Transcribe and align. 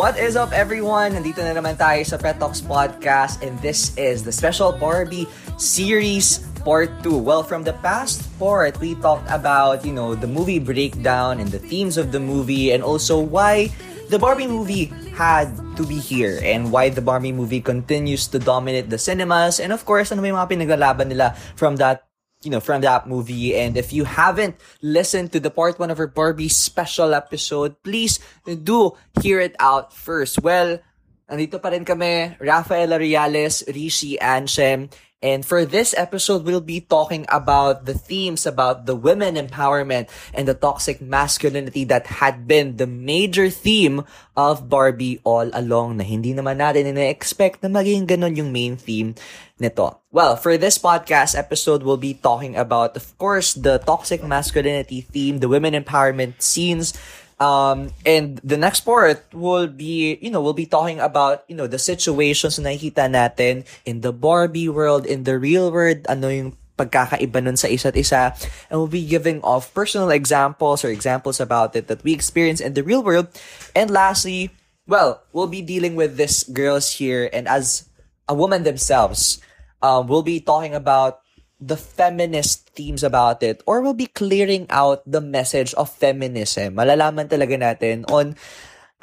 What 0.00 0.16
is 0.16 0.32
up 0.32 0.56
everyone? 0.56 1.12
Nandito 1.12 1.44
na 1.44 1.52
naman 1.52 1.76
tayo 1.76 2.00
sa 2.08 2.16
Pet 2.16 2.40
Talks 2.40 2.64
Podcast 2.64 3.44
and 3.44 3.52
this 3.60 3.92
is 4.00 4.24
the 4.24 4.32
special 4.32 4.72
Barbie 4.72 5.28
series 5.60 6.40
part 6.64 6.88
2. 7.04 7.20
Well, 7.20 7.44
from 7.44 7.68
the 7.68 7.76
past 7.84 8.24
part, 8.40 8.80
we 8.80 8.96
talked 8.96 9.28
about, 9.28 9.84
you 9.84 9.92
know, 9.92 10.16
the 10.16 10.24
movie 10.24 10.56
breakdown 10.56 11.36
and 11.36 11.52
the 11.52 11.60
themes 11.60 12.00
of 12.00 12.16
the 12.16 12.18
movie 12.18 12.72
and 12.72 12.80
also 12.80 13.20
why 13.20 13.68
the 14.08 14.16
Barbie 14.16 14.48
movie 14.48 14.88
had 15.12 15.52
to 15.76 15.84
be 15.84 16.00
here 16.00 16.40
and 16.40 16.72
why 16.72 16.88
the 16.88 17.04
Barbie 17.04 17.36
movie 17.36 17.60
continues 17.60 18.24
to 18.32 18.40
dominate 18.40 18.88
the 18.88 18.96
cinemas 18.96 19.60
and 19.60 19.68
of 19.68 19.84
course, 19.84 20.08
ano 20.08 20.24
may 20.24 20.32
mga 20.32 20.48
pinaglalaban 20.48 21.12
nila 21.12 21.36
from 21.60 21.76
that 21.76 22.08
you 22.42 22.50
know, 22.50 22.60
from 22.60 22.80
that 22.80 23.06
movie. 23.06 23.54
And 23.56 23.76
if 23.76 23.92
you 23.92 24.04
haven't 24.04 24.56
listened 24.80 25.32
to 25.32 25.40
the 25.40 25.50
part 25.50 25.78
one 25.78 25.90
of 25.90 25.98
our 25.98 26.06
Barbie 26.06 26.48
special 26.48 27.12
episode, 27.12 27.76
please 27.82 28.18
do 28.46 28.96
hear 29.20 29.40
it 29.40 29.54
out 29.60 29.92
first. 29.92 30.40
Well, 30.40 30.80
nandito 31.28 31.60
pa 31.60 31.68
rin 31.68 31.84
kami, 31.84 32.36
Rafaela 32.40 32.98
Reales, 32.98 33.62
Rishi 33.68 34.16
Anshem, 34.16 34.88
And 35.20 35.44
for 35.44 35.68
this 35.68 35.92
episode, 36.00 36.48
we'll 36.48 36.64
be 36.64 36.80
talking 36.80 37.28
about 37.28 37.84
the 37.84 37.92
themes 37.92 38.48
about 38.48 38.88
the 38.88 38.96
women 38.96 39.36
empowerment 39.36 40.08
and 40.32 40.48
the 40.48 40.56
toxic 40.56 41.04
masculinity 41.04 41.84
that 41.92 42.24
had 42.24 42.48
been 42.48 42.80
the 42.80 42.88
major 42.88 43.52
theme 43.52 44.08
of 44.32 44.72
Barbie 44.72 45.20
all 45.20 45.52
along 45.52 46.00
na 46.00 46.08
hindi 46.08 46.32
naman 46.32 46.56
natin 46.56 46.88
ina-expect 46.88 47.60
na 47.60 47.68
maging 47.68 48.08
ganun 48.08 48.32
yung 48.32 48.48
main 48.48 48.80
theme 48.80 49.12
nito. 49.60 50.00
Well, 50.08 50.40
for 50.40 50.56
this 50.56 50.80
podcast 50.80 51.36
episode, 51.36 51.84
we'll 51.84 52.00
be 52.00 52.16
talking 52.16 52.56
about, 52.56 52.96
of 52.96 53.12
course, 53.20 53.52
the 53.52 53.76
toxic 53.76 54.24
masculinity 54.24 55.04
theme, 55.04 55.44
the 55.44 55.52
women 55.52 55.76
empowerment 55.76 56.40
scenes, 56.40 56.96
Um, 57.40 57.96
and 58.04 58.36
the 58.44 58.60
next 58.60 58.84
part 58.84 59.24
will 59.32 59.66
be, 59.66 60.18
you 60.20 60.30
know, 60.30 60.42
we'll 60.42 60.52
be 60.52 60.68
talking 60.68 61.00
about, 61.00 61.42
you 61.48 61.56
know, 61.56 61.66
the 61.66 61.80
situations 61.80 62.60
na 62.60 62.68
nakikita 62.68 63.08
natin 63.08 63.64
in 63.88 64.04
the 64.04 64.12
Barbie 64.12 64.68
world, 64.68 65.08
in 65.08 65.24
the 65.24 65.40
real 65.40 65.72
world, 65.72 66.04
ano 66.04 66.28
yung 66.28 66.52
pagkakaiba 66.76 67.40
nun 67.40 67.56
sa 67.56 67.68
isa't 67.68 67.96
isa. 67.96 68.36
And 68.68 68.76
we'll 68.76 68.92
be 68.92 69.08
giving 69.08 69.40
off 69.40 69.72
personal 69.72 70.12
examples 70.12 70.84
or 70.84 70.92
examples 70.92 71.40
about 71.40 71.74
it 71.76 71.88
that 71.88 72.04
we 72.04 72.12
experience 72.12 72.60
in 72.60 72.76
the 72.76 72.84
real 72.84 73.02
world. 73.02 73.32
And 73.72 73.88
lastly, 73.88 74.52
well, 74.84 75.24
we'll 75.32 75.48
be 75.48 75.64
dealing 75.64 75.96
with 75.96 76.20
these 76.20 76.44
girls 76.44 76.92
here 76.92 77.28
and 77.32 77.48
as 77.48 77.88
a 78.28 78.34
woman 78.34 78.64
themselves, 78.64 79.40
um, 79.82 80.08
we'll 80.08 80.22
be 80.22 80.40
talking 80.40 80.74
about 80.74 81.20
the 81.60 81.76
feminist 81.76 82.72
themes 82.72 83.04
about 83.04 83.44
it 83.44 83.62
or 83.68 83.84
we'll 83.84 83.94
be 83.94 84.08
clearing 84.08 84.64
out 84.70 85.04
the 85.04 85.20
message 85.20 85.74
of 85.74 85.92
feminism. 85.92 86.74
Malalaman 86.74 87.28
talaga 87.28 87.54
natin 87.60 88.08
on 88.08 88.34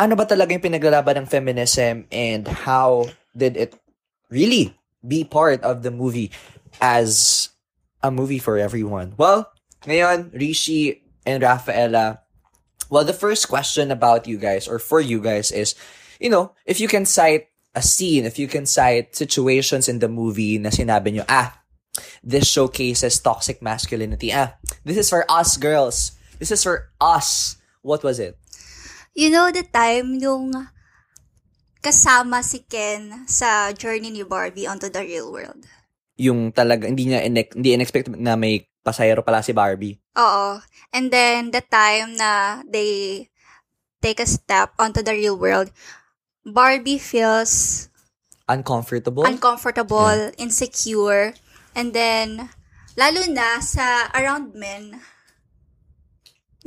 ano 0.01 0.13
ba 0.17 0.25
talaga 0.25 0.57
yung 0.57 0.65
pinaglalaban 0.65 1.21
ng 1.21 1.27
feminism 1.29 2.09
and 2.09 2.49
how 2.65 3.05
did 3.37 3.53
it 3.53 3.77
really 4.33 4.73
be 5.05 5.23
part 5.23 5.61
of 5.61 5.85
the 5.85 5.93
movie 5.93 6.33
as 6.81 7.49
a 8.01 8.09
movie 8.09 8.41
for 8.41 8.57
everyone. 8.57 9.13
Well, 9.17 9.49
ngayon, 9.85 10.33
Rishi 10.33 11.01
and 11.25 11.41
Rafaela, 11.41 12.21
well, 12.89 13.05
the 13.05 13.13
first 13.13 13.47
question 13.47 13.91
about 13.91 14.27
you 14.27 14.37
guys 14.37 14.67
or 14.67 14.79
for 14.79 14.99
you 14.99 15.21
guys 15.21 15.51
is, 15.51 15.75
you 16.19 16.29
know, 16.29 16.53
if 16.65 16.79
you 16.79 16.87
can 16.87 17.05
cite 17.05 17.49
a 17.75 17.81
scene, 17.81 18.25
if 18.25 18.39
you 18.39 18.47
can 18.47 18.65
cite 18.65 19.15
situations 19.15 19.87
in 19.87 19.99
the 19.99 20.09
movie 20.09 20.57
na 20.57 20.69
sinabi 20.69 21.13
nyo, 21.13 21.25
ah, 21.29 21.53
this 22.23 22.45
showcases 22.45 23.19
toxic 23.19 23.61
masculinity. 23.61 24.31
Ah, 24.31 24.57
this 24.83 24.97
is 24.97 25.09
for 25.09 25.23
us 25.27 25.57
girls. 25.57 26.13
This 26.37 26.51
is 26.51 26.61
for 26.61 26.89
us. 27.01 27.57
What 27.81 28.03
was 28.03 28.19
it? 28.19 28.37
You 29.17 29.29
know 29.29 29.49
the 29.49 29.65
time 29.65 30.21
yung 30.21 30.53
kasama 31.81 32.43
si 32.43 32.65
Ken 32.65 33.25
sa 33.25 33.71
journey 33.71 34.11
ni 34.11 34.23
Barbie 34.23 34.67
onto 34.67 34.89
the 34.89 35.01
real 35.01 35.31
world. 35.31 35.65
Yung 36.17 36.49
talaga, 36.51 36.89
hindi 36.89 37.09
niya 37.09 37.21
in- 37.23 37.37
hindi 37.53 37.69
in-expect 37.73 38.09
na 38.11 38.33
may 38.33 38.65
pasayero 38.81 39.21
pala 39.21 39.45
si 39.45 39.53
Barbie. 39.53 39.97
Oo. 40.17 40.57
And 40.91 41.13
then, 41.13 41.51
the 41.53 41.61
time 41.61 42.17
na 42.17 42.61
they 42.65 43.25
take 44.01 44.17
a 44.19 44.29
step 44.29 44.73
onto 44.77 45.01
the 45.01 45.13
real 45.13 45.37
world, 45.37 45.69
Barbie 46.41 46.97
feels 46.97 47.87
Uncomfortable? 48.47 49.27
uncomfortable, 49.27 50.31
insecure, 50.39 51.35
and 51.77 51.93
then, 51.93 52.49
lalo 52.97 53.21
na 53.29 53.61
sa 53.61 54.09
around 54.17 54.57
men, 54.57 54.97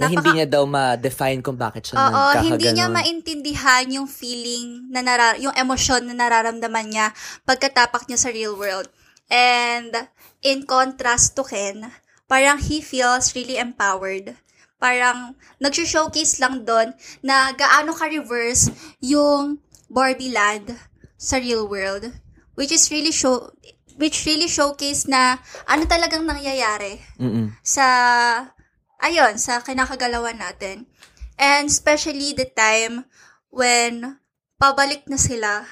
na 0.00 0.08
hindi 0.08 0.30
niya 0.32 0.48
daw 0.48 0.64
ma-define 0.64 1.44
kung 1.44 1.60
bakit 1.60 1.92
siya 1.92 2.00
Oo, 2.00 2.24
hindi 2.40 2.72
niya 2.72 2.88
maintindihan 2.88 3.84
yung 3.92 4.08
feeling 4.08 4.88
na 4.88 5.04
nara- 5.04 5.36
yung 5.36 5.52
emosyon 5.52 6.08
na 6.08 6.16
nararamdaman 6.16 6.88
niya 6.88 7.12
pagkatapak 7.44 8.08
niya 8.08 8.16
sa 8.16 8.32
real 8.32 8.56
world. 8.56 8.88
And 9.28 9.92
in 10.40 10.64
contrast 10.64 11.36
to 11.36 11.44
Ken, 11.44 11.92
parang 12.24 12.56
he 12.64 12.80
feels 12.80 13.36
really 13.36 13.60
empowered. 13.60 14.40
Parang 14.80 15.36
nag-showcase 15.60 16.40
lang 16.40 16.64
doon 16.64 16.96
na 17.20 17.52
gaano 17.52 17.92
ka-reverse 17.92 18.72
yung 19.04 19.60
Barbie 19.92 20.32
land 20.32 20.72
sa 21.20 21.36
real 21.36 21.68
world. 21.68 22.08
Which 22.56 22.72
is 22.72 22.88
really 22.88 23.12
show 23.12 23.52
which 24.00 24.24
really 24.24 24.48
showcase 24.48 25.04
na 25.04 25.36
ano 25.68 25.84
talagang 25.84 26.24
nangyayari 26.24 26.98
Mm-mm. 27.20 27.52
sa 27.60 27.86
ayun, 28.98 29.36
sa 29.36 29.60
kinakagalawan 29.60 30.40
natin. 30.40 30.88
And 31.36 31.68
especially 31.68 32.32
the 32.32 32.48
time 32.48 33.04
when 33.48 34.20
pabalik 34.56 35.08
na 35.08 35.16
sila. 35.16 35.64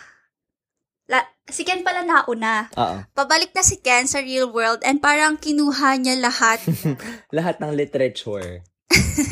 La, 1.08 1.24
si 1.48 1.64
Ken 1.64 1.80
pala 1.80 2.04
nauna. 2.04 2.68
Oo. 2.76 2.96
Pabalik 3.16 3.56
na 3.56 3.64
si 3.64 3.80
Ken 3.80 4.04
sa 4.04 4.20
real 4.20 4.52
world 4.52 4.84
and 4.84 5.00
parang 5.00 5.36
kinuha 5.36 5.96
niya 5.96 6.20
lahat. 6.20 6.60
lahat 7.36 7.60
ng 7.60 7.72
literature. 7.72 8.60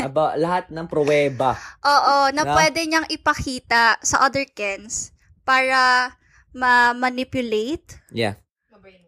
Aba, 0.01 0.37
lahat 0.37 0.69
ng 0.69 0.89
pruweba. 0.89 1.57
Oo, 1.85 2.29
na 2.33 2.45
Na? 2.45 2.53
pwede 2.53 2.85
niyang 2.85 3.09
ipakita 3.09 3.97
sa 4.01 4.25
other 4.25 4.45
Kens 4.49 5.13
para 5.45 6.13
ma-manipulate, 6.53 8.01
Yeah. 8.13 8.41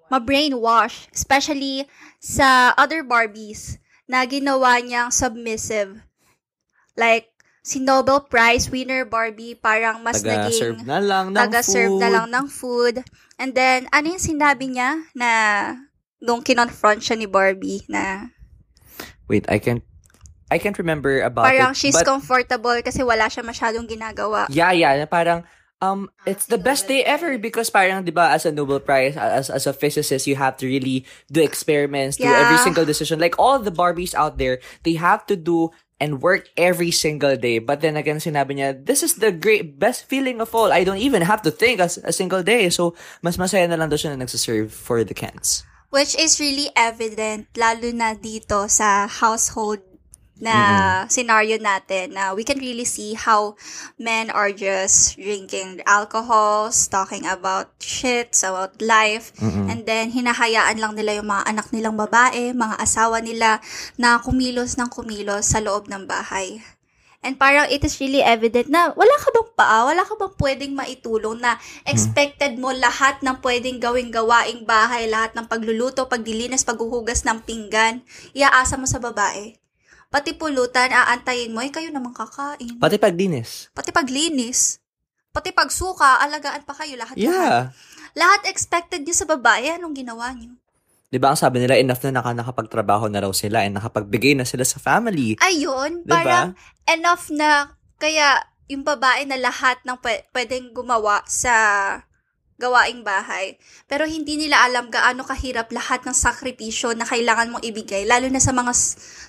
Ma-brainwash, 0.08 1.08
especially 1.12 1.84
sa 2.18 2.72
other 2.76 3.04
Barbies 3.04 3.78
na 4.08 4.24
ginawa 4.24 4.80
niyang 4.80 5.12
submissive. 5.12 6.00
Like, 6.96 7.30
si 7.60 7.78
Nobel 7.78 8.24
Prize 8.24 8.72
winner 8.72 9.04
Barbie 9.04 9.52
parang 9.52 10.00
mas 10.00 10.24
Taga-serve 10.24 10.80
naging 10.80 10.88
na 10.88 10.98
lang 11.04 11.24
ng 11.30 11.36
taga-serve 11.36 11.92
food. 11.92 12.00
na 12.00 12.08
lang 12.08 12.26
ng 12.32 12.46
food. 12.48 12.94
And 13.36 13.52
then, 13.52 13.86
ano 13.92 14.16
yung 14.16 14.24
sinabi 14.24 14.72
niya 14.72 15.04
na 15.12 15.30
nung 16.18 16.40
kinonfront 16.40 17.04
siya 17.04 17.20
ni 17.20 17.28
Barbie 17.28 17.84
na 17.86 18.32
Wait, 19.28 19.44
I 19.52 19.60
can't 19.60 19.84
I 20.48 20.56
can't 20.56 20.80
remember 20.80 21.20
about 21.20 21.44
parang 21.44 21.76
it. 21.76 21.78
she's 21.78 21.92
but 21.92 22.08
comfortable 22.08 22.72
kasi 22.80 23.04
wala 23.04 23.28
siya 23.28 23.44
masyadong 23.44 23.84
ginagawa. 23.84 24.48
yeah, 24.48 24.72
yeah, 24.72 25.04
parang 25.04 25.44
um 25.80 26.10
it's 26.26 26.46
the 26.50 26.58
best 26.58 26.88
day 26.90 27.04
ever 27.06 27.38
because 27.38 27.70
parang 27.70 28.02
'di 28.02 28.10
ba 28.10 28.34
as 28.34 28.42
a 28.42 28.50
Nobel 28.50 28.82
Prize 28.82 29.14
as 29.14 29.46
as 29.50 29.66
a 29.66 29.74
physicist 29.74 30.26
you 30.26 30.34
have 30.34 30.58
to 30.58 30.66
really 30.66 31.06
do 31.30 31.38
experiments 31.42 32.18
do 32.18 32.26
every 32.26 32.58
Yeah. 32.58 32.66
single 32.66 32.82
decision. 32.86 33.22
Like 33.22 33.38
all 33.38 33.62
the 33.62 33.70
Barbies 33.70 34.14
out 34.14 34.38
there 34.42 34.58
they 34.82 34.98
have 34.98 35.22
to 35.30 35.38
do 35.38 35.70
and 35.98 36.22
work 36.22 36.46
every 36.54 36.90
single 36.94 37.34
day. 37.34 37.58
But 37.58 37.82
then 37.82 37.94
again 37.98 38.18
sinabi 38.18 38.58
niya 38.58 38.74
this 38.74 39.02
is 39.06 39.22
the 39.22 39.30
great 39.30 39.78
best 39.78 40.06
feeling 40.10 40.42
of 40.42 40.50
all. 40.54 40.70
I 40.74 40.82
don't 40.82 41.02
even 41.02 41.22
have 41.22 41.42
to 41.46 41.50
think 41.54 41.78
as 41.78 41.98
a 42.02 42.10
single 42.14 42.42
day. 42.42 42.70
So 42.74 42.98
mas 43.22 43.38
masaya 43.38 43.70
na 43.70 43.78
lang 43.78 43.90
daw 43.90 43.98
siya 43.98 44.14
na 44.18 44.26
nagsaserve 44.26 44.74
for 44.74 45.06
the 45.06 45.14
Kens. 45.14 45.62
Which 45.88 46.12
is 46.20 46.36
really 46.36 46.68
evident, 46.76 47.48
lalo 47.56 47.88
na 47.96 48.12
dito 48.12 48.68
sa 48.68 49.08
household 49.08 49.80
na 50.38 50.54
scenario 51.10 51.58
natin 51.58 52.14
na 52.14 52.30
we 52.30 52.46
can 52.46 52.58
really 52.62 52.86
see 52.86 53.18
how 53.18 53.58
men 53.98 54.30
are 54.30 54.54
just 54.54 55.18
drinking 55.18 55.82
alcohol, 55.82 56.70
talking 56.70 57.26
about 57.26 57.74
shits, 57.82 58.46
about 58.46 58.78
life, 58.78 59.34
and 59.42 59.82
then 59.84 60.14
hinahayaan 60.14 60.78
lang 60.78 60.94
nila 60.94 61.18
yung 61.18 61.28
mga 61.28 61.44
anak 61.46 61.66
nilang 61.74 61.98
babae, 61.98 62.54
mga 62.54 62.78
asawa 62.78 63.18
nila 63.18 63.58
na 63.98 64.22
kumilos 64.22 64.78
ng 64.78 64.86
kumilos 64.88 65.50
sa 65.50 65.58
loob 65.58 65.90
ng 65.90 66.06
bahay. 66.06 66.62
And 67.18 67.34
parang 67.34 67.66
it 67.66 67.82
is 67.82 67.98
really 67.98 68.22
evident 68.22 68.70
na 68.70 68.94
wala 68.94 69.14
ka 69.18 69.34
bang 69.34 69.50
paa, 69.58 69.90
wala 69.90 70.06
ka 70.06 70.14
bang 70.14 70.34
pwedeng 70.38 70.72
maitulong 70.78 71.42
na 71.42 71.58
expected 71.82 72.54
mo 72.62 72.70
lahat 72.70 73.18
ng 73.26 73.42
pwedeng 73.42 73.82
gawing 73.82 74.14
gawaing 74.14 74.62
bahay, 74.62 75.10
lahat 75.10 75.34
ng 75.34 75.50
pagluluto, 75.50 76.06
paglilinis, 76.06 76.62
paghuhugas 76.62 77.26
ng 77.26 77.42
pinggan, 77.42 78.06
iaasa 78.38 78.78
mo 78.78 78.86
sa 78.86 79.02
babae. 79.02 79.58
Pati 80.08 80.32
pulutan, 80.32 80.88
aantayin 80.88 81.52
mo, 81.52 81.60
eh 81.60 81.68
kayo 81.68 81.92
naman 81.92 82.16
kakain. 82.16 82.80
pati 82.80 82.96
pagdinis 82.96 83.68
Pati 83.76 83.92
paglinis. 83.92 84.80
Pati 85.28 85.52
pagsuka, 85.52 86.24
alagaan 86.24 86.64
pa 86.64 86.72
kayo 86.72 86.96
lahat. 86.96 87.14
yeah 87.20 87.68
Lahat 88.16 88.40
expected 88.48 89.04
niyo 89.04 89.12
sa 89.14 89.28
babae, 89.28 89.76
anong 89.76 89.94
ginawa 89.94 90.32
niyo? 90.32 90.56
'Di 91.08 91.16
ba 91.20 91.32
ang 91.32 91.38
sabi 91.40 91.60
nila 91.60 91.76
enough 91.76 92.00
na 92.08 92.20
naka 92.20 92.32
nakapagtrabaho 92.36 93.08
na 93.08 93.24
raw 93.24 93.32
sila 93.32 93.64
and 93.64 93.76
nakapagbigay 93.76 94.36
na 94.36 94.44
sila 94.48 94.64
sa 94.64 94.80
family. 94.80 95.36
Ayun, 95.40 96.04
Diba? 96.04 96.12
parang 96.20 96.48
enough 96.84 97.32
na, 97.32 97.76
kaya 97.96 98.44
yung 98.68 98.84
babae 98.84 99.24
na 99.24 99.40
lahat 99.40 99.80
ng 99.84 99.96
pwe- 100.00 100.24
pwedeng 100.36 100.72
gumawa 100.76 101.24
sa 101.24 101.54
gawaing 102.58 103.06
bahay. 103.06 103.54
Pero 103.86 104.04
hindi 104.04 104.34
nila 104.34 104.66
alam 104.66 104.90
gaano 104.90 105.22
kahirap 105.22 105.70
lahat 105.70 106.02
ng 106.02 106.12
sakripisyo 106.12 106.92
na 106.98 107.06
kailangan 107.06 107.54
mong 107.54 107.64
ibigay, 107.64 108.02
lalo 108.02 108.26
na 108.26 108.42
sa 108.42 108.50
mga 108.50 108.74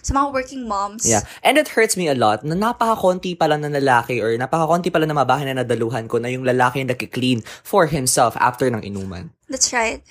sa 0.01 0.11
mga 0.11 0.27
working 0.33 0.65
moms. 0.65 1.05
Yeah. 1.05 1.23
And 1.45 1.61
it 1.61 1.77
hurts 1.77 1.93
me 1.93 2.09
a 2.09 2.17
lot 2.17 2.41
na 2.41 2.57
napaka-konti 2.57 3.37
pala 3.37 3.61
na 3.61 3.69
lalaki 3.69 4.17
or 4.17 4.33
napaka-konti 4.33 4.89
pala 4.89 5.05
na 5.05 5.13
mabahay 5.13 5.45
na 5.45 5.61
nadaluhan 5.61 6.09
ko 6.09 6.17
na 6.17 6.33
yung 6.33 6.43
lalaki 6.43 6.81
yung 6.81 6.91
nag-clean 6.91 7.39
for 7.61 7.85
himself 7.85 8.33
after 8.41 8.65
ng 8.67 8.81
inuman. 8.81 9.29
That's 9.45 9.69
right. 9.71 10.01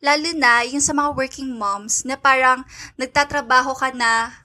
Lalo 0.00 0.32
na 0.36 0.64
yung 0.64 0.84
sa 0.84 0.96
mga 0.96 1.16
working 1.16 1.52
moms 1.52 2.04
na 2.08 2.16
parang 2.16 2.64
nagtatrabaho 2.96 3.76
ka 3.76 3.92
na 3.92 4.44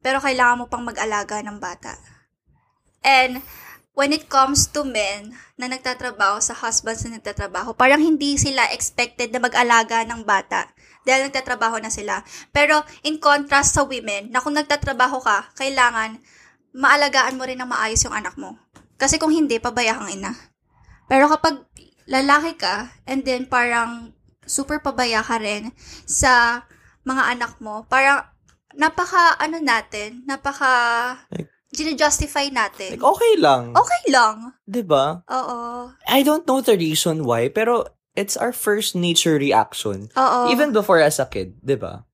pero 0.00 0.24
kailangan 0.24 0.64
mo 0.64 0.66
pang 0.72 0.84
mag-alaga 0.84 1.44
ng 1.44 1.60
bata. 1.60 1.96
And 3.04 3.44
when 3.98 4.14
it 4.14 4.30
comes 4.30 4.70
to 4.70 4.86
men 4.86 5.34
na 5.58 5.66
nagtatrabaho 5.66 6.38
sa 6.38 6.54
husbands 6.54 7.02
na 7.02 7.18
nagtatrabaho, 7.18 7.74
parang 7.74 7.98
hindi 7.98 8.38
sila 8.38 8.70
expected 8.70 9.34
na 9.34 9.42
mag-alaga 9.42 10.06
ng 10.06 10.22
bata 10.22 10.70
dahil 11.02 11.26
nagtatrabaho 11.26 11.82
na 11.82 11.90
sila. 11.90 12.22
Pero 12.54 12.78
in 13.02 13.18
contrast 13.18 13.74
sa 13.74 13.82
women, 13.82 14.30
na 14.30 14.38
kung 14.38 14.54
nagtatrabaho 14.54 15.18
ka, 15.18 15.50
kailangan 15.58 16.22
maalagaan 16.70 17.34
mo 17.34 17.42
rin 17.42 17.58
ng 17.58 17.66
maayos 17.66 18.06
yung 18.06 18.14
anak 18.14 18.38
mo. 18.38 18.54
Kasi 18.94 19.18
kung 19.18 19.34
hindi, 19.34 19.58
pabaya 19.58 19.98
kang 19.98 20.14
ina. 20.14 20.30
Pero 21.10 21.26
kapag 21.26 21.66
lalaki 22.06 22.54
ka, 22.54 22.94
and 23.02 23.26
then 23.26 23.50
parang 23.50 24.14
super 24.46 24.78
pabaya 24.78 25.26
ka 25.26 25.42
rin 25.42 25.74
sa 26.06 26.62
mga 27.02 27.34
anak 27.34 27.58
mo, 27.58 27.82
parang 27.90 28.22
napaka, 28.78 29.34
ano 29.42 29.58
natin, 29.58 30.22
napaka, 30.22 30.70
Like- 31.34 31.57
justify 31.94 32.48
natin. 32.48 32.96
Like, 32.96 33.04
okay 33.04 33.32
lang. 33.36 33.76
Okay 33.76 34.02
lang. 34.08 34.56
ba? 34.82 35.20
Oo. 35.28 35.92
I 36.08 36.24
don't 36.24 36.48
know 36.48 36.64
the 36.64 36.76
reason 36.76 37.28
why, 37.28 37.52
pero 37.52 37.84
it's 38.16 38.36
our 38.36 38.52
first 38.56 38.96
nature 38.96 39.36
reaction. 39.36 40.08
Oo. 40.16 40.48
Even 40.48 40.72
before 40.72 40.98
as 40.98 41.20
a 41.20 41.28
kid, 41.28 41.60
ba? 41.76 42.08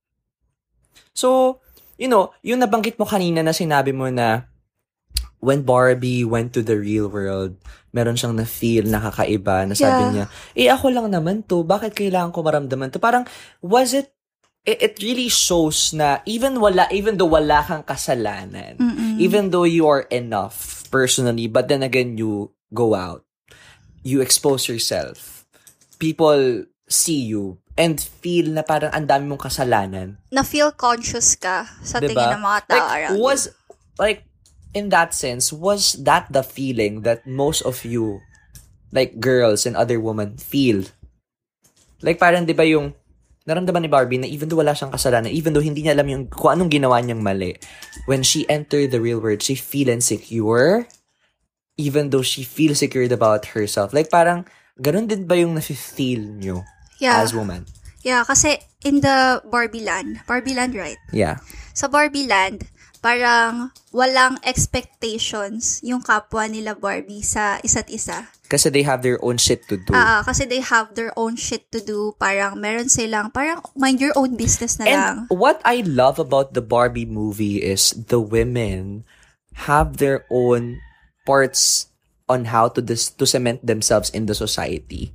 So, 1.15 1.59
you 1.95 2.11
know, 2.11 2.35
yung 2.43 2.59
nabanggit 2.59 2.99
mo 2.99 3.07
kanina 3.07 3.39
na 3.39 3.55
sinabi 3.55 3.95
mo 3.95 4.11
na 4.11 4.43
when 5.39 5.63
Barbie 5.63 6.27
went 6.27 6.51
to 6.53 6.61
the 6.65 6.75
real 6.75 7.07
world, 7.07 7.55
meron 7.95 8.19
siyang 8.19 8.35
na-feel 8.35 8.83
nakakaiba 8.91 9.63
na 9.63 9.75
sabi 9.77 10.01
Yeah. 10.03 10.11
niya, 10.11 10.25
eh 10.57 10.67
ako 10.67 10.85
lang 10.91 11.07
naman 11.07 11.47
to, 11.47 11.63
bakit 11.63 11.95
kailangan 11.95 12.35
ko 12.35 12.43
maramdaman 12.43 12.91
to? 12.91 12.99
Parang, 12.99 13.23
was 13.61 13.93
it, 13.95 14.11
it, 14.65 14.81
it 14.81 14.93
really 14.99 15.29
shows 15.29 15.93
na 15.93 16.19
even 16.25 16.57
wala, 16.59 16.89
even 16.89 17.15
though 17.15 17.29
wala 17.29 17.61
kang 17.61 17.85
kasalanan, 17.85 18.75
Mm-mm. 18.81 19.04
Even 19.19 19.49
though 19.49 19.67
you 19.67 19.87
are 19.87 20.07
enough 20.13 20.85
personally, 20.91 21.47
but 21.47 21.67
then 21.67 21.83
again, 21.83 22.17
you 22.17 22.51
go 22.73 22.95
out, 22.95 23.23
you 24.03 24.21
expose 24.21 24.67
yourself, 24.67 25.45
people 25.99 26.65
see 26.87 27.25
you, 27.25 27.57
and 27.75 27.99
feel 27.99 28.47
na 28.51 28.63
parang 28.63 28.91
ang 28.95 29.07
dami 29.07 29.27
mong 29.27 29.51
kasalanan. 29.51 30.15
Na-feel 30.31 30.71
conscious 30.75 31.35
ka 31.35 31.67
sa 31.83 31.99
Diba? 31.99 32.15
tingin 32.15 32.39
ng 32.39 32.43
mga 32.43 32.59
tao 32.71 32.75
Like, 32.75 32.87
around 32.87 33.19
was, 33.19 33.41
like, 33.99 34.19
in 34.71 34.89
that 34.89 35.11
sense, 35.11 35.51
was 35.51 35.99
that 36.03 36.31
the 36.31 36.43
feeling 36.43 37.03
that 37.03 37.27
most 37.27 37.63
of 37.63 37.83
you, 37.83 38.23
like 38.95 39.19
girls 39.19 39.67
and 39.67 39.75
other 39.75 39.99
women, 39.99 40.39
feel? 40.39 40.87
Like, 41.99 42.19
parang, 42.19 42.47
di 42.47 42.55
ba 42.55 42.63
yung, 42.63 42.95
naramdaman 43.45 43.85
ni 43.85 43.89
Barbie 43.89 44.21
na 44.21 44.27
even 44.27 44.49
though 44.49 44.59
wala 44.59 44.73
siyang 44.73 44.91
kasalanan, 44.91 45.29
even 45.29 45.53
though 45.53 45.63
hindi 45.63 45.85
niya 45.85 45.93
alam 45.93 46.09
yung 46.09 46.23
kung 46.27 46.57
anong 46.57 46.73
ginawa 46.73 46.97
niyang 46.99 47.21
mali, 47.21 47.55
when 48.09 48.25
she 48.25 48.43
entered 48.49 48.89
the 48.89 48.99
real 48.99 49.21
world, 49.21 49.45
she 49.45 49.53
feel 49.53 49.87
insecure, 49.87 50.89
even 51.77 52.09
though 52.09 52.25
she 52.25 52.41
feels 52.41 52.81
secured 52.81 53.13
about 53.13 53.53
herself. 53.53 53.93
Like, 53.93 54.09
parang, 54.09 54.49
ganun 54.81 55.07
din 55.07 55.29
ba 55.29 55.37
yung 55.37 55.53
nafe-feel 55.53 56.25
nyo 56.41 56.65
yeah. 56.97 57.21
as 57.21 57.37
woman? 57.37 57.69
Yeah, 58.01 58.25
kasi 58.25 58.61
in 58.85 59.01
the 59.01 59.41
Barbie 59.49 59.85
land, 59.85 60.21
Barbie 60.25 60.53
land, 60.53 60.73
right? 60.73 60.97
Yeah. 61.13 61.41
Sa 61.73 61.89
Barbie 61.89 62.29
land, 62.29 62.65
parang 63.05 63.69
walang 63.93 64.41
expectations 64.41 65.77
yung 65.85 66.01
kapwa 66.01 66.49
nila 66.49 66.73
Barbie 66.73 67.21
sa 67.21 67.61
isa't 67.61 67.85
isa. 67.93 68.33
Kasi 68.49 68.73
they 68.73 68.81
have 68.81 69.05
their 69.05 69.21
own 69.21 69.37
shit 69.37 69.61
to 69.69 69.77
do. 69.77 69.93
Ah, 69.93 70.25
kasi 70.25 70.49
they 70.49 70.57
have 70.57 70.97
their 70.97 71.13
own 71.13 71.37
shit 71.37 71.69
to 71.69 71.77
do. 71.77 72.17
Parang 72.17 72.57
meron 72.57 72.89
silang, 72.89 73.29
parang 73.29 73.61
mind 73.77 74.01
your 74.01 74.17
own 74.17 74.33
business 74.33 74.81
na 74.81 74.89
lang. 74.89 75.29
And 75.29 75.37
what 75.37 75.61
I 75.61 75.85
love 75.85 76.17
about 76.17 76.57
the 76.57 76.65
Barbie 76.65 77.05
movie 77.05 77.61
is 77.61 77.93
the 77.93 78.17
women 78.17 79.05
have 79.69 80.01
their 80.01 80.25
own 80.33 80.81
parts 81.29 81.93
on 82.25 82.49
how 82.49 82.73
to 82.73 82.81
dis- 82.81 83.13
to 83.21 83.29
cement 83.29 83.61
themselves 83.61 84.09
in 84.09 84.25
the 84.25 84.33
society. 84.33 85.13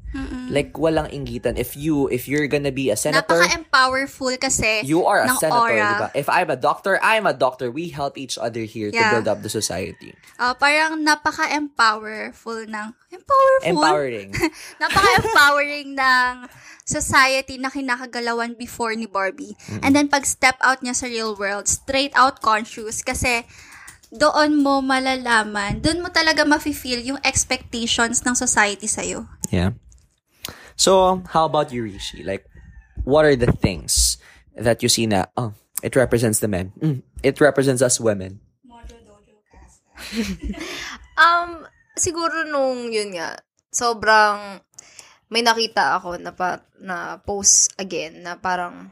Like 0.50 0.75
walang 0.75 1.08
inggitan. 1.08 1.55
If 1.55 1.79
you 1.79 2.11
if 2.11 2.26
you're 2.26 2.47
gonna 2.47 2.75
be 2.75 2.91
a 2.91 2.99
senator, 2.99 3.38
Napaka-empowerful 3.38 4.35
kasi 4.37 4.82
you 4.82 5.06
are 5.06 5.23
a 5.23 5.31
senator, 5.38 5.56
aura. 5.56 5.88
diba? 5.94 6.08
If 6.12 6.26
I'm 6.26 6.50
a 6.50 6.58
doctor, 6.58 6.99
I'm 6.99 7.25
a 7.25 7.32
doctor. 7.32 7.70
We 7.70 7.88
help 7.88 8.19
each 8.19 8.35
other 8.37 8.67
here 8.67 8.91
to 8.91 8.99
Yeah. 8.99 9.14
build 9.14 9.31
up 9.31 9.41
the 9.41 9.49
society. 9.49 10.12
Ah, 10.37 10.52
parang 10.52 11.00
napaka-empowerful 11.00 12.67
ng... 12.67 12.87
Empowerful? 13.11 13.67
Empowering. 13.67 14.31
napaka-empowering 14.82 15.88
ng 16.02 16.32
society 16.82 17.55
na 17.58 17.70
kinakagalawan 17.70 18.58
before 18.58 18.94
ni 18.94 19.06
Barbie. 19.06 19.55
And 19.82 19.94
then 19.94 20.11
pag 20.11 20.26
step 20.26 20.58
out 20.61 20.82
niya 20.82 20.94
sa 20.94 21.06
real 21.06 21.38
world, 21.38 21.70
straight 21.70 22.11
out 22.19 22.43
conscious 22.43 23.02
kasi 23.02 23.47
doon 24.11 24.58
mo 24.58 24.82
malalaman, 24.82 25.79
doon 25.79 26.02
mo 26.02 26.11
talaga 26.11 26.43
mafe-feel 26.43 26.99
yung 27.06 27.20
expectations 27.23 28.26
ng 28.26 28.35
society 28.35 28.91
sa'yo. 28.91 29.31
Yeah. 29.55 29.79
So, 30.81 31.21
how 31.29 31.44
about 31.44 31.77
you, 31.77 31.85
Rishi? 31.85 32.25
Like, 32.25 32.49
what 33.05 33.29
are 33.29 33.37
the 33.37 33.53
things 33.53 34.17
that 34.56 34.81
you 34.81 34.88
see 34.88 35.05
na, 35.05 35.29
oh, 35.37 35.53
it 35.85 35.93
represents 35.93 36.41
the 36.41 36.49
men. 36.49 36.73
Mm, 36.81 37.03
it 37.21 37.37
represents 37.37 37.85
us 37.85 38.00
women. 38.00 38.41
Um, 41.21 41.69
siguro 42.00 42.49
nung 42.49 42.88
yun 42.88 43.12
nga, 43.12 43.37
sobrang 43.69 44.65
may 45.29 45.44
nakita 45.44 46.00
ako 46.00 46.17
na 46.17 46.32
pa, 46.32 46.65
na 46.81 47.21
post 47.21 47.76
again 47.76 48.25
na 48.25 48.41
parang 48.41 48.88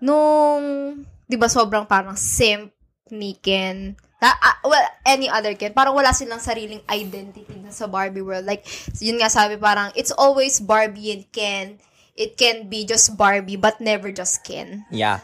nung 0.00 0.96
'di 1.28 1.36
ba 1.36 1.52
sobrang 1.52 1.84
parang 1.84 2.16
simp 2.16 2.72
ni 3.12 3.36
Ken 3.36 3.92
na, 4.22 4.30
ah, 4.38 4.62
well, 4.62 4.86
any 5.02 5.26
other 5.26 5.58
Ken. 5.58 5.74
Parang 5.74 5.98
wala 5.98 6.14
silang 6.14 6.38
sariling 6.38 6.78
identity 6.86 7.58
na 7.58 7.74
sa 7.74 7.90
Barbie 7.90 8.22
world. 8.22 8.46
Like, 8.46 8.62
yun 9.02 9.18
nga 9.18 9.26
sabi 9.26 9.58
parang, 9.58 9.90
it's 9.98 10.14
always 10.14 10.62
Barbie 10.62 11.10
and 11.10 11.26
Ken. 11.34 11.82
It 12.14 12.38
can 12.38 12.70
be 12.70 12.86
just 12.86 13.18
Barbie, 13.18 13.58
but 13.58 13.82
never 13.82 14.14
just 14.14 14.46
Ken. 14.46 14.86
Yeah. 14.94 15.18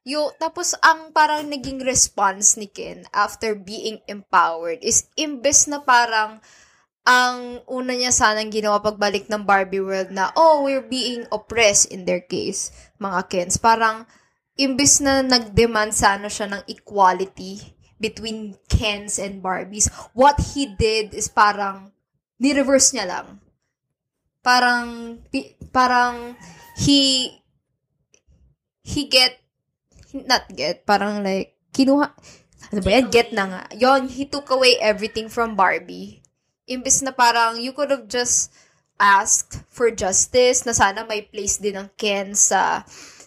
Yo, 0.00 0.32
tapos 0.40 0.72
ang 0.80 1.12
parang 1.12 1.52
naging 1.52 1.84
response 1.84 2.56
ni 2.56 2.64
Ken 2.64 3.04
after 3.12 3.52
being 3.52 4.00
empowered 4.08 4.80
is 4.80 5.12
imbes 5.20 5.68
na 5.68 5.84
parang 5.84 6.40
ang 7.04 7.60
una 7.68 7.92
niya 7.92 8.08
sanang 8.08 8.48
ginawa 8.48 8.80
pagbalik 8.80 9.28
ng 9.28 9.44
Barbie 9.44 9.84
world 9.84 10.08
na, 10.08 10.32
oh, 10.32 10.64
we're 10.64 10.84
being 10.84 11.28
oppressed 11.28 11.92
in 11.92 12.08
their 12.08 12.24
case, 12.24 12.72
mga 12.96 13.20
Kens. 13.28 13.60
Parang, 13.60 14.08
imbes 14.56 15.04
na 15.04 15.20
nag-demand 15.20 15.92
sana 15.92 16.32
siya 16.32 16.48
ng 16.48 16.62
equality 16.72 17.79
between 18.00 18.56
Kens 18.66 19.20
and 19.20 19.44
Barbies, 19.44 19.92
what 20.16 20.40
he 20.56 20.64
did 20.66 21.12
is 21.12 21.28
parang, 21.28 21.92
ni-reverse 22.40 22.96
niya 22.96 23.06
lang. 23.06 23.38
Parang, 24.40 25.20
parang, 25.68 26.34
he, 26.80 27.28
he 28.80 29.04
get, 29.04 29.36
not 30.16 30.48
get, 30.48 30.88
parang 30.88 31.20
like, 31.22 31.54
kinuha, 31.76 32.08
ano 32.72 32.80
ba 32.80 32.90
yan? 32.90 33.12
Get 33.12 33.36
na 33.36 33.44
nga. 33.46 33.62
Yon, 33.76 34.08
he 34.08 34.24
took 34.24 34.48
away 34.48 34.80
everything 34.80 35.28
from 35.28 35.54
Barbie. 35.54 36.24
Imbis 36.64 37.04
na 37.04 37.12
parang, 37.12 37.60
you 37.60 37.76
could 37.76 37.92
have 37.92 38.08
just 38.08 38.48
asked 39.00 39.60
for 39.68 39.92
justice, 39.92 40.64
na 40.64 40.72
sana 40.72 41.04
may 41.04 41.24
place 41.24 41.60
din 41.60 41.76
ng 41.76 41.88
Ken 42.00 42.32
sa, 42.32 42.84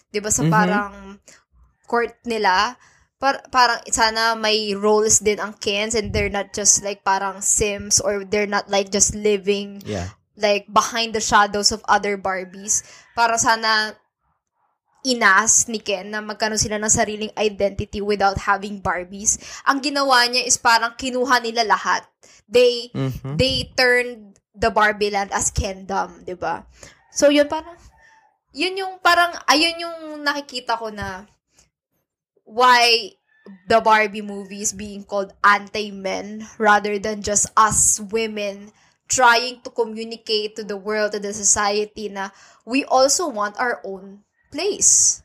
di 0.10 0.18
ba, 0.18 0.34
sa 0.34 0.46
Mhm. 0.46 0.54
parang 0.54 0.94
court 1.86 2.18
nila. 2.26 2.78
Par- 3.24 3.48
parang 3.48 3.80
sana 3.88 4.36
may 4.36 4.76
roles 4.76 5.24
din 5.24 5.40
ang 5.40 5.56
Kens 5.56 5.96
and 5.96 6.12
they're 6.12 6.28
not 6.28 6.52
just 6.52 6.84
like 6.84 7.08
parang 7.08 7.40
Sims 7.40 8.04
or 8.04 8.28
they're 8.28 8.52
not 8.52 8.68
like 8.68 8.92
just 8.92 9.16
living 9.16 9.80
Yeah. 9.88 10.12
like 10.36 10.68
behind 10.68 11.16
the 11.16 11.24
shadows 11.24 11.72
of 11.72 11.80
other 11.88 12.20
Barbies. 12.20 12.84
Para 13.16 13.40
sana 13.40 13.96
inas 15.08 15.72
ni 15.72 15.80
Ken 15.80 16.12
na 16.12 16.20
magkano 16.20 16.60
sila 16.60 16.76
ng 16.80 16.92
sariling 16.92 17.32
identity 17.40 18.04
without 18.04 18.44
having 18.44 18.84
Barbies. 18.84 19.40
Ang 19.68 19.80
ginawa 19.80 20.28
niya 20.28 20.44
is 20.44 20.60
parang 20.60 20.96
kinuha 21.00 21.40
nila 21.44 21.64
lahat. 21.64 22.04
They 22.48 22.92
Mhm. 22.92 23.40
they 23.40 23.72
turned 23.76 24.36
the 24.52 24.68
Barbie 24.68 25.12
land 25.16 25.32
as 25.32 25.48
Kendom, 25.48 26.28
'di 26.28 26.36
ba? 26.36 26.68
So 27.16 27.32
yun 27.32 27.48
parang 27.48 27.80
yun 28.52 28.76
yung 28.76 29.00
parang 29.00 29.32
ayun 29.48 29.80
yung 29.80 29.98
nakikita 30.24 30.76
ko 30.76 30.92
na 30.92 31.24
why 32.54 33.18
the 33.68 33.82
Barbie 33.82 34.22
movies 34.22 34.72
being 34.72 35.04
called 35.04 35.34
anti-men 35.44 36.46
rather 36.62 37.02
than 37.02 37.26
just 37.26 37.50
us 37.58 38.00
women 38.00 38.70
trying 39.10 39.60
to 39.66 39.70
communicate 39.74 40.56
to 40.56 40.64
the 40.64 40.78
world, 40.78 41.12
to 41.12 41.20
the 41.20 41.34
society 41.34 42.08
na 42.08 42.30
we 42.66 42.86
also 42.86 43.28
want 43.28 43.58
our 43.58 43.82
own 43.84 44.22
place. 44.54 45.22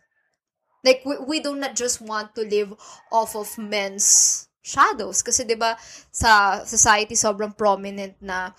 Like, 0.83 1.05
we, 1.05 1.19
we 1.21 1.37
do 1.41 1.55
not 1.55 1.77
just 1.77 2.01
want 2.01 2.35
to 2.35 2.43
live 2.43 2.73
off 3.13 3.37
of 3.37 3.59
men's 3.59 4.49
shadows. 4.63 5.23
Kasi, 5.23 5.45
di 5.45 5.55
ba, 5.55 5.77
sa 6.11 6.65
society, 6.65 7.15
sobrang 7.15 7.53
prominent 7.53 8.17
na 8.23 8.55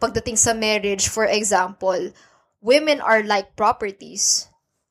pagdating 0.00 0.36
sa 0.36 0.52
marriage, 0.52 1.08
for 1.08 1.24
example, 1.24 2.12
women 2.60 3.00
are 3.00 3.24
like 3.24 3.56
properties. 3.56 4.46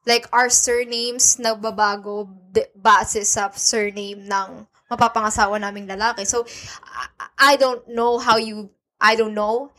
Like, 0.05 0.29
our 0.29 0.53
surnames 0.53 1.41
nagbabago 1.41 2.29
base 2.77 3.25
sa 3.25 3.49
surname 3.57 4.21
ng 4.21 4.69
mapapangasawa 4.85 5.57
naming 5.57 5.89
lalaki. 5.89 6.29
So, 6.29 6.45
I 7.41 7.57
don't 7.57 7.81
know 7.89 8.21
how 8.21 8.37
you, 8.37 8.69
I 9.01 9.17
don't 9.17 9.33
know 9.33 9.73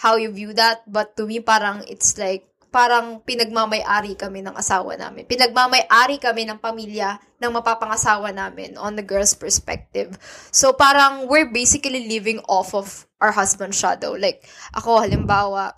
how 0.00 0.16
you 0.16 0.32
view 0.32 0.56
that, 0.56 0.84
but 0.88 1.16
to 1.20 1.28
me, 1.28 1.40
parang 1.40 1.84
it's 1.88 2.16
like, 2.16 2.48
parang 2.72 3.24
pinagmamay-ari 3.24 4.16
kami 4.20 4.44
ng 4.44 4.52
asawa 4.52 4.96
namin. 5.00 5.24
Pinagmamay-ari 5.24 6.20
kami 6.20 6.44
ng 6.44 6.60
pamilya 6.60 7.16
ng 7.40 7.52
mapapangasawa 7.52 8.32
namin 8.32 8.76
on 8.76 8.96
the 8.96 9.04
girl's 9.04 9.32
perspective. 9.32 10.16
So, 10.52 10.72
parang 10.72 11.28
we're 11.28 11.48
basically 11.48 12.08
living 12.08 12.40
off 12.48 12.76
of 12.76 13.08
our 13.20 13.32
husband's 13.32 13.80
shadow. 13.80 14.12
Like, 14.16 14.44
ako, 14.76 15.04
halimbawa, 15.04 15.72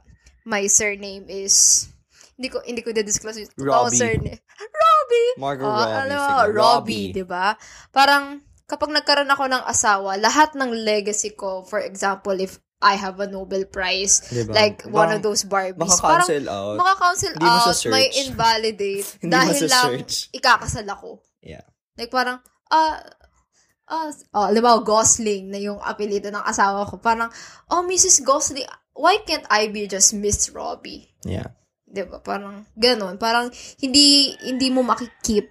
my 0.47 0.67
surname 0.67 1.27
is 1.31 1.87
hindi 2.39 2.49
ko 2.49 2.63
hindi 2.63 2.81
ko 2.81 2.95
na-disclose 2.95 3.43
yung 3.43 3.51
Robbie. 3.59 3.99
surname. 3.99 4.39
Robbie! 4.63 5.31
Margot 5.37 5.67
Oh, 5.67 5.75
Robbie. 5.75 5.91
alam 5.93 6.07
mo, 6.09 6.23
sige. 6.23 6.31
Robbie, 6.31 6.55
Robbie. 6.55 7.07
di 7.13 7.25
ba? 7.27 7.47
Parang, 7.91 8.25
kapag 8.65 8.95
nagkaroon 8.95 9.27
ako 9.29 9.45
ng 9.51 9.63
asawa, 9.67 10.15
lahat 10.15 10.55
ng 10.55 10.71
legacy 10.71 11.35
ko, 11.35 11.67
for 11.67 11.83
example, 11.83 12.39
if 12.39 12.57
I 12.79 12.95
have 12.95 13.19
a 13.19 13.27
Nobel 13.27 13.67
Prize, 13.67 14.23
Diba? 14.31 14.55
like 14.55 14.87
one 14.87 15.11
Baka- 15.11 15.19
of 15.19 15.23
those 15.27 15.43
Barbies, 15.43 15.99
parang 15.99 16.23
Maka-cancel 16.23 16.47
out. 16.47 16.79
mo 16.79 16.87
out, 17.43 17.79
may 17.91 18.07
invalidate, 18.23 19.19
dahil 19.19 19.67
lang 19.67 20.07
ikakasal 20.31 20.87
ako. 20.87 21.19
Yeah. 21.43 21.67
Like 21.99 22.15
parang, 22.15 22.39
ah, 22.71 23.03
ah, 23.91 24.15
oh, 24.31 24.47
alam 24.47 24.63
mo, 24.63 24.79
Gosling 24.87 25.51
na 25.51 25.59
yung 25.59 25.83
apelido 25.83 26.31
ng 26.31 26.45
asawa 26.47 26.87
ko. 26.87 27.03
Parang, 27.03 27.35
oh, 27.67 27.83
Mrs. 27.83 28.23
Gosling, 28.23 28.63
why 28.95 29.19
can't 29.27 29.47
I 29.51 29.67
be 29.67 29.91
just 29.91 30.15
Miss 30.15 30.47
Robbie? 30.47 31.11
Yeah. 31.27 31.51
'Di 31.89 32.03
ba? 32.05 32.21
Parang 32.21 32.69
ganun. 32.77 33.17
Parang 33.17 33.49
hindi 33.81 34.37
hindi 34.45 34.69
mo 34.69 34.85
makikip 34.85 35.49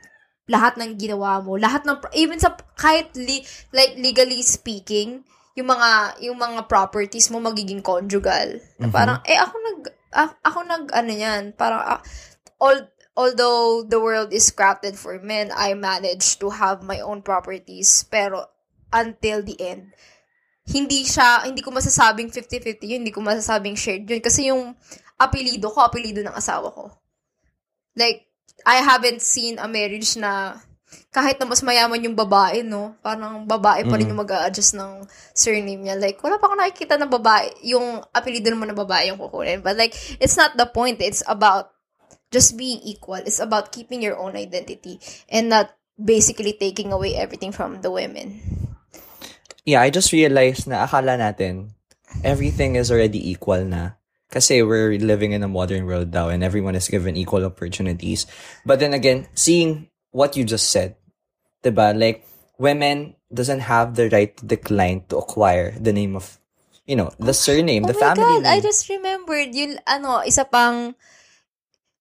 lahat 0.48 0.80
ng 0.80 0.96
ginawa 0.96 1.44
mo, 1.44 1.60
lahat 1.60 1.84
ng 1.84 2.00
even 2.16 2.40
sa 2.40 2.56
kahit 2.80 3.12
li, 3.20 3.44
like 3.76 4.00
legally 4.00 4.40
speaking, 4.40 5.28
yung 5.60 5.68
mga 5.68 6.22
yung 6.24 6.40
mga 6.40 6.72
properties 6.72 7.28
mo 7.34 7.44
magiging 7.44 7.84
conjugal. 7.84 8.56
Mhm. 8.80 8.94
Parang 8.94 9.20
eh 9.28 9.36
ako 9.36 9.56
nag 9.60 9.80
a- 10.16 10.40
ako 10.48 10.60
nag 10.64 10.86
ano 10.96 11.12
yan, 11.12 11.52
parang 11.52 11.84
ah, 11.84 12.02
all 12.64 12.88
although 13.18 13.82
the 13.84 13.98
world 14.00 14.32
is 14.32 14.54
crafted 14.54 14.96
for 14.96 15.18
men, 15.20 15.52
I 15.52 15.74
managed 15.76 16.40
to 16.46 16.54
have 16.54 16.86
my 16.86 17.02
own 17.04 17.26
properties 17.26 18.06
pero 18.08 18.48
until 18.94 19.44
the 19.44 19.58
end 19.60 19.92
hindi 20.68 21.08
siya, 21.08 21.48
hindi 21.48 21.64
ko 21.64 21.72
masasabing 21.72 22.28
50-50 22.28 22.92
yun, 22.92 23.00
hindi 23.08 23.16
ko 23.16 23.24
masasabing 23.24 23.80
shared 23.80 24.04
yun. 24.04 24.20
Kasi 24.20 24.52
yung 24.52 24.76
apelido 25.18 25.74
ko, 25.74 25.82
apelido 25.82 26.22
ng 26.22 26.34
asawa 26.34 26.70
ko. 26.72 26.94
Like, 27.98 28.30
I 28.66 28.82
haven't 28.82 29.22
seen 29.22 29.58
a 29.58 29.66
marriage 29.70 30.18
na 30.18 30.58
kahit 31.12 31.36
na 31.42 31.46
mas 31.50 31.60
mayaman 31.66 32.00
yung 32.00 32.16
babae, 32.16 32.64
no? 32.64 32.96
Parang 33.04 33.44
babae 33.44 33.84
pa 33.84 33.96
rin 34.00 34.08
Mm. 34.08 34.12
yung 34.16 34.22
mag 34.24 34.32
adjust 34.48 34.78
ng 34.78 35.04
surname 35.36 35.84
niya. 35.84 36.00
Like, 36.00 36.22
wala 36.24 36.40
pa 36.40 36.48
akong 36.48 36.62
nakikita 36.64 36.96
na 36.96 37.10
babae, 37.10 37.52
yung 37.68 38.00
apelido 38.16 38.48
naman 38.54 38.72
na 38.72 38.78
babae 38.78 39.12
yung 39.12 39.20
kukunin. 39.20 39.60
But 39.60 39.76
like, 39.76 39.98
it's 40.22 40.40
not 40.40 40.56
the 40.56 40.70
point. 40.70 41.04
It's 41.04 41.26
about 41.28 41.76
just 42.32 42.56
being 42.56 42.80
equal. 42.88 43.20
It's 43.20 43.44
about 43.44 43.76
keeping 43.76 44.00
your 44.00 44.16
own 44.16 44.40
identity 44.40 45.02
and 45.28 45.52
not 45.52 45.76
basically 45.98 46.54
taking 46.56 46.94
away 46.94 47.18
everything 47.18 47.52
from 47.52 47.82
the 47.82 47.92
women. 47.92 48.40
Yeah, 49.68 49.84
I 49.84 49.92
just 49.92 50.16
realized 50.16 50.72
na 50.72 50.88
akala 50.88 51.20
natin 51.20 51.76
everything 52.24 52.80
is 52.80 52.88
already 52.88 53.20
equal 53.20 53.68
na. 53.68 54.00
Kasi 54.28 54.60
we're 54.62 55.00
living 55.00 55.32
in 55.32 55.42
a 55.42 55.48
modern 55.48 55.88
world 55.88 56.12
now 56.12 56.28
and 56.28 56.44
everyone 56.44 56.76
is 56.76 56.92
given 56.92 57.16
equal 57.16 57.46
opportunities. 57.48 58.28
But 58.68 58.80
then 58.84 58.92
again, 58.94 59.28
seeing 59.34 59.88
what 60.12 60.36
you 60.36 60.44
just 60.44 60.68
said, 60.70 61.00
diba? 61.64 61.96
Like, 61.96 62.28
women 62.60 63.16
doesn't 63.32 63.64
have 63.72 63.96
the 63.96 64.10
right 64.10 64.36
to 64.36 64.44
decline 64.46 65.04
to 65.10 65.18
acquire 65.18 65.72
the 65.80 65.94
name 65.94 66.16
of, 66.16 66.40
you 66.86 66.96
know, 66.96 67.12
the 67.20 67.34
surname, 67.34 67.84
the 67.84 67.96
oh 67.96 68.00
my 68.00 68.06
family 68.16 68.36
God, 68.44 68.46
I 68.48 68.60
name. 68.60 68.68
just 68.68 68.90
remembered 68.90 69.52
yung 69.56 69.80
ano, 69.88 70.24
isa 70.28 70.44
pang 70.44 70.96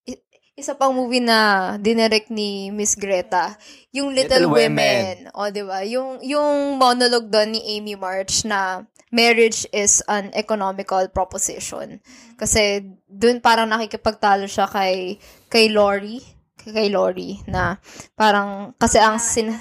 i- 0.07 0.23
isa 0.55 0.75
pang 0.75 0.95
movie 0.95 1.23
na 1.23 1.75
dinirect 1.77 2.27
ni 2.31 2.71
Miss 2.71 2.95
Greta, 2.95 3.55
yung 3.95 4.11
Little, 4.11 4.47
Little 4.47 4.55
Women. 4.55 5.31
O, 5.31 5.47
di 5.47 5.63
ba? 5.63 5.83
Yung, 5.87 6.19
yung 6.23 6.75
monologue 6.75 7.31
doon 7.31 7.55
ni 7.55 7.61
Amy 7.79 7.95
March 7.95 8.43
na 8.43 8.83
marriage 9.11 9.67
is 9.71 10.03
an 10.07 10.31
economical 10.35 11.07
proposition. 11.09 11.99
Kasi 12.35 12.83
doon 13.07 13.39
parang 13.39 13.69
nakikipagtalo 13.71 14.45
siya 14.47 14.67
kay 14.67 15.17
kay 15.47 15.71
Lori, 15.71 16.19
kay, 16.59 16.71
kay 16.75 16.87
Lori 16.91 17.39
na 17.47 17.79
parang 18.15 18.75
kasi 18.75 18.99
ang 18.99 19.19
sin 19.19 19.55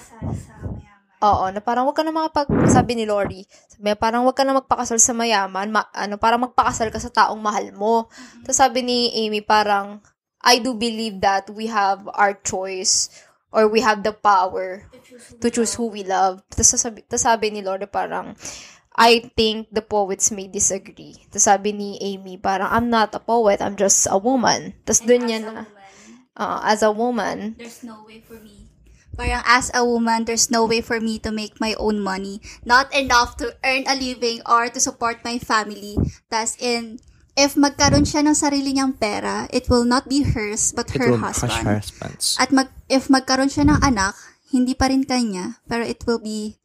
Oo, 1.25 1.49
na 1.49 1.65
parang 1.65 1.89
wag 1.89 1.97
ka 1.97 2.05
na 2.05 2.13
makapag, 2.13 2.45
sabi 2.69 2.93
ni 2.93 3.09
Lori, 3.09 3.49
sabi 3.49 3.89
niya, 3.89 3.97
parang 3.97 4.29
wag 4.29 4.37
ka 4.37 4.45
na 4.45 4.61
magpakasal 4.61 5.01
sa 5.01 5.17
mayaman, 5.17 5.73
ma, 5.73 5.89
ano, 5.97 6.21
parang 6.21 6.45
magpakasal 6.45 6.93
ka 6.93 7.01
sa 7.01 7.09
taong 7.09 7.41
mahal 7.41 7.73
mo. 7.73 8.13
Tapos 8.45 8.61
sabi 8.61 8.85
ni 8.85 9.09
Amy, 9.25 9.41
parang, 9.41 10.05
I 10.45 10.61
do 10.61 10.77
believe 10.77 11.25
that 11.25 11.49
we 11.49 11.73
have 11.73 12.05
our 12.13 12.37
choice 12.45 13.09
or 13.49 13.65
we 13.65 13.81
have 13.81 14.05
the 14.05 14.13
power 14.13 14.85
to 15.41 15.49
choose 15.49 15.73
who 15.73 15.89
we 15.89 16.05
love. 16.05 16.45
Tapos 16.53 16.77
sabi, 16.77 17.01
tapos 17.09 17.25
sabi 17.25 17.49
ni 17.49 17.65
Lori, 17.65 17.89
parang, 17.89 18.37
I 18.97 19.29
think 19.37 19.69
the 19.71 19.85
poets 19.85 20.33
may 20.33 20.49
disagree. 20.49 21.21
Tapos 21.29 21.45
sabi 21.45 21.77
ni 21.77 22.01
Amy, 22.01 22.41
parang, 22.41 22.73
I'm 22.73 22.89
not 22.89 23.13
a 23.13 23.21
poet, 23.21 23.61
I'm 23.61 23.77
just 23.77 24.09
a 24.09 24.17
woman. 24.17 24.73
Tapos 24.89 25.05
dun 25.05 25.29
niya 25.29 25.45
na, 25.45 25.69
uh, 26.33 26.65
as 26.65 26.81
a 26.81 26.89
woman, 26.89 27.61
There's 27.61 27.85
no 27.85 28.09
way 28.09 28.25
for 28.25 28.41
me. 28.41 28.73
Parang 29.13 29.45
as 29.45 29.69
a 29.73 29.85
woman, 29.85 30.25
there's 30.25 30.49
no 30.49 30.65
way 30.65 30.81
for 30.81 30.97
me 31.01 31.21
to 31.25 31.33
make 31.33 31.61
my 31.61 31.77
own 31.77 32.01
money. 32.01 32.41
Not 32.65 32.89
enough 32.93 33.37
to 33.41 33.53
earn 33.65 33.85
a 33.85 33.97
living 33.97 34.41
or 34.49 34.69
to 34.69 34.81
support 34.81 35.21
my 35.25 35.37
family. 35.41 35.97
Tas 36.33 36.57
in, 36.57 37.01
if 37.37 37.57
magkaroon 37.57 38.05
siya 38.05 38.25
ng 38.25 38.37
sarili 38.37 38.77
niyang 38.77 38.97
pera, 38.97 39.45
it 39.53 39.69
will 39.69 39.85
not 39.85 40.09
be 40.09 40.25
hers, 40.25 40.73
but 40.73 40.89
It 40.93 41.01
her 41.01 41.13
will 41.17 41.21
husband. 41.21 41.53
hush 41.53 41.65
husbands. 41.65 42.37
At 42.41 42.49
mag, 42.53 42.69
if 42.89 43.09
magkaroon 43.09 43.53
siya 43.53 43.69
ng 43.69 43.81
anak, 43.85 44.17
hindi 44.53 44.73
pa 44.73 44.89
rin 44.89 45.05
kanya, 45.05 45.61
pero 45.69 45.85
it 45.85 46.01
will 46.09 46.21
be 46.21 46.57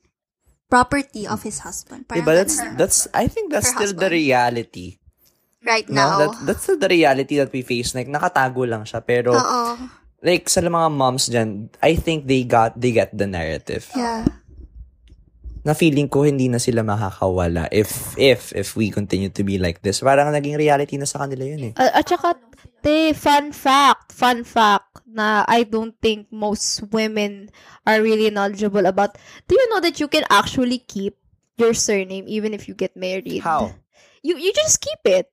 property 0.72 1.28
of 1.28 1.44
his 1.44 1.60
husband. 1.60 2.08
Parang 2.08 2.24
Diba, 2.24 2.32
that's, 2.40 2.56
that's, 2.80 3.00
I 3.12 3.28
think 3.28 3.52
that's 3.52 3.76
Her 3.76 3.84
still 3.84 3.94
the 4.00 4.08
husband. 4.08 4.24
reality. 4.24 4.88
right 5.62 5.86
No, 5.86 6.02
now. 6.02 6.18
that, 6.18 6.32
that's 6.42 6.64
still 6.66 6.80
the 6.80 6.90
reality 6.90 7.38
that 7.38 7.52
we 7.54 7.62
face. 7.62 7.94
Like, 7.94 8.08
nakatago 8.10 8.66
lang 8.66 8.82
siya. 8.82 9.06
Pero, 9.06 9.36
Oo. 9.38 9.78
like, 10.24 10.50
sa 10.50 10.64
mga 10.64 10.90
moms 10.90 11.30
dyan, 11.30 11.70
I 11.84 11.94
think 11.94 12.26
they 12.26 12.48
got, 12.48 12.74
they 12.80 12.90
get 12.90 13.14
the 13.14 13.28
narrative. 13.30 13.86
Yeah. 13.94 14.26
Na 15.62 15.78
feeling 15.78 16.10
ko 16.10 16.26
hindi 16.26 16.50
na 16.50 16.58
sila 16.58 16.82
makakawala 16.82 17.70
if, 17.70 18.18
if, 18.18 18.50
if 18.58 18.74
we 18.74 18.90
continue 18.90 19.30
to 19.30 19.46
be 19.46 19.62
like 19.62 19.86
this. 19.86 20.02
Parang 20.02 20.34
naging 20.34 20.58
reality 20.58 20.98
na 20.98 21.06
sa 21.06 21.22
kanila 21.22 21.46
yun 21.46 21.70
eh. 21.70 21.74
Uh, 21.78 22.02
at 22.02 22.10
saka, 22.10 22.34
te, 22.84 23.14
fun 23.14 23.54
fact, 23.54 24.12
fun 24.12 24.44
fact, 24.44 25.06
na 25.06 25.46
I 25.48 25.64
don't 25.64 25.94
think 26.02 26.28
most 26.34 26.82
women 26.90 27.50
are 27.86 28.02
really 28.02 28.30
knowledgeable 28.30 28.86
about, 28.86 29.18
do 29.48 29.56
you 29.56 29.70
know 29.70 29.80
that 29.80 30.00
you 30.00 30.08
can 30.08 30.26
actually 30.30 30.80
keep 30.80 31.18
your 31.58 31.74
surname 31.74 32.26
even 32.28 32.54
if 32.54 32.68
you 32.68 32.74
get 32.74 32.98
married? 32.98 33.42
How? 33.42 33.74
You, 34.22 34.38
you 34.38 34.54
just 34.54 34.82
keep 34.82 35.00
it. 35.06 35.30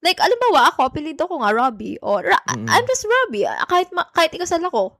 Like, 0.00 0.16
alam 0.16 0.36
ba, 0.40 0.72
ako, 0.72 0.88
apelido 0.88 1.28
ko 1.28 1.44
nga 1.44 1.52
Robbie. 1.52 2.00
Or, 2.00 2.24
Ra- 2.24 2.48
Mm. 2.48 2.64
I'm 2.68 2.86
just 2.88 3.04
Robbie. 3.04 3.44
Ah, 3.44 3.68
Kahit, 3.68 3.92
ma- 3.92 4.08
kahit 4.16 4.32
ikasal 4.32 4.64
ako. 4.64 4.96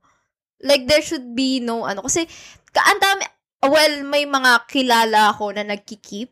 Like, 0.60 0.84
there 0.84 1.00
should 1.00 1.32
be 1.32 1.56
no, 1.64 1.88
ano, 1.88 2.04
kasi, 2.04 2.28
ka, 2.68 2.84
ang 2.84 3.00
dami, 3.00 3.24
well, 3.64 4.04
may 4.04 4.28
mga 4.28 4.68
kilala 4.68 5.32
ako 5.32 5.56
na 5.56 5.64
nagkikip. 5.64 6.28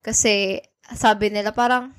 Kasi, 0.00 0.56
sabi 0.88 1.28
nila, 1.28 1.52
parang, 1.52 1.92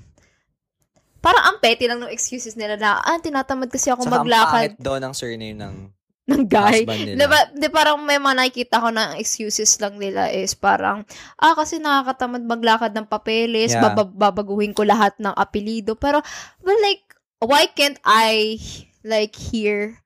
parang 1.20 1.44
ang 1.46 1.58
petty 1.60 1.86
lang 1.86 2.00
ng 2.00 2.10
excuses 2.10 2.56
nila 2.56 2.76
na, 2.76 2.98
ah, 2.98 3.20
tinatamad 3.20 3.68
kasi 3.68 3.88
ako 3.88 4.04
Saka 4.04 4.14
maglakad 4.18 4.76
pangit 4.76 4.82
daw 4.82 4.96
ng 4.98 5.14
surname 5.14 5.56
ng 5.56 5.76
ng 6.30 6.46
guy. 6.46 6.86
nila. 6.86 7.26
Diba, 7.26 7.40
di 7.52 7.68
parang 7.68 7.98
may 8.00 8.22
mga 8.22 8.36
nakikita 8.38 8.78
ko 8.78 8.94
na 8.94 9.18
excuses 9.18 9.74
lang 9.82 9.98
nila 9.98 10.30
is 10.30 10.54
parang, 10.54 11.02
ah, 11.36 11.54
kasi 11.54 11.78
nakakatamad 11.78 12.46
maglakad 12.46 12.94
ng 12.94 13.10
papeles, 13.10 13.74
Yeah. 13.74 13.82
baba- 13.82 14.14
babaguhin 14.30 14.72
ko 14.72 14.86
lahat 14.86 15.18
ng 15.18 15.34
apelido. 15.34 15.98
Pero, 15.98 16.22
but 16.62 16.78
like, 16.80 17.02
why 17.42 17.66
can't 17.66 17.98
I, 18.04 18.62
like, 19.02 19.34
hear 19.34 19.98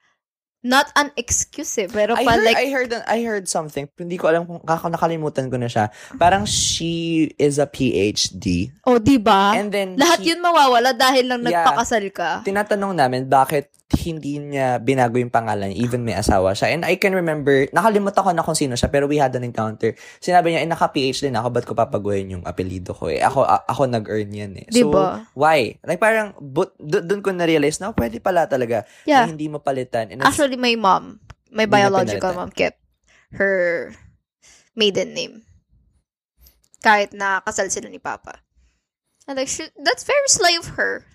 not 0.63 0.87
an 0.95 1.11
excuse 1.13 1.75
eh, 1.77 1.91
pero 1.91 2.15
I 2.15 2.23
pa 2.23 2.39
heard, 2.39 2.45
like, 2.47 2.55
I 2.57 2.67
heard, 2.71 2.89
I 3.05 3.19
heard 3.21 3.45
something. 3.45 3.85
Hindi 3.93 4.15
ko 4.15 4.31
alam 4.31 4.47
kung 4.47 4.63
nakalimutan 4.63 5.51
ko 5.51 5.59
na 5.59 5.67
siya. 5.67 5.91
Parang 6.15 6.47
she 6.47 7.27
is 7.35 7.59
a 7.59 7.67
PhD. 7.67 8.71
oh, 8.87 8.95
di 8.95 9.19
ba? 9.19 9.53
And 9.53 9.69
then 9.69 9.99
Lahat 9.99 10.23
he- 10.23 10.31
yun 10.31 10.39
mawawala 10.39 10.95
dahil 10.95 11.27
lang 11.27 11.43
Yeah. 11.43 11.67
nagpakasal 11.67 12.07
ka. 12.09 12.47
tinatanong 12.47 12.95
namin 12.95 13.27
bakit 13.27 13.67
hindi 13.93 14.41
niya 14.41 14.81
binago 14.81 15.21
yung 15.21 15.29
pangalan, 15.29 15.69
even 15.71 16.01
may 16.01 16.17
asawa 16.17 16.57
siya. 16.57 16.73
And 16.73 16.81
I 16.81 16.97
can 16.97 17.13
remember, 17.13 17.69
nakalimutan 17.69 18.25
ko 18.25 18.31
na 18.33 18.41
kung 18.41 18.57
sino 18.57 18.73
siya, 18.73 18.89
pero 18.89 19.05
we 19.05 19.21
had 19.21 19.29
an 19.37 19.45
encounter. 19.45 19.93
Sinabi 20.17 20.51
niya, 20.51 20.65
eh, 20.65 20.69
naka-PH 20.69 21.21
din 21.21 21.37
ako, 21.37 21.47
ba't 21.53 21.65
ko 21.69 21.73
papaguhin 21.77 22.33
yung 22.33 22.43
apelido 22.43 22.91
ko 22.97 23.13
eh? 23.13 23.21
Ako, 23.21 23.45
a- 23.45 23.63
ako 23.69 23.85
nag-earn 23.85 24.33
yan 24.33 24.53
eh. 24.57 24.67
So, 24.73 24.89
Diba? 24.89 25.29
why? 25.37 25.77
Like 25.85 26.01
parang, 26.01 26.33
but, 26.41 26.73
doon 26.81 27.21
ko 27.21 27.29
na-realize 27.29 27.77
na, 27.77 27.93
oh, 27.93 27.97
pwede 27.97 28.17
pala 28.17 28.49
talaga 28.49 28.83
Yeah. 29.05 29.23
na 29.23 29.31
hindi 29.31 29.45
mo 29.47 29.61
palitan. 29.61 30.09
And 30.09 30.25
Actually, 30.25 30.57
my 30.57 30.73
mom, 30.73 31.21
my 31.53 31.69
niya 31.69 31.71
biological 31.71 32.33
mom 32.33 32.49
kept 32.49 32.81
her 33.37 33.93
maiden 34.73 35.13
name. 35.13 35.45
Kahit 36.81 37.13
na 37.13 37.39
kasal 37.45 37.69
sila 37.69 37.87
ni 37.87 38.01
Papa. 38.01 38.41
And 39.29 39.39
like, 39.39 39.47
she, 39.47 39.69
that's 39.79 40.03
very 40.03 40.27
slay 40.27 40.57
of 40.59 40.75
her. 40.75 41.05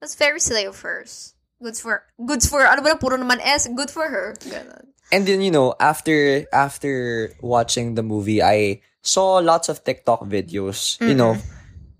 That's 0.00 0.14
very 0.16 0.40
slay 0.40 0.64
of 0.64 0.80
hers. 0.80 1.33
Good 1.62 1.76
for, 1.76 2.02
good 2.18 2.42
for, 2.42 2.66
ano 2.66 2.82
ba 2.82 2.94
na, 2.94 3.00
puro 3.00 3.16
naman 3.16 3.38
S, 3.40 3.70
good 3.72 3.90
for 3.90 4.08
her. 4.08 4.34
Ganon. 4.42 4.94
And 5.12 5.28
then, 5.28 5.44
you 5.44 5.52
know, 5.52 5.76
after 5.78 6.48
after 6.50 7.30
watching 7.44 7.94
the 7.94 8.02
movie, 8.02 8.42
I 8.42 8.80
saw 9.04 9.38
lots 9.38 9.68
of 9.68 9.84
TikTok 9.84 10.24
videos. 10.26 10.96
You 10.98 11.14
know, 11.14 11.36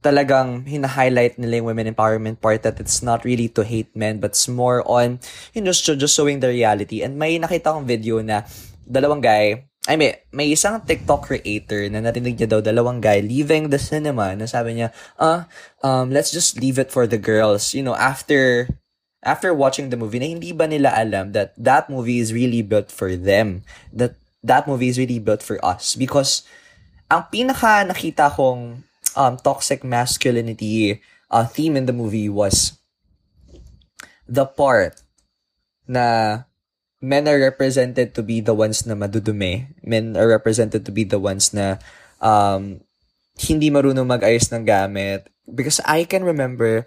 talagang 0.03 0.67
hina-highlight 0.67 1.39
nila 1.39 1.61
yung 1.63 1.69
women 1.71 1.93
empowerment 1.93 2.41
part 2.41 2.65
that 2.65 2.81
it's 2.81 3.05
not 3.05 3.23
really 3.23 3.49
to 3.55 3.63
hate 3.63 3.93
men, 3.95 4.21
but 4.21 4.37
it's 4.37 4.49
more 4.49 4.85
on, 4.89 5.21
you 5.53 5.61
know, 5.61 5.71
just, 5.71 5.85
just 5.85 6.17
showing 6.17 6.41
the 6.41 6.49
reality. 6.49 7.05
And 7.05 7.17
may 7.21 7.39
nakita 7.39 7.73
akong 7.73 7.87
video 7.87 8.21
na 8.21 8.43
dalawang 8.89 9.23
guy, 9.23 9.69
I 9.85 9.97
mean, 9.97 10.17
may 10.33 10.49
isang 10.49 10.81
TikTok 10.85 11.29
creator 11.29 11.89
na 11.93 12.01
narinig 12.01 12.41
niya 12.41 12.49
daw 12.49 12.61
dalawang 12.65 13.05
guy 13.05 13.21
leaving 13.21 13.69
the 13.69 13.79
cinema 13.79 14.33
na 14.33 14.49
sabi 14.49 14.81
niya, 14.81 14.97
ah, 15.21 15.45
um, 15.85 16.09
let's 16.09 16.33
just 16.33 16.57
leave 16.57 16.81
it 16.81 16.89
for 16.89 17.07
the 17.07 17.21
girls. 17.21 17.77
You 17.77 17.85
know, 17.85 17.97
after 17.97 18.69
after 19.25 19.57
watching 19.57 19.89
the 19.89 19.97
movie 19.97 20.21
na 20.21 20.29
hindi 20.29 20.53
ba 20.53 20.69
nila 20.69 20.93
alam 20.93 21.33
that 21.33 21.57
that 21.57 21.89
movie 21.89 22.21
is 22.21 22.31
really 22.31 22.61
built 22.61 22.93
for 22.93 23.17
them 23.17 23.65
that 23.91 24.15
that 24.45 24.69
movie 24.69 24.93
is 24.93 25.01
really 25.01 25.19
built 25.19 25.41
for 25.41 25.57
us. 25.65 25.97
Because 25.97 26.45
ang 27.09 27.27
pinaka 27.33 27.89
nakita 27.89 28.29
kong 28.29 28.85
um, 29.17 29.35
toxic 29.41 29.83
masculinity 29.83 31.01
uh, 31.33 31.49
theme 31.49 31.81
in 31.81 31.89
the 31.89 31.97
movie 31.97 32.29
was 32.29 32.77
the 34.29 34.45
part 34.45 35.01
na 35.89 36.45
men 37.01 37.29
are 37.29 37.41
represented 37.41 38.13
to 38.13 38.23
be 38.25 38.41
the 38.41 38.57
ones 38.57 38.85
na 38.89 38.97
madudumi 38.97 39.69
men 39.85 40.17
are 40.17 40.29
represented 40.29 40.85
to 40.85 40.93
be 40.93 41.05
the 41.05 41.21
ones 41.21 41.53
na 41.53 41.77
um, 42.21 42.81
hindi 43.41 43.73
marunong 43.73 44.07
mag-ayos 44.07 44.53
ng 44.53 44.63
gamit. 44.63 45.27
Because 45.45 45.81
I 45.85 46.05
can 46.09 46.25
remember 46.25 46.87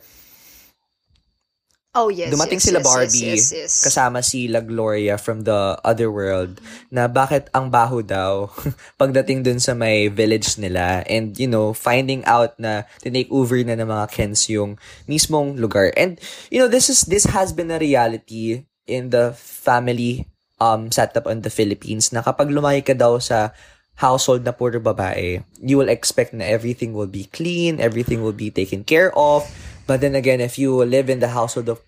Oh, 1.97 2.13
yes. 2.13 2.29
Dumating 2.29 2.61
yes, 2.61 2.67
sila 2.69 2.79
yes, 2.79 2.85
Barbie, 2.85 3.25
Yes, 3.25 3.45
yes, 3.49 3.49
yes. 3.49 3.73
kasama 3.81 4.21
sila 4.21 4.61
Gloria 4.61 5.17
from 5.17 5.41
the 5.41 5.81
other 5.81 6.13
world, 6.13 6.61
na 6.93 7.09
bakit 7.09 7.49
ang 7.57 7.73
baho 7.73 8.05
daw 8.05 8.53
pagdating 9.01 9.41
dun 9.41 9.57
sa 9.57 9.73
may 9.73 10.05
village 10.05 10.61
nila. 10.61 11.01
And, 11.09 11.33
you 11.41 11.49
know, 11.49 11.73
finding 11.73 12.21
out 12.29 12.53
na 12.61 12.85
tinake 13.01 13.33
over 13.33 13.57
na 13.65 13.73
ng 13.73 13.89
mga 13.89 14.13
Kens 14.13 14.45
yung 14.45 14.77
mismong 15.09 15.57
lugar. 15.57 15.89
And, 15.97 16.21
you 16.53 16.61
know, 16.61 16.69
this 16.69 16.85
is 16.85 17.09
this 17.09 17.25
has 17.33 17.49
been 17.49 17.73
a 17.73 17.81
reality 17.81 18.69
in 18.85 19.09
the 19.09 19.33
family 19.35 20.29
um 20.61 20.89
setup 20.89 21.25
in 21.29 21.45
the 21.45 21.53
Philippines 21.53 22.09
na 22.09 22.25
kapag 22.25 22.49
lumaki 22.49 22.81
ka 22.81 22.95
daw 22.97 23.21
sa 23.21 23.53
household 23.97 24.45
na 24.45 24.53
puro 24.53 24.77
babae, 24.77 25.41
you 25.57 25.81
will 25.81 25.89
expect 25.89 26.29
na 26.29 26.45
everything 26.45 26.93
will 26.93 27.10
be 27.10 27.25
clean, 27.33 27.81
everything 27.81 28.21
will 28.21 28.36
be 28.36 28.53
taken 28.53 28.86
care 28.86 29.10
of. 29.17 29.49
But 29.88 30.04
then 30.04 30.19
again, 30.19 30.43
if 30.43 30.60
you 30.60 30.84
live 30.84 31.08
in 31.08 31.23
the 31.23 31.32
household 31.32 31.71
of 31.71 31.80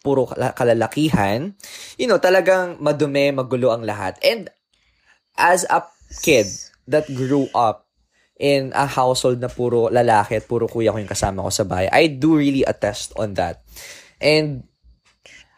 puro 0.00 0.30
kala- 0.30 0.54
kalalakihan, 0.54 1.58
you 1.98 2.06
know, 2.06 2.22
talagang 2.22 2.78
madumi, 2.78 3.34
magulo 3.34 3.74
ang 3.74 3.82
lahat. 3.82 4.16
And 4.22 4.46
as 5.34 5.66
a 5.66 5.82
kid 6.22 6.46
that 6.86 7.10
grew 7.10 7.50
up 7.52 7.90
in 8.38 8.70
a 8.72 8.86
household 8.86 9.42
na 9.42 9.50
puro 9.50 9.90
lalaki 9.90 10.38
at 10.38 10.46
puro 10.46 10.70
kuya 10.70 10.94
ko 10.94 11.02
yung 11.02 11.10
kasama 11.10 11.42
ko 11.42 11.50
sa 11.50 11.66
bahay, 11.66 11.90
I 11.90 12.06
do 12.06 12.38
really 12.38 12.62
attest 12.62 13.12
on 13.18 13.34
that. 13.34 13.66
And 14.22 14.64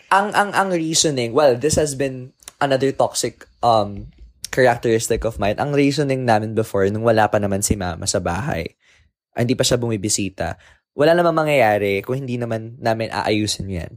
ang 0.08 0.32
ang 0.32 0.50
ang 0.56 0.68
reasoning, 0.72 1.36
well, 1.36 1.54
this 1.54 1.76
has 1.76 1.92
been 1.94 2.32
another 2.58 2.90
toxic 2.90 3.44
um 3.60 4.08
characteristic 4.50 5.22
of 5.22 5.38
mine. 5.38 5.60
Ang 5.60 5.76
reasoning 5.76 6.26
namin 6.26 6.56
before 6.56 6.88
nung 6.90 7.06
wala 7.06 7.30
pa 7.30 7.38
naman 7.38 7.62
si 7.62 7.78
mama 7.78 8.08
sa 8.08 8.18
bahay. 8.18 8.66
ah, 9.36 9.46
Hindi 9.46 9.54
pa 9.54 9.62
siya 9.62 9.78
bumibisita. 9.78 10.58
Wala 10.94 11.14
namang 11.14 11.46
mangyayari 11.46 12.02
kung 12.02 12.24
hindi 12.24 12.36
naman 12.36 12.76
namin 12.82 13.10
aayusin 13.14 13.70
yan. 13.70 13.92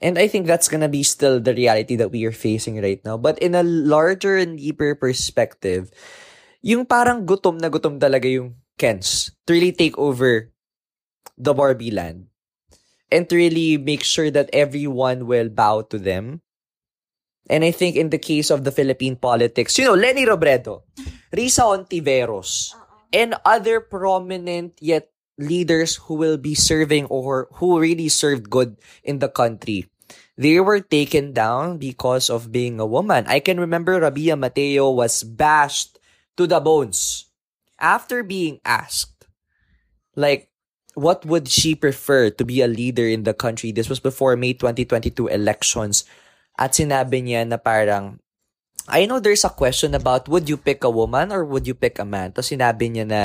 And 0.00 0.20
I 0.20 0.28
think 0.28 0.44
that's 0.44 0.68
gonna 0.68 0.92
be 0.92 1.02
still 1.02 1.40
the 1.40 1.56
reality 1.56 1.96
that 1.96 2.12
we 2.12 2.24
are 2.28 2.36
facing 2.36 2.80
right 2.80 3.00
now. 3.02 3.16
But 3.16 3.40
in 3.40 3.56
a 3.56 3.64
larger 3.64 4.36
and 4.36 4.60
deeper 4.60 4.94
perspective, 4.94 5.88
yung 6.60 6.84
parang 6.84 7.24
gutom 7.24 7.56
na 7.56 7.72
gutom 7.72 7.96
talaga 7.96 8.28
yung 8.28 8.60
Kens 8.76 9.32
to 9.48 9.56
really 9.56 9.72
take 9.72 9.96
over 9.96 10.52
the 11.40 11.56
Barbie 11.56 11.90
land 11.90 12.28
and 13.08 13.24
to 13.28 13.36
really 13.36 13.80
make 13.80 14.04
sure 14.04 14.28
that 14.28 14.52
everyone 14.52 15.24
will 15.24 15.48
bow 15.48 15.80
to 15.88 15.96
them. 15.96 16.44
And 17.48 17.64
I 17.64 17.72
think 17.72 17.96
in 17.96 18.10
the 18.10 18.20
case 18.20 18.50
of 18.50 18.68
the 18.68 18.74
Philippine 18.74 19.16
politics, 19.16 19.78
you 19.78 19.88
know, 19.88 19.96
Lenny 19.96 20.26
Robredo, 20.26 20.82
Risa 21.32 21.64
Ontiveros, 21.64 22.74
and 23.14 23.38
other 23.46 23.80
prominent 23.80 24.76
yet 24.82 25.08
leaders 25.38 25.96
who 26.08 26.14
will 26.14 26.36
be 26.36 26.54
serving 26.54 27.06
or 27.06 27.48
who 27.60 27.78
really 27.78 28.08
served 28.08 28.50
good 28.50 28.76
in 29.04 29.20
the 29.20 29.28
country. 29.28 29.86
They 30.36 30.60
were 30.60 30.80
taken 30.80 31.32
down 31.32 31.78
because 31.78 32.28
of 32.28 32.52
being 32.52 32.80
a 32.80 32.88
woman. 32.88 33.24
I 33.26 33.40
can 33.40 33.60
remember 33.60 34.00
Rabia 34.00 34.36
Mateo 34.36 34.90
was 34.90 35.24
bashed 35.24 35.98
to 36.36 36.46
the 36.46 36.60
bones 36.60 37.26
after 37.80 38.22
being 38.22 38.60
asked, 38.64 39.24
like, 40.14 40.48
what 40.96 41.24
would 41.24 41.48
she 41.48 41.74
prefer 41.74 42.30
to 42.30 42.44
be 42.44 42.60
a 42.60 42.68
leader 42.68 43.04
in 43.04 43.24
the 43.24 43.36
country? 43.36 43.72
This 43.72 43.88
was 43.88 44.00
before 44.00 44.36
May 44.36 44.52
2022 44.56 45.28
elections. 45.28 46.04
At 46.56 46.72
sinabi 46.72 47.20
niya 47.20 47.44
na 47.44 47.60
parang, 47.60 48.20
I 48.88 49.04
know 49.04 49.20
there's 49.20 49.44
a 49.44 49.52
question 49.52 49.92
about 49.92 50.28
would 50.28 50.48
you 50.48 50.56
pick 50.56 50.84
a 50.84 50.90
woman 50.90 51.32
or 51.32 51.44
would 51.44 51.66
you 51.66 51.74
pick 51.74 51.98
a 51.98 52.08
man? 52.08 52.32
Tapos 52.32 52.48
sinabi 52.48 52.88
niya 52.88 53.04
na 53.04 53.20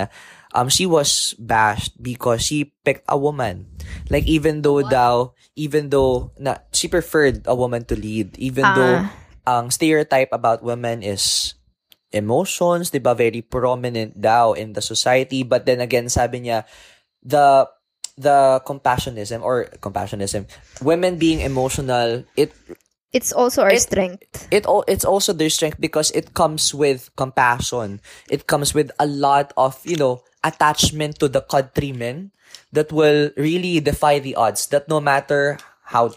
um, 0.54 0.70
she 0.70 0.86
was 0.86 1.36
bashed 1.40 1.96
because 2.02 2.44
she 2.44 2.74
picked 2.84 3.06
a 3.08 3.18
woman. 3.18 3.68
Like 4.10 4.28
even 4.28 4.62
though 4.62 4.82
daw, 4.84 5.32
even 5.56 5.90
though 5.90 6.32
na 6.40 6.64
she 6.72 6.88
preferred 6.88 7.44
a 7.46 7.56
woman 7.56 7.86
to 7.92 7.96
lead, 7.96 8.38
even 8.38 8.64
though 8.64 9.08
ang 9.48 9.72
stereotype 9.72 10.30
about 10.32 10.64
women 10.64 11.04
is 11.04 11.56
emotions, 12.12 12.92
'di 12.92 13.00
ba, 13.00 13.16
very 13.16 13.42
prominent 13.42 14.20
daw 14.20 14.54
in 14.54 14.74
the 14.76 14.84
society. 14.84 15.44
But 15.44 15.66
then 15.66 15.80
again, 15.80 16.12
sabi 16.12 16.44
niya, 16.48 16.68
the 17.24 17.68
the 18.20 18.62
compassionism 18.68 19.42
or 19.42 19.72
compassionism, 19.80 20.46
women 20.84 21.18
being 21.18 21.42
emotional, 21.42 22.28
it 22.36 22.52
It's 23.12 23.36
also 23.36 23.68
our 23.68 23.76
It- 23.76 23.84
strength. 23.84 24.48
it 24.52 24.64
all 24.64 24.88
it's 24.88 25.04
also 25.04 25.36
their 25.36 25.52
strength 25.52 25.84
because 25.84 26.16
it 26.16 26.32
comes 26.32 26.72
with 26.72 27.12
compassion. 27.20 28.00
It 28.32 28.48
comes 28.48 28.72
with 28.72 28.88
a 28.96 29.08
lot 29.08 29.52
of, 29.60 29.76
you 29.84 30.00
know, 30.00 30.24
attachment 30.42 31.20
to 31.20 31.28
the 31.28 31.44
countrymen 31.44 32.32
that 32.72 32.90
will 32.96 33.36
really 33.36 33.84
defy 33.84 34.24
the 34.24 34.40
odds. 34.40 34.72
That 34.72 34.88
no 34.88 35.04
matter 35.04 35.60
how 35.92 36.16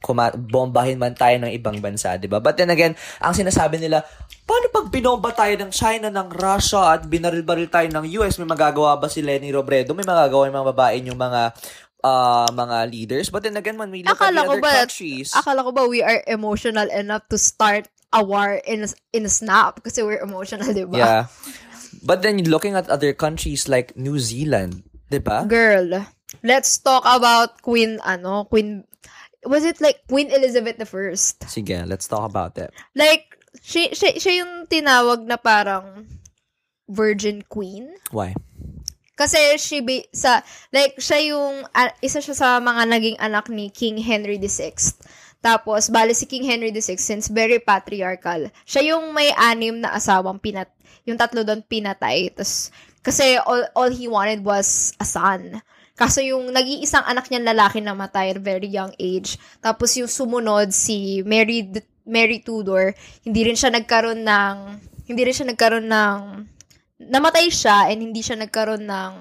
kuma- 0.00 0.32
bombahin 0.32 0.96
man 0.96 1.12
tayo 1.12 1.36
ng 1.44 1.52
ibang 1.52 1.76
bansa, 1.84 2.16
di 2.16 2.24
ba? 2.24 2.40
But 2.40 2.56
then 2.56 2.72
again, 2.72 2.96
ang 3.20 3.36
sinasabi 3.36 3.76
nila, 3.76 4.00
paano 4.48 4.72
pag 4.72 4.88
binomba 4.88 5.36
tayo 5.36 5.52
ng 5.60 5.68
China, 5.68 6.08
ng 6.08 6.32
Russia, 6.32 6.96
at 6.96 7.04
binaril-baril 7.04 7.68
tayo 7.68 7.84
ng 7.92 8.08
US, 8.16 8.40
may 8.40 8.48
magagawa 8.48 8.96
ba 8.96 9.12
si 9.12 9.20
Lenny 9.20 9.52
Robredo? 9.52 9.92
May 9.92 10.08
magagawa 10.08 10.48
yung 10.48 10.56
mga 10.56 10.70
babae 10.72 10.96
yung 11.04 11.20
mga 11.20 11.52
uh, 12.02 12.46
mga 12.52 12.90
leaders? 12.90 13.30
But 13.30 13.42
then 13.42 13.56
again, 13.56 13.78
when 13.78 13.90
we 13.90 14.02
look 14.02 14.18
Akala 14.18 14.28
at 14.28 14.34
the 14.34 14.50
other 14.50 14.60
ba, 14.60 14.72
countries... 14.84 15.32
akala 15.32 15.64
ko 15.64 15.72
ba 15.72 15.86
we 15.86 16.02
are 16.02 16.22
emotional 16.26 16.88
enough 16.90 17.26
to 17.30 17.38
start 17.38 17.88
a 18.12 18.22
war 18.24 18.58
in 18.66 18.84
a, 18.84 18.88
in 19.12 19.24
a 19.24 19.32
snap 19.32 19.82
kasi 19.82 20.02
we're 20.02 20.20
emotional, 20.20 20.72
di 20.74 20.84
ba? 20.84 20.98
Yeah. 20.98 21.22
But 22.06 22.22
then 22.22 22.38
looking 22.46 22.74
at 22.74 22.88
other 22.88 23.12
countries 23.12 23.68
like 23.68 23.96
New 23.98 24.18
Zealand, 24.18 24.86
'di 25.10 25.20
ba? 25.20 25.44
Girl, 25.44 26.06
let's 26.42 26.78
talk 26.78 27.02
about 27.04 27.60
Queen, 27.60 27.98
ano, 28.06 28.46
Queen, 28.46 28.86
was 29.44 29.64
it 29.64 29.80
like 29.80 30.06
Queen 30.08 30.30
Elizabeth 30.30 30.78
the 30.78 30.86
First? 30.86 31.44
Sige, 31.50 31.82
let's 31.86 32.06
talk 32.08 32.24
about 32.24 32.54
that. 32.56 32.72
Like, 32.94 33.36
siya, 33.60 33.90
siya, 33.92 34.10
siya 34.16 34.32
yung 34.44 34.52
tinawag 34.70 35.26
na 35.26 35.36
parang 35.36 36.06
Virgin 36.88 37.42
Queen. 37.46 37.90
Why? 38.10 38.34
Kasi 39.20 39.60
she 39.60 39.84
be, 39.84 40.08
sa, 40.16 40.40
like, 40.72 40.96
siya 40.96 41.36
yung, 41.36 41.68
ah, 41.76 41.92
isa 42.00 42.24
siya 42.24 42.32
sa 42.32 42.48
mga 42.56 42.88
naging 42.88 43.18
anak 43.20 43.52
ni 43.52 43.68
King 43.68 44.00
Henry 44.00 44.40
VI 44.40 44.72
Tapos, 45.44 45.92
bali 45.92 46.16
si 46.16 46.24
King 46.24 46.48
Henry 46.48 46.72
VI, 46.72 46.96
since 46.96 47.28
very 47.28 47.60
patriarchal, 47.60 48.48
siya 48.64 48.96
yung 48.96 49.12
may 49.12 49.28
anim 49.36 49.84
na 49.84 49.92
asawang 49.92 50.40
pinat, 50.40 50.72
yung 51.04 51.20
tatlo 51.20 51.44
doon 51.44 51.60
pinatay. 51.60 52.32
Tapos, 52.32 52.72
kasi 53.04 53.36
all, 53.44 53.68
all 53.76 53.92
he 53.92 54.08
wanted 54.08 54.40
was 54.40 54.96
a 54.96 55.04
son. 55.04 55.60
Kaso 56.00 56.24
yung 56.24 56.48
nag-iisang 56.48 57.04
anak 57.04 57.28
niya 57.28 57.52
lalaki 57.52 57.84
na 57.84 57.92
matay 57.92 58.32
at 58.32 58.40
very 58.40 58.68
young 58.68 58.92
age. 58.96 59.36
Tapos 59.60 59.92
yung 60.00 60.08
sumunod 60.08 60.72
si 60.72 61.20
Mary 61.28 61.68
Mary 62.08 62.40
Tudor, 62.40 62.96
hindi 63.20 63.44
rin 63.44 63.56
siya 63.56 63.68
nagkaroon 63.68 64.24
ng 64.24 64.56
hindi 65.04 65.22
rin 65.28 65.36
siya 65.36 65.52
nagkaroon 65.52 65.92
ng 65.92 66.18
namatay 67.00 67.48
siya 67.48 67.88
and 67.88 68.04
hindi 68.04 68.20
siya 68.20 68.36
nagkaroon 68.36 68.84
ng 68.84 69.12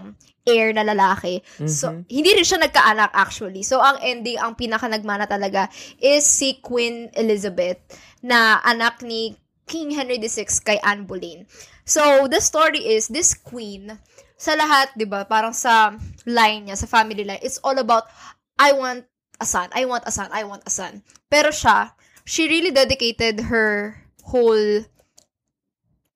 heir 0.43 0.75
na 0.75 0.83
lalaki. 0.83 1.39
So, 1.63 2.03
hindi 2.09 2.31
rin 2.35 2.43
siya 2.43 2.59
nagkaanak 2.59 3.15
actually. 3.15 3.63
So, 3.63 3.79
ang 3.79 4.03
ending, 4.03 4.35
ang 4.35 4.59
pinaka 4.59 4.89
nagmana 4.91 5.29
talaga 5.29 5.71
is 6.01 6.27
si 6.27 6.59
Queen 6.59 7.07
Elizabeth 7.15 7.79
na 8.19 8.59
anak 8.65 8.99
ni 9.05 9.37
King 9.69 9.93
Henry 9.93 10.17
VI 10.17 10.49
kay 10.65 10.81
Anne 10.81 11.05
Boleyn. 11.05 11.45
So, 11.85 12.25
the 12.25 12.41
story 12.41 12.97
is, 12.97 13.09
this 13.09 13.37
queen, 13.37 13.93
sa 14.37 14.57
lahat, 14.57 14.93
di 14.97 15.05
ba, 15.05 15.25
parang 15.29 15.53
sa 15.53 15.93
line 16.25 16.69
niya, 16.69 16.77
sa 16.77 16.89
family 16.89 17.21
line, 17.21 17.41
it's 17.45 17.61
all 17.61 17.77
about, 17.77 18.09
I 18.57 18.73
want 18.73 19.05
a 19.37 19.45
son, 19.45 19.69
I 19.73 19.85
want 19.85 20.05
a 20.05 20.13
son, 20.13 20.29
I 20.33 20.45
want 20.45 20.65
a 20.65 20.73
son. 20.73 21.05
Pero 21.29 21.53
siya, 21.53 21.93
she 22.25 22.49
really 22.49 22.73
dedicated 22.73 23.49
her 23.53 24.01
whole, 24.25 24.85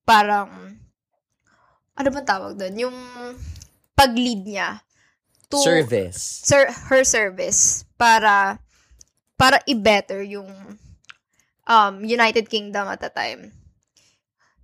parang, 0.05 0.81
ano 1.93 2.07
bang 2.09 2.27
tawag 2.27 2.53
doon? 2.57 2.75
Yung 2.89 2.97
pag-lead 3.93 4.41
niya 4.45 4.81
to 5.49 5.61
Service. 5.61 6.41
ser 6.41 6.69
her 6.89 7.05
service 7.05 7.85
para 7.93 8.57
para 9.37 9.61
i-better 9.69 10.25
yung 10.25 10.49
um 11.69 11.93
United 12.01 12.49
Kingdom 12.49 12.89
at 12.89 12.99
the 12.99 13.11
time. 13.13 13.53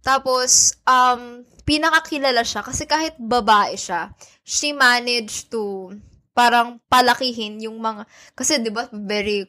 Tapos 0.02 0.74
um 0.90 1.46
pinakakilala 1.64 2.42
siya 2.42 2.66
kasi 2.66 2.90
kahit 2.90 3.14
babae 3.22 3.78
siya, 3.78 4.10
she 4.42 4.74
managed 4.74 5.54
to 5.54 5.94
parang 6.34 6.82
palakihin 6.90 7.62
yung 7.62 7.78
mga 7.78 8.10
kasi 8.34 8.58
'di 8.58 8.72
ba 8.74 8.90
very 8.90 9.46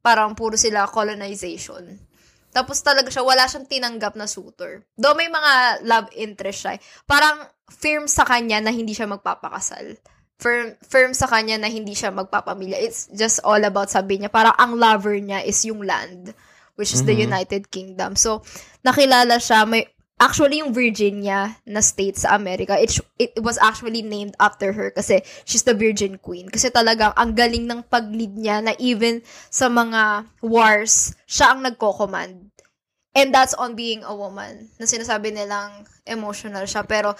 parang 0.00 0.32
puro 0.32 0.56
sila 0.56 0.88
colonization. 0.88 2.00
Tapos 2.50 2.82
talaga 2.82 3.08
siya, 3.10 3.22
wala 3.22 3.46
siyang 3.46 3.66
tinanggap 3.70 4.18
na 4.18 4.26
suitor. 4.26 4.82
Though 4.98 5.14
may 5.14 5.30
mga 5.30 5.86
love 5.86 6.08
interest 6.18 6.66
siya. 6.66 6.72
eh. 6.76 6.80
Parang 7.06 7.46
firm 7.70 8.10
sa 8.10 8.26
kanya 8.26 8.58
na 8.58 8.74
hindi 8.74 8.90
siya 8.90 9.06
magpapakasal. 9.06 9.94
Firm, 10.40 10.74
firm 10.82 11.12
sa 11.12 11.28
kanya 11.28 11.60
na 11.60 11.68
hindi 11.70 11.92
siya 11.94 12.10
magpapamilya. 12.10 12.80
It's 12.80 13.06
just 13.12 13.44
all 13.44 13.60
about, 13.60 13.92
sabi 13.92 14.18
niya, 14.18 14.32
parang 14.32 14.56
ang 14.56 14.74
lover 14.74 15.14
niya 15.20 15.44
is 15.44 15.62
yung 15.68 15.84
land, 15.84 16.32
which 16.80 16.96
is 16.96 17.04
the 17.04 17.12
United 17.28 17.68
Kingdom. 17.68 18.16
So, 18.16 18.40
nakilala 18.80 19.36
siya, 19.36 19.68
may, 19.68 19.84
actually 20.20 20.60
yung 20.60 20.76
Virginia 20.76 21.56
na 21.64 21.80
state 21.80 22.20
sa 22.20 22.36
America, 22.36 22.76
it, 22.76 22.92
it 23.16 23.32
was 23.40 23.56
actually 23.56 24.04
named 24.04 24.36
after 24.36 24.76
her 24.76 24.92
kasi 24.92 25.24
she's 25.48 25.64
the 25.64 25.72
Virgin 25.72 26.20
Queen. 26.20 26.52
Kasi 26.52 26.68
talagang 26.68 27.16
ang 27.16 27.32
galing 27.32 27.64
ng 27.64 27.88
pag-lead 27.88 28.36
niya 28.36 28.60
na 28.60 28.76
even 28.76 29.24
sa 29.48 29.72
mga 29.72 30.28
wars, 30.44 31.16
siya 31.24 31.56
ang 31.56 31.64
nagko-command. 31.64 32.52
And 33.16 33.34
that's 33.34 33.56
on 33.56 33.74
being 33.74 34.04
a 34.06 34.14
woman. 34.14 34.70
Na 34.78 34.86
sinasabi 34.86 35.34
nilang 35.34 35.88
emotional 36.06 36.62
siya. 36.68 36.86
Pero 36.86 37.16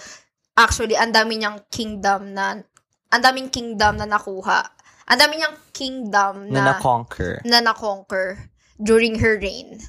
actually, 0.55 0.95
ang 0.95 1.11
dami 1.11 1.41
niyang 1.41 1.67
kingdom 1.67 2.31
na, 2.31 2.63
ang 3.11 3.21
daming 3.25 3.51
kingdom 3.51 3.99
na 3.99 4.07
nakuha. 4.07 4.71
Ang 5.11 5.19
dami 5.19 5.41
niyang 5.41 5.57
kingdom 5.75 6.47
Na 6.47 6.63
na, 6.63 6.63
na-conquer. 6.77 7.43
na 7.43 7.59
na-conquer 7.59 8.47
during 8.79 9.19
her 9.19 9.35
reign. 9.35 9.83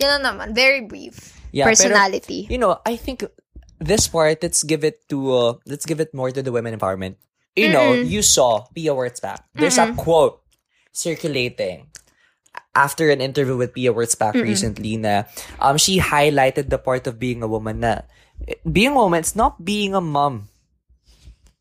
Yan 0.00 0.22
na 0.22 0.32
naman. 0.32 0.56
Very 0.56 0.80
brief. 0.80 1.39
Yeah, 1.52 1.64
pero- 1.66 1.74
Personality. 1.74 2.46
You 2.50 2.58
know, 2.58 2.78
I 2.86 2.96
think 2.96 3.24
this 3.78 4.06
part, 4.08 4.42
let's 4.42 4.62
give 4.62 4.84
it 4.84 5.08
to, 5.08 5.18
uh, 5.34 5.52
let's 5.66 5.86
give 5.86 6.00
it 6.00 6.14
more 6.14 6.30
to 6.30 6.42
the 6.42 6.52
women 6.52 6.76
empowerment. 6.76 7.16
You 7.56 7.72
know, 7.72 7.92
you 7.92 8.22
saw 8.22 8.64
Pia 8.72 8.94
Wurtzbach. 8.94 9.42
There's 9.54 9.76
a 9.76 9.92
quote 9.98 10.40
circulating 10.92 11.90
after 12.74 13.10
an 13.10 13.20
interview 13.20 13.56
with 13.56 13.74
Pia 13.74 13.92
Wurtzbach 13.92 14.34
recently 14.38 14.96
na 14.96 15.24
um, 15.58 15.76
she 15.76 15.98
highlighted 15.98 16.70
the 16.70 16.78
part 16.78 17.06
of 17.06 17.18
being 17.18 17.42
a 17.42 17.48
woman 17.50 17.80
na 17.80 18.06
being 18.70 18.92
a 18.92 19.00
woman, 19.02 19.18
it's 19.20 19.36
not 19.36 19.64
being 19.64 19.94
a 19.94 20.00
mom. 20.00 20.48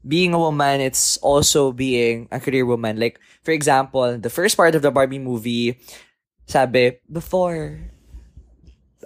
Being 0.08 0.34
a 0.34 0.40
woman, 0.40 0.80
it's 0.80 1.18
also 1.20 1.74
being 1.74 2.30
a 2.32 2.40
career 2.40 2.66
woman. 2.66 3.00
Like, 3.00 3.20
for 3.44 3.52
example, 3.52 4.18
the 4.18 4.30
first 4.32 4.56
part 4.56 4.74
of 4.76 4.82
the 4.82 4.92
Barbie 4.92 5.20
movie, 5.20 5.76
sabi, 6.48 7.04
before, 7.12 7.92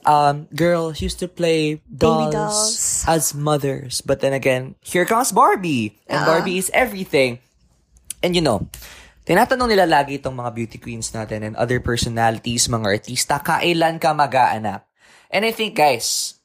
um, 0.06 0.48
girls 0.56 1.02
used 1.02 1.20
to 1.20 1.28
play 1.28 1.82
dolls, 1.88 2.34
dolls. 2.34 3.06
as 3.08 3.34
mothers. 3.34 4.02
But 4.02 4.20
then 4.22 4.34
again, 4.34 4.76
here 4.82 5.06
comes 5.06 5.32
Barbie. 5.32 6.00
And 6.08 6.26
Barbie 6.26 6.58
is 6.58 6.72
everything. 6.74 7.40
And 8.24 8.36
you 8.36 8.44
know, 8.44 8.68
tinatanong 9.28 9.68
nila 9.68 9.88
lagi 9.88 10.20
itong 10.20 10.36
mga 10.36 10.52
beauty 10.56 10.78
queens 10.80 11.12
natin 11.12 11.44
and 11.44 11.56
other 11.56 11.80
personalities, 11.84 12.72
mga 12.72 12.88
artista, 12.88 13.40
kailan 13.44 14.00
ka 14.00 14.16
mag-aanak? 14.16 14.88
And 15.34 15.44
I 15.44 15.52
think, 15.52 15.74
guys, 15.74 16.38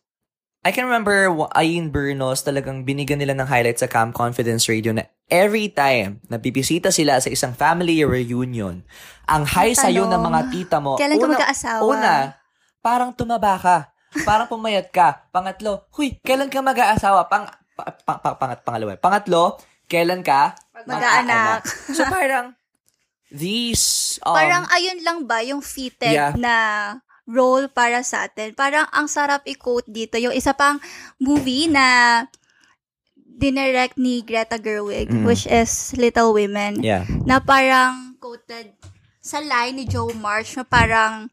I 0.64 0.72
can 0.74 0.90
remember 0.90 1.30
Ayin 1.54 1.94
Bernos 1.94 2.42
talagang 2.42 2.82
binigyan 2.82 3.22
nila 3.22 3.36
ng 3.38 3.46
highlight 3.46 3.78
sa 3.78 3.86
Cam 3.86 4.10
Confidence 4.10 4.66
Radio 4.66 4.90
na 4.90 5.06
every 5.30 5.70
time 5.70 6.18
na 6.26 6.40
bibisita 6.40 6.90
sila 6.90 7.20
sa 7.22 7.30
isang 7.30 7.54
family 7.54 8.02
reunion, 8.02 8.82
ang 9.28 9.44
high 9.44 9.76
sa'yo 9.76 10.08
ng 10.08 10.18
mga 10.18 10.40
tita 10.50 10.76
mo, 10.82 10.96
Kailan 10.98 11.20
ka 11.20 11.26
una- 11.28 11.34
mag-aasawa? 11.38 11.80
Una, 11.84 12.14
parang 12.78 13.10
tumaba 13.12 13.54
ka. 13.58 13.78
Parang 14.24 14.48
pumayat 14.48 14.88
ka. 14.88 15.28
Pangatlo, 15.28 15.84
huy, 15.92 16.16
kailan 16.24 16.48
ka 16.48 16.64
mag-aasawa? 16.64 17.28
Pang, 17.28 17.44
pa, 17.76 17.84
pa, 17.92 18.14
pa- 18.16 18.38
pangat, 18.38 18.64
pangalawa. 18.64 18.96
Pangatlo, 18.96 19.60
kailan 19.84 20.24
ka 20.24 20.56
Mag-aanak. 20.88 21.66
So 21.92 22.06
parang, 22.06 22.56
these, 23.28 24.16
um, 24.24 24.32
Parang 24.32 24.64
ayun 24.72 25.04
lang 25.04 25.18
ba 25.28 25.44
yung 25.44 25.60
fitted 25.60 26.16
Yeah. 26.16 26.32
na 26.38 26.54
role 27.28 27.68
para 27.68 28.00
sa 28.00 28.24
atin. 28.24 28.56
Parang 28.56 28.88
ang 28.88 29.04
sarap 29.04 29.44
i-quote 29.44 29.84
dito. 29.84 30.16
Yung 30.16 30.32
isa 30.32 30.56
pang 30.56 30.80
movie 31.20 31.68
na 31.68 32.24
dinirect 33.38 34.00
ni 34.00 34.24
Greta 34.24 34.56
Gerwig, 34.56 35.12
Mm. 35.12 35.28
which 35.28 35.44
is 35.44 35.92
Little 35.94 36.32
Women, 36.32 36.80
yeah. 36.80 37.04
na 37.22 37.38
parang 37.38 38.16
quoted 38.18 38.74
sa 39.20 39.38
line 39.38 39.76
ni 39.76 39.84
Joe 39.84 40.10
March 40.16 40.56
na 40.56 40.64
parang 40.64 41.28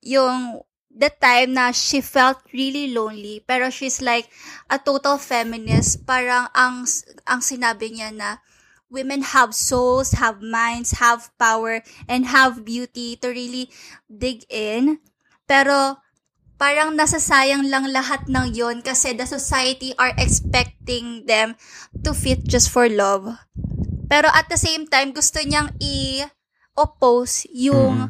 yung 0.00 0.58
the 0.96 1.12
time 1.20 1.52
na 1.52 1.76
she 1.76 2.00
felt 2.00 2.40
really 2.56 2.88
lonely 2.96 3.44
pero 3.44 3.68
she's 3.68 4.00
like 4.00 4.32
a 4.72 4.80
total 4.80 5.20
feminist. 5.20 6.08
Parang 6.08 6.48
ang 6.56 6.88
ang 7.28 7.44
sinabi 7.44 7.92
niya 7.92 8.16
na 8.16 8.40
women 8.88 9.20
have 9.20 9.52
souls 9.52 10.16
have 10.16 10.40
minds 10.40 10.96
have 11.04 11.28
power 11.36 11.84
and 12.08 12.32
have 12.32 12.64
beauty 12.64 13.20
to 13.20 13.28
really 13.28 13.68
dig 14.08 14.48
in. 14.48 15.04
Pero 15.44 16.00
parang 16.56 16.96
nasasayang 16.96 17.68
lang 17.68 17.92
lahat 17.92 18.24
ng 18.32 18.56
yon 18.56 18.80
kasi 18.80 19.12
the 19.12 19.28
society 19.28 19.92
are 20.00 20.16
expecting 20.16 21.28
them 21.28 21.52
to 22.00 22.16
fit 22.16 22.40
just 22.48 22.72
for 22.72 22.88
love. 22.88 23.28
Pero 24.08 24.32
at 24.32 24.48
the 24.48 24.56
same 24.56 24.88
time 24.88 25.12
gusto 25.12 25.44
niyang 25.44 25.76
i-oppose 25.76 27.44
yung 27.52 28.08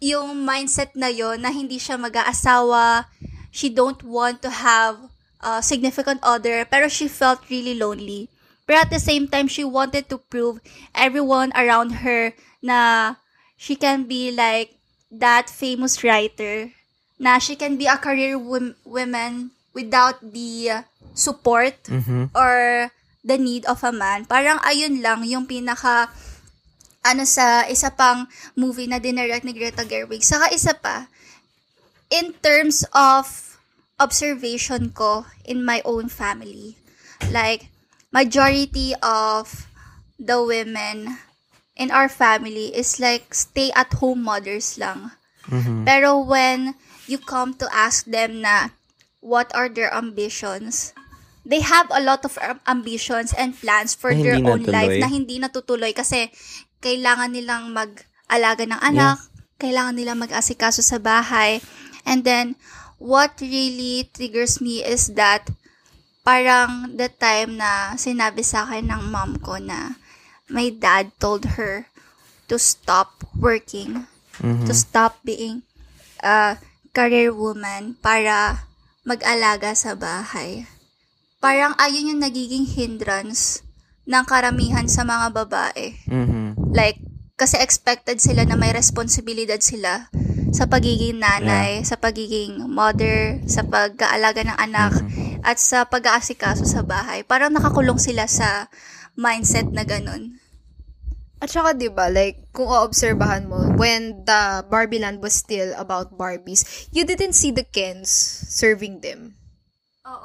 yung 0.00 0.44
mindset 0.44 0.92
na 0.94 1.08
yon 1.08 1.40
na 1.40 1.50
hindi 1.50 1.80
siya 1.80 1.96
mag-aasawa, 1.96 3.06
she 3.50 3.68
don't 3.72 4.02
want 4.04 4.42
to 4.44 4.50
have 4.50 4.96
a 5.40 5.62
significant 5.62 6.20
other, 6.22 6.64
pero 6.68 6.88
she 6.88 7.08
felt 7.08 7.40
really 7.48 7.72
lonely. 7.76 8.28
But 8.66 8.88
at 8.88 8.90
the 8.90 8.98
same 9.00 9.28
time, 9.28 9.46
she 9.46 9.62
wanted 9.62 10.10
to 10.10 10.18
prove 10.18 10.58
everyone 10.92 11.54
around 11.54 12.02
her 12.02 12.34
na 12.60 13.14
she 13.56 13.76
can 13.78 14.04
be 14.04 14.34
like 14.34 14.74
that 15.08 15.48
famous 15.48 16.02
writer, 16.02 16.74
na 17.16 17.38
she 17.38 17.54
can 17.54 17.78
be 17.78 17.86
a 17.86 17.96
career 17.96 18.36
wom- 18.36 18.74
woman 18.84 19.54
without 19.72 20.18
the 20.20 20.82
support 21.14 21.78
Mm-hmm. 21.88 22.34
or 22.36 22.90
the 23.24 23.38
need 23.38 23.64
of 23.66 23.80
a 23.86 23.92
man. 23.94 24.26
Parang 24.26 24.58
ayun 24.66 25.00
lang 25.00 25.22
yung 25.24 25.46
pinaka 25.46 26.10
ano 27.06 27.22
sa 27.22 27.62
isa 27.70 27.94
pang 27.94 28.26
movie 28.58 28.90
na 28.90 28.98
dinirect 28.98 29.46
ni 29.46 29.54
Greta 29.54 29.86
Gerwig. 29.86 30.26
Saka 30.26 30.50
isa 30.50 30.74
pa, 30.74 31.06
in 32.10 32.34
terms 32.42 32.82
of 32.90 33.56
observation 34.02 34.90
ko 34.90 35.24
in 35.46 35.62
my 35.62 35.80
own 35.86 36.10
family, 36.10 36.74
like, 37.30 37.70
majority 38.10 38.92
of 39.02 39.70
the 40.18 40.42
women 40.42 41.18
in 41.76 41.92
our 41.92 42.08
family 42.08 42.72
is 42.72 42.96
like 42.98 43.32
stay-at-home 43.36 44.24
mothers 44.24 44.80
lang. 44.80 45.12
Pero 45.86 46.18
when 46.18 46.74
you 47.06 47.22
come 47.22 47.54
to 47.54 47.70
ask 47.70 48.02
them 48.08 48.42
na 48.42 48.74
what 49.22 49.52
are 49.54 49.68
their 49.70 49.92
ambitions, 49.94 50.90
they 51.46 51.62
have 51.62 51.86
a 51.94 52.02
lot 52.02 52.26
of 52.26 52.34
ambitions 52.66 53.30
and 53.36 53.54
plans 53.54 53.94
for 53.94 54.10
Na 54.10 54.18
their 54.18 54.40
own 54.42 54.66
life 54.66 54.90
natuloy. 54.90 55.02
na 55.04 55.08
hindi 55.12 55.36
natutuloy 55.38 55.92
kasi 55.94 56.34
kailangan 56.80 57.32
nilang 57.32 57.72
mag-alaga 57.72 58.64
ng 58.66 58.80
anak, 58.80 59.20
kailangan 59.56 59.96
nilang 59.96 60.20
mag-asikaso 60.20 60.84
sa 60.84 61.00
bahay. 61.00 61.60
And 62.06 62.22
then, 62.22 62.54
what 63.00 63.40
really 63.40 64.08
triggers 64.12 64.60
me 64.60 64.84
is 64.84 65.12
that 65.16 65.48
parang 66.26 66.98
the 66.98 67.06
time 67.06 67.60
na 67.60 67.94
sinabi 67.94 68.42
sa 68.42 68.66
akin 68.66 68.90
ng 68.90 69.02
mom 69.14 69.38
ko 69.38 69.62
na 69.62 69.94
my 70.50 70.70
dad 70.74 71.14
told 71.22 71.58
her 71.58 71.86
to 72.50 72.58
stop 72.58 73.26
working, 73.34 74.06
to 74.66 74.72
stop 74.74 75.18
being 75.26 75.66
a 76.22 76.58
career 76.94 77.34
woman 77.34 77.98
para 77.98 78.66
mag-alaga 79.06 79.74
sa 79.74 79.94
bahay. 79.94 80.66
Parang 81.42 81.74
ayun 81.78 82.14
yung 82.14 82.22
nagiging 82.22 82.66
hindrance 82.66 83.62
ng 84.06 84.24
karamihan 84.26 84.86
sa 84.86 85.02
mga 85.02 85.30
babae. 85.34 85.86
Mhm. 86.06 86.35
Like, 86.76 87.00
kasi 87.40 87.56
expected 87.56 88.20
sila 88.20 88.44
na 88.44 88.60
may 88.60 88.76
responsibilidad 88.76 89.64
sila 89.64 90.12
sa 90.52 90.68
pagiging 90.68 91.20
nanay, 91.20 91.80
sa 91.84 91.96
pagiging 91.96 92.68
mother, 92.68 93.40
sa 93.48 93.64
pag-aalaga 93.64 94.44
ng 94.44 94.58
anak, 94.60 94.92
at 95.40 95.56
sa 95.56 95.88
pag-aasikaso 95.88 96.68
sa 96.68 96.84
bahay. 96.84 97.24
Parang 97.24 97.52
nakakulong 97.52 97.96
sila 97.96 98.28
sa 98.28 98.68
mindset 99.16 99.72
na 99.72 99.88
ganun. 99.88 100.36
At 101.40 101.52
saka, 101.52 101.76
di 101.76 101.92
ba, 101.92 102.08
like, 102.08 102.48
kung 102.52 102.68
oobserbahan 102.68 103.48
mo, 103.48 103.72
when 103.76 104.24
the 104.24 104.64
Barbie 104.68 105.00
Land 105.00 105.20
was 105.20 105.36
still 105.36 105.76
about 105.76 106.16
Barbies, 106.16 106.88
you 106.92 107.04
didn't 107.04 107.36
see 107.36 107.52
the 107.52 107.64
Kens 107.64 108.08
serving 108.52 109.04
them. 109.04 109.36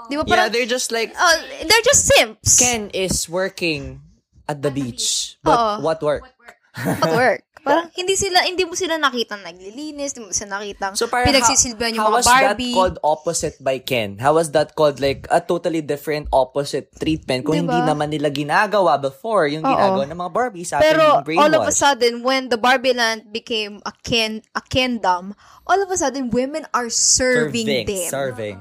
Di 0.07 0.15
ba, 0.15 0.23
Yeah, 0.23 0.47
parang, 0.47 0.51
they're 0.51 0.69
just 0.69 0.91
like, 0.91 1.11
oh, 1.15 1.35
they're 1.63 1.87
just 1.87 2.07
simps. 2.07 2.59
Ken 2.59 2.87
is 2.95 3.27
working 3.27 4.10
at 4.51 4.59
the 4.59 4.71
beach. 4.71 5.39
But 5.39 5.55
Oo. 5.55 5.73
what 5.79 6.03
work? 6.03 6.27
At 6.75 7.15
work. 7.15 7.41
Parang, 7.61 7.93
hindi 7.93 8.17
sila, 8.17 8.41
hindi 8.41 8.65
mo 8.65 8.73
sila 8.73 8.97
nakita 8.97 9.37
naglilinis, 9.37 10.17
hindi 10.17 10.25
mo 10.25 10.33
sila 10.33 10.57
nakita 10.57 10.97
So 10.97 11.05
parang 11.05 11.29
pinagsisilbihan 11.29 11.93
yung 11.93 12.01
how 12.01 12.09
mga 12.09 12.17
was 12.17 12.25
Barbie. 12.25 12.73
that 12.73 12.77
called 12.81 12.97
opposite 13.05 13.57
by 13.61 13.77
Ken? 13.77 14.17
How 14.17 14.33
was 14.33 14.49
that 14.57 14.73
called 14.73 14.97
like 14.97 15.29
a 15.29 15.37
totally 15.37 15.85
different 15.85 16.25
opposite 16.33 16.89
treatment 16.97 17.45
kung 17.45 17.61
Diba? 17.61 17.69
hindi 17.69 17.79
naman 17.85 18.09
nila 18.09 18.33
ginagawa 18.33 18.97
before 18.97 19.45
yung 19.45 19.61
Oo. 19.61 19.69
ginagawa 19.69 20.09
ng 20.09 20.19
mga 20.25 20.31
Barbies 20.33 20.73
after 20.73 20.89
Pero 20.89 21.21
being 21.21 21.37
all 21.37 21.53
of 21.53 21.69
a 21.69 21.75
sudden, 21.75 22.25
when 22.25 22.49
the 22.49 22.57
Barbie 22.57 22.97
Land 22.97 23.29
became 23.29 23.77
a 23.85 23.93
kin 24.01 24.41
a 24.57 24.61
kingdom, 24.65 25.37
all 25.69 25.77
of 25.77 25.93
a 25.93 25.97
sudden 26.01 26.33
women 26.33 26.65
are 26.73 26.89
serving, 26.89 27.85
them. 27.85 28.09
Serving. 28.09 28.57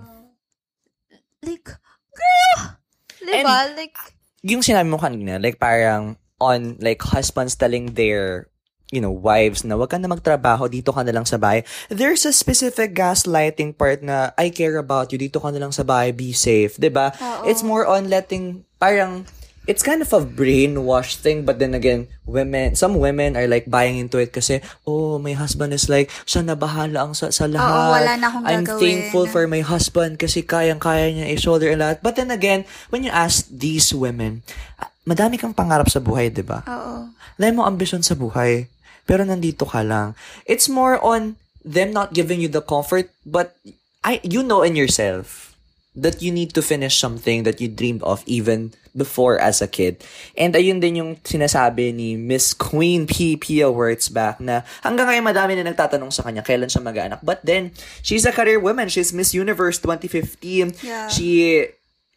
Like, 1.40 1.72
girl! 2.12 2.76
Diba? 3.24 3.72
like, 3.81 3.96
Yung 4.44 4.64
sinabi 4.64 4.88
mo 4.88 4.96
kanina, 4.96 5.37
like 5.37 5.61
parang 5.61 6.16
on 6.40 6.81
like 6.81 7.05
husbands 7.05 7.57
telling 7.57 7.92
their 7.92 8.50
you 8.90 8.98
know, 8.98 9.14
wives 9.14 9.62
na 9.62 9.79
wag 9.79 9.94
ka 9.94 9.98
na 10.03 10.11
magtrabaho, 10.11 10.66
dito 10.66 10.90
ka 10.90 11.07
na 11.07 11.14
lang 11.14 11.22
sa 11.22 11.38
bahay. 11.38 11.62
There's 11.88 12.26
a 12.26 12.35
specific 12.35 12.90
gaslighting 12.92 13.79
part 13.79 14.03
na 14.03 14.35
I 14.35 14.50
care 14.50 14.76
about 14.83 15.14
you, 15.14 15.18
dito 15.18 15.38
ka 15.38 15.55
na 15.55 15.62
lang 15.62 15.70
sa 15.70 15.87
bahay, 15.87 16.11
be 16.11 16.35
safe, 16.35 16.74
'di 16.74 16.90
ba? 16.90 17.14
It's 17.46 17.62
more 17.62 17.87
on 17.87 18.11
letting 18.11 18.66
parang 18.83 19.31
it's 19.68 19.85
kind 19.85 20.01
of 20.01 20.09
a 20.16 20.23
brainwash 20.25 21.20
thing 21.20 21.44
but 21.44 21.61
then 21.61 21.77
again 21.77 22.09
women 22.25 22.73
some 22.73 22.96
women 22.96 23.37
are 23.37 23.44
like 23.44 23.68
buying 23.68 24.01
into 24.01 24.16
it 24.16 24.33
kasi 24.33 24.64
oh 24.88 25.20
my 25.20 25.37
husband 25.37 25.73
is 25.77 25.88
like 25.92 26.09
siya 26.25 26.40
na 26.40 26.57
bahala 26.57 27.05
ang 27.05 27.12
sa, 27.12 27.29
sa 27.29 27.44
lahat 27.44 27.92
wala 27.92 28.12
na 28.16 28.27
akong 28.33 28.44
I'm 28.49 28.64
gagawin. 28.64 28.81
thankful 28.81 29.27
for 29.29 29.44
my 29.44 29.61
husband 29.61 30.16
kasi 30.16 30.40
kayang-kaya 30.40 31.12
niya 31.12 31.27
i-shoulder 31.37 31.68
a 31.73 31.77
lot 31.77 31.96
but 32.01 32.16
then 32.16 32.33
again 32.33 32.64
when 32.88 33.05
you 33.05 33.12
ask 33.12 33.44
these 33.53 33.92
women 33.92 34.40
ah, 34.81 34.88
madami 35.05 35.37
kang 35.37 35.53
pangarap 35.53 35.92
sa 35.92 36.01
buhay 36.01 36.33
'di 36.33 36.44
ba 36.46 36.64
Oo. 36.64 37.12
dahil 37.37 37.53
mo 37.53 37.68
ambisyon 37.68 38.01
sa 38.01 38.16
buhay 38.16 38.64
pero 39.05 39.29
nandito 39.29 39.68
ka 39.68 39.85
lang 39.85 40.16
it's 40.49 40.73
more 40.73 40.96
on 41.05 41.37
them 41.61 41.92
not 41.92 42.16
giving 42.16 42.40
you 42.40 42.49
the 42.49 42.64
comfort 42.64 43.12
but 43.29 43.53
I 44.01 44.25
you 44.25 44.40
know 44.40 44.64
in 44.64 44.73
yourself 44.73 45.53
that 45.92 46.25
you 46.25 46.33
need 46.33 46.57
to 46.57 46.62
finish 46.64 46.96
something 46.96 47.44
that 47.44 47.61
you 47.61 47.68
dreamed 47.68 48.01
of 48.07 48.25
even 48.25 48.73
before 48.96 49.38
as 49.38 49.62
a 49.62 49.68
kid. 49.68 50.03
And 50.35 50.55
ayun 50.55 50.81
din 50.81 51.00
yung 51.00 51.12
sinasabi 51.22 51.94
ni 51.94 52.16
Miss 52.16 52.55
Queen 52.55 53.07
P. 53.07 53.37
Pia 53.37 53.70
Words 53.70 54.11
back 54.11 54.40
na 54.40 54.62
hanggang 54.83 55.09
ngayon 55.09 55.24
madami 55.24 55.53
na 55.57 55.70
nagtatanong 55.70 56.12
sa 56.12 56.26
kanya 56.26 56.42
kailan 56.42 56.70
siya 56.70 56.83
mag-anak. 56.83 57.20
But 57.22 57.44
then, 57.46 57.72
she's 58.03 58.26
a 58.26 58.33
career 58.35 58.59
woman. 58.59 58.88
She's 58.90 59.12
Miss 59.12 59.35
Universe 59.35 59.79
2015. 59.79 60.83
Yeah. 60.83 61.09
She 61.09 61.66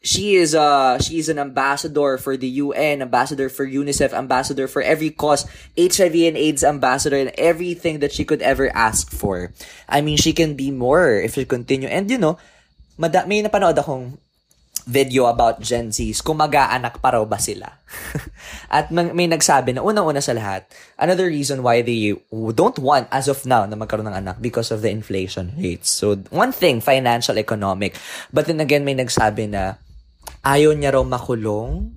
she 0.03 0.35
is 0.35 0.51
uh 0.53 0.99
she's 0.99 1.31
an 1.31 1.39
ambassador 1.39 2.19
for 2.19 2.35
the 2.35 2.59
UN, 2.59 3.01
ambassador 3.01 3.47
for 3.47 3.65
UNICEF, 3.65 4.11
ambassador 4.11 4.67
for 4.67 4.83
every 4.83 5.09
cause, 5.09 5.47
HIV 5.79 6.15
and 6.27 6.37
AIDS 6.37 6.63
ambassador 6.63 7.15
and 7.15 7.31
everything 7.39 8.03
that 8.03 8.11
she 8.11 8.27
could 8.27 8.43
ever 8.43 8.69
ask 8.75 9.09
for. 9.09 9.55
I 9.87 10.03
mean, 10.03 10.19
she 10.19 10.35
can 10.35 10.59
be 10.59 10.69
more 10.69 11.15
if 11.15 11.39
she 11.39 11.47
continue. 11.47 11.87
And 11.87 12.11
you 12.11 12.19
know, 12.19 12.37
mada- 12.99 13.25
may 13.25 13.41
napanood 13.41 13.79
akong 13.79 14.19
video 14.83 15.27
about 15.31 15.63
Gen 15.63 15.89
Zs 15.89 16.19
kung 16.19 16.39
mag-aanak 16.39 16.99
pa 16.99 17.15
raw 17.15 17.23
ba 17.23 17.39
sila. 17.39 17.79
At 18.75 18.91
may, 18.91 19.29
nagsabi 19.29 19.75
na 19.75 19.83
unang-una 19.83 20.19
sa 20.19 20.35
lahat, 20.35 20.67
another 20.99 21.31
reason 21.31 21.63
why 21.63 21.79
they 21.79 22.15
don't 22.51 22.79
want 22.79 23.07
as 23.09 23.31
of 23.31 23.43
now 23.47 23.63
na 23.63 23.79
magkaroon 23.79 24.07
ng 24.11 24.19
anak 24.19 24.37
because 24.43 24.69
of 24.71 24.83
the 24.83 24.91
inflation 24.91 25.55
rates. 25.55 25.87
So, 25.87 26.19
one 26.33 26.51
thing, 26.51 26.83
financial, 26.83 27.39
economic. 27.39 27.95
But 28.35 28.51
then 28.51 28.59
again, 28.59 28.83
may 28.83 28.95
nagsabi 28.95 29.51
na 29.51 29.79
ayaw 30.43 30.75
niya 30.75 30.99
raw 30.99 31.03
makulong 31.07 31.95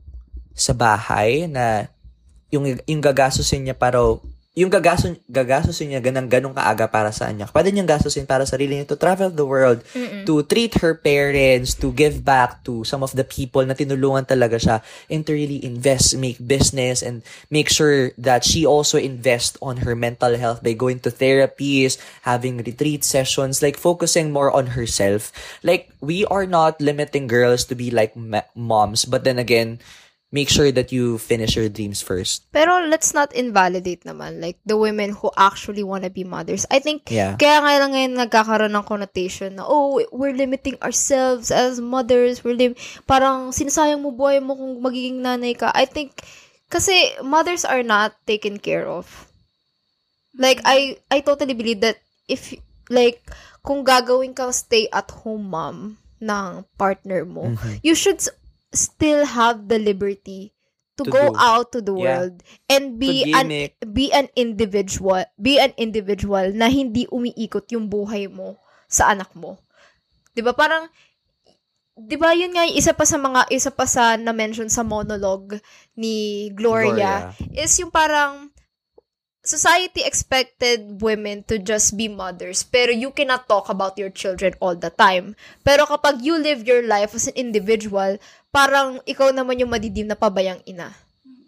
sa 0.54 0.72
bahay 0.72 1.50
na 1.50 1.90
yung, 2.54 2.78
yung 2.86 3.02
gagastusin 3.02 3.66
niya 3.66 3.76
para 3.76 3.98
yung 4.56 4.72
gagasun, 4.72 5.20
gagastusin 5.28 5.92
niya 5.92 6.00
ganang 6.00 6.32
ganong 6.32 6.56
kaaga 6.56 6.88
para 6.88 7.12
sa 7.12 7.28
kanya. 7.28 7.44
Pwede 7.44 7.68
niyang 7.68 7.92
gastusin 7.92 8.24
para 8.24 8.48
sa 8.48 8.56
sarili 8.56 8.80
niya 8.80 8.88
to 8.88 8.96
travel 8.96 9.28
the 9.28 9.44
world, 9.44 9.84
to 10.24 10.40
treat 10.48 10.80
her 10.80 10.96
parents, 10.96 11.76
to 11.76 11.92
give 11.92 12.24
back 12.24 12.64
to 12.64 12.80
some 12.80 13.04
of 13.04 13.12
the 13.12 13.20
people 13.20 13.60
na 13.68 13.76
tinulungan 13.76 14.24
talaga 14.24 14.56
siya, 14.56 14.76
and 15.12 15.28
to 15.28 15.36
really 15.36 15.60
invest, 15.60 16.16
make 16.16 16.40
business, 16.40 17.04
and 17.04 17.20
make 17.52 17.68
sure 17.68 18.16
that 18.16 18.48
she 18.48 18.64
also 18.64 18.96
invest 18.96 19.60
on 19.60 19.84
her 19.84 19.92
mental 19.92 20.32
health 20.40 20.64
by 20.64 20.72
going 20.72 21.04
to 21.04 21.12
therapies, 21.12 22.00
having 22.24 22.56
retreat 22.64 23.04
sessions, 23.04 23.60
like 23.60 23.76
focusing 23.76 24.32
more 24.32 24.48
on 24.48 24.72
herself. 24.72 25.36
Like, 25.60 25.92
we 26.00 26.24
are 26.32 26.48
not 26.48 26.80
limiting 26.80 27.28
girls 27.28 27.68
to 27.68 27.76
be 27.76 27.92
like 27.92 28.16
ma- 28.16 28.48
moms, 28.56 29.04
but 29.04 29.20
then 29.20 29.36
again, 29.36 29.84
make 30.32 30.50
sure 30.50 30.74
that 30.74 30.90
you 30.90 31.18
finish 31.18 31.54
your 31.54 31.70
dreams 31.70 32.02
first. 32.02 32.50
Pero 32.50 32.82
let's 32.90 33.14
not 33.14 33.30
invalidate 33.32 34.02
naman, 34.02 34.42
like, 34.42 34.58
the 34.66 34.76
women 34.76 35.14
who 35.14 35.30
actually 35.38 35.86
wanna 35.86 36.10
be 36.10 36.26
mothers. 36.26 36.66
I 36.66 36.82
think, 36.82 37.06
Yeah. 37.08 37.38
kaya 37.38 37.62
nga 37.62 37.72
lang 37.78 37.90
ngayon 37.94 38.12
nagkakaroon 38.18 38.74
ng 38.74 38.84
connotation 38.84 39.56
na, 39.56 39.64
oh, 39.64 40.02
we're 40.10 40.34
limiting 40.34 40.74
ourselves 40.82 41.54
as 41.54 41.78
mothers, 41.78 42.42
we're 42.42 42.58
lim- 42.58 42.76
parang 43.06 43.54
sinasayang 43.54 44.02
mo 44.02 44.10
buhay 44.10 44.42
mo 44.42 44.58
kung 44.58 44.82
magiging 44.82 45.22
nanay 45.22 45.54
ka. 45.54 45.70
I 45.70 45.86
think, 45.86 46.18
kasi 46.66 47.14
mothers 47.22 47.62
are 47.62 47.86
not 47.86 48.18
taken 48.26 48.58
care 48.58 48.84
of. 48.84 49.06
Like, 50.36 50.60
I, 50.66 50.98
I 51.08 51.22
totally 51.22 51.54
believe 51.54 51.80
that 51.80 52.02
if, 52.28 52.52
like, 52.90 53.22
kung 53.62 53.86
gagawin 53.86 54.34
kang 54.34 54.52
stay-at-home 54.52 55.48
mom 55.48 55.96
ng 56.18 56.66
partner 56.76 57.24
mo, 57.24 57.54
Mm-hmm. 57.54 57.74
you 57.86 57.94
should 57.94 58.18
still 58.76 59.24
have 59.24 59.66
the 59.66 59.80
liberty 59.80 60.52
to, 60.96 61.04
To 61.04 61.10
go 61.10 61.24
do. 61.32 61.36
out 61.36 61.72
to 61.72 61.80
the 61.80 61.92
Yeah. 61.92 62.00
world 62.24 62.40
and 62.68 62.96
be 62.96 63.24
an 63.32 63.48
gimmick. 63.48 63.76
be 63.84 64.08
an 64.12 64.28
individual 64.32 65.24
be 65.36 65.56
an 65.56 65.72
individual 65.76 66.52
na 66.52 66.68
hindi 66.68 67.04
umiikot 67.08 67.68
yung 67.72 67.88
buhay 67.88 68.28
mo 68.28 68.56
sa 68.88 69.12
anak 69.12 69.32
mo 69.36 69.60
'di 70.32 70.40
ba 70.40 70.56
parang 70.56 70.88
'di 71.96 72.16
ba 72.16 72.32
yun 72.32 72.52
nga 72.52 72.64
yung 72.64 72.76
isa 72.76 72.92
pa 72.92 73.04
sa 73.04 73.16
mga 73.16 73.48
isa 73.48 73.72
pa 73.72 73.84
sa 73.84 74.16
na 74.20 74.32
mention 74.32 74.68
sa 74.68 74.84
monologue 74.84 75.56
ni 75.96 76.48
Gloria, 76.52 77.32
is 77.52 77.72
yung 77.80 77.88
parang 77.88 78.52
society 79.46 80.02
expected 80.02 80.98
women 80.98 81.46
to 81.46 81.56
just 81.62 81.94
be 81.94 82.10
mothers 82.10 82.66
pero 82.66 82.90
you 82.90 83.14
cannot 83.14 83.46
talk 83.46 83.70
about 83.70 83.94
your 83.94 84.10
children 84.10 84.52
all 84.58 84.74
the 84.74 84.90
time. 84.90 85.38
Pero 85.62 85.86
kapag 85.86 86.20
you 86.20 86.34
live 86.36 86.66
your 86.66 86.82
life 86.82 87.14
as 87.14 87.30
an 87.30 87.38
individual 87.38 88.18
parang 88.50 88.98
ikaw 89.06 89.30
naman 89.30 89.62
yung 89.62 89.70
madidim 89.70 90.10
na 90.10 90.18
pabayang 90.18 90.60
ina. 90.66 90.92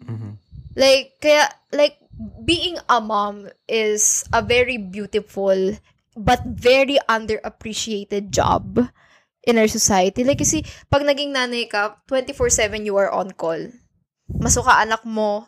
Mhm. 0.07 0.39
like 0.79 1.19
kaya 1.19 1.43
like 1.75 1.99
being 2.47 2.79
a 2.87 3.03
mom 3.03 3.51
is 3.67 4.23
a 4.31 4.39
very 4.39 4.79
beautiful 4.79 5.75
but 6.15 6.39
very 6.47 6.99
underappreciated 7.07 8.31
job 8.31 8.87
in 9.47 9.55
our 9.59 9.67
society. 9.71 10.23
Like 10.23 10.43
kasi 10.43 10.63
pag 10.91 11.03
naging 11.03 11.35
nanay 11.35 11.67
ka 11.67 11.99
24/7 12.07 12.87
you 12.87 12.95
are 12.99 13.11
on 13.11 13.35
call. 13.35 13.59
Masuka 14.29 14.79
anak 14.79 15.03
mo 15.07 15.47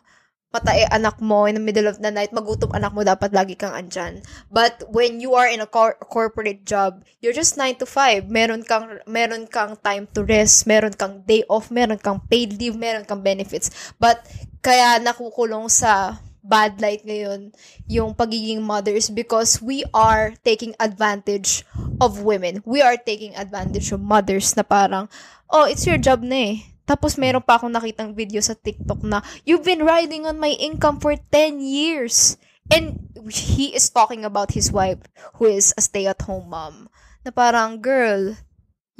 patae 0.52 0.84
anak 0.92 1.16
mo 1.18 1.48
in 1.48 1.56
the 1.56 1.64
middle 1.64 1.88
of 1.88 1.96
the 2.04 2.12
night, 2.12 2.30
magutom 2.30 2.70
anak 2.76 2.92
mo, 2.92 3.00
dapat 3.00 3.32
lagi 3.32 3.56
kang 3.56 3.72
andyan. 3.72 4.20
But 4.52 4.84
when 4.92 5.18
you 5.18 5.32
are 5.32 5.48
in 5.48 5.64
a 5.64 5.66
cor- 5.66 5.96
corporate 5.96 6.68
job, 6.68 7.02
you're 7.24 7.34
just 7.34 7.56
9 7.56 7.80
to 7.80 7.86
5. 7.88 8.28
Meron 8.28 8.62
kang, 8.62 9.00
meron 9.08 9.48
kang 9.48 9.80
time 9.80 10.04
to 10.12 10.22
rest, 10.22 10.68
meron 10.68 10.92
kang 10.92 11.24
day 11.24 11.42
off, 11.48 11.72
meron 11.72 11.96
kang 11.96 12.20
paid 12.28 12.60
leave, 12.60 12.76
meron 12.76 13.08
kang 13.08 13.24
benefits. 13.24 13.72
But 13.96 14.20
kaya 14.60 15.00
nakukulong 15.00 15.72
sa 15.72 16.20
bad 16.42 16.82
light 16.82 17.06
ngayon 17.06 17.54
yung 17.86 18.12
pagiging 18.18 18.60
mothers 18.60 19.08
because 19.08 19.62
we 19.62 19.86
are 19.94 20.34
taking 20.42 20.74
advantage 20.82 21.62
of 22.02 22.26
women. 22.26 22.60
We 22.66 22.82
are 22.82 22.98
taking 22.98 23.38
advantage 23.38 23.94
of 23.94 24.02
mothers 24.02 24.52
na 24.58 24.66
parang, 24.66 25.06
oh, 25.48 25.64
it's 25.70 25.86
your 25.86 25.98
job 25.98 26.20
na 26.20 26.58
eh. 26.58 26.71
Tapos 26.92 27.16
meron 27.16 27.40
pa 27.40 27.56
akong 27.56 27.72
nakitang 27.72 28.12
video 28.12 28.44
sa 28.44 28.52
TikTok 28.52 29.00
na, 29.00 29.24
you've 29.48 29.64
been 29.64 29.80
riding 29.80 30.28
on 30.28 30.36
my 30.36 30.52
income 30.60 31.00
for 31.00 31.16
10 31.16 31.56
years. 31.64 32.36
And 32.68 33.00
he 33.32 33.72
is 33.72 33.88
talking 33.88 34.28
about 34.28 34.52
his 34.52 34.68
wife 34.68 35.00
who 35.40 35.48
is 35.48 35.72
a 35.72 35.80
stay-at-home 35.80 36.52
mom. 36.52 36.92
Na 37.24 37.32
parang, 37.32 37.80
girl, 37.80 38.36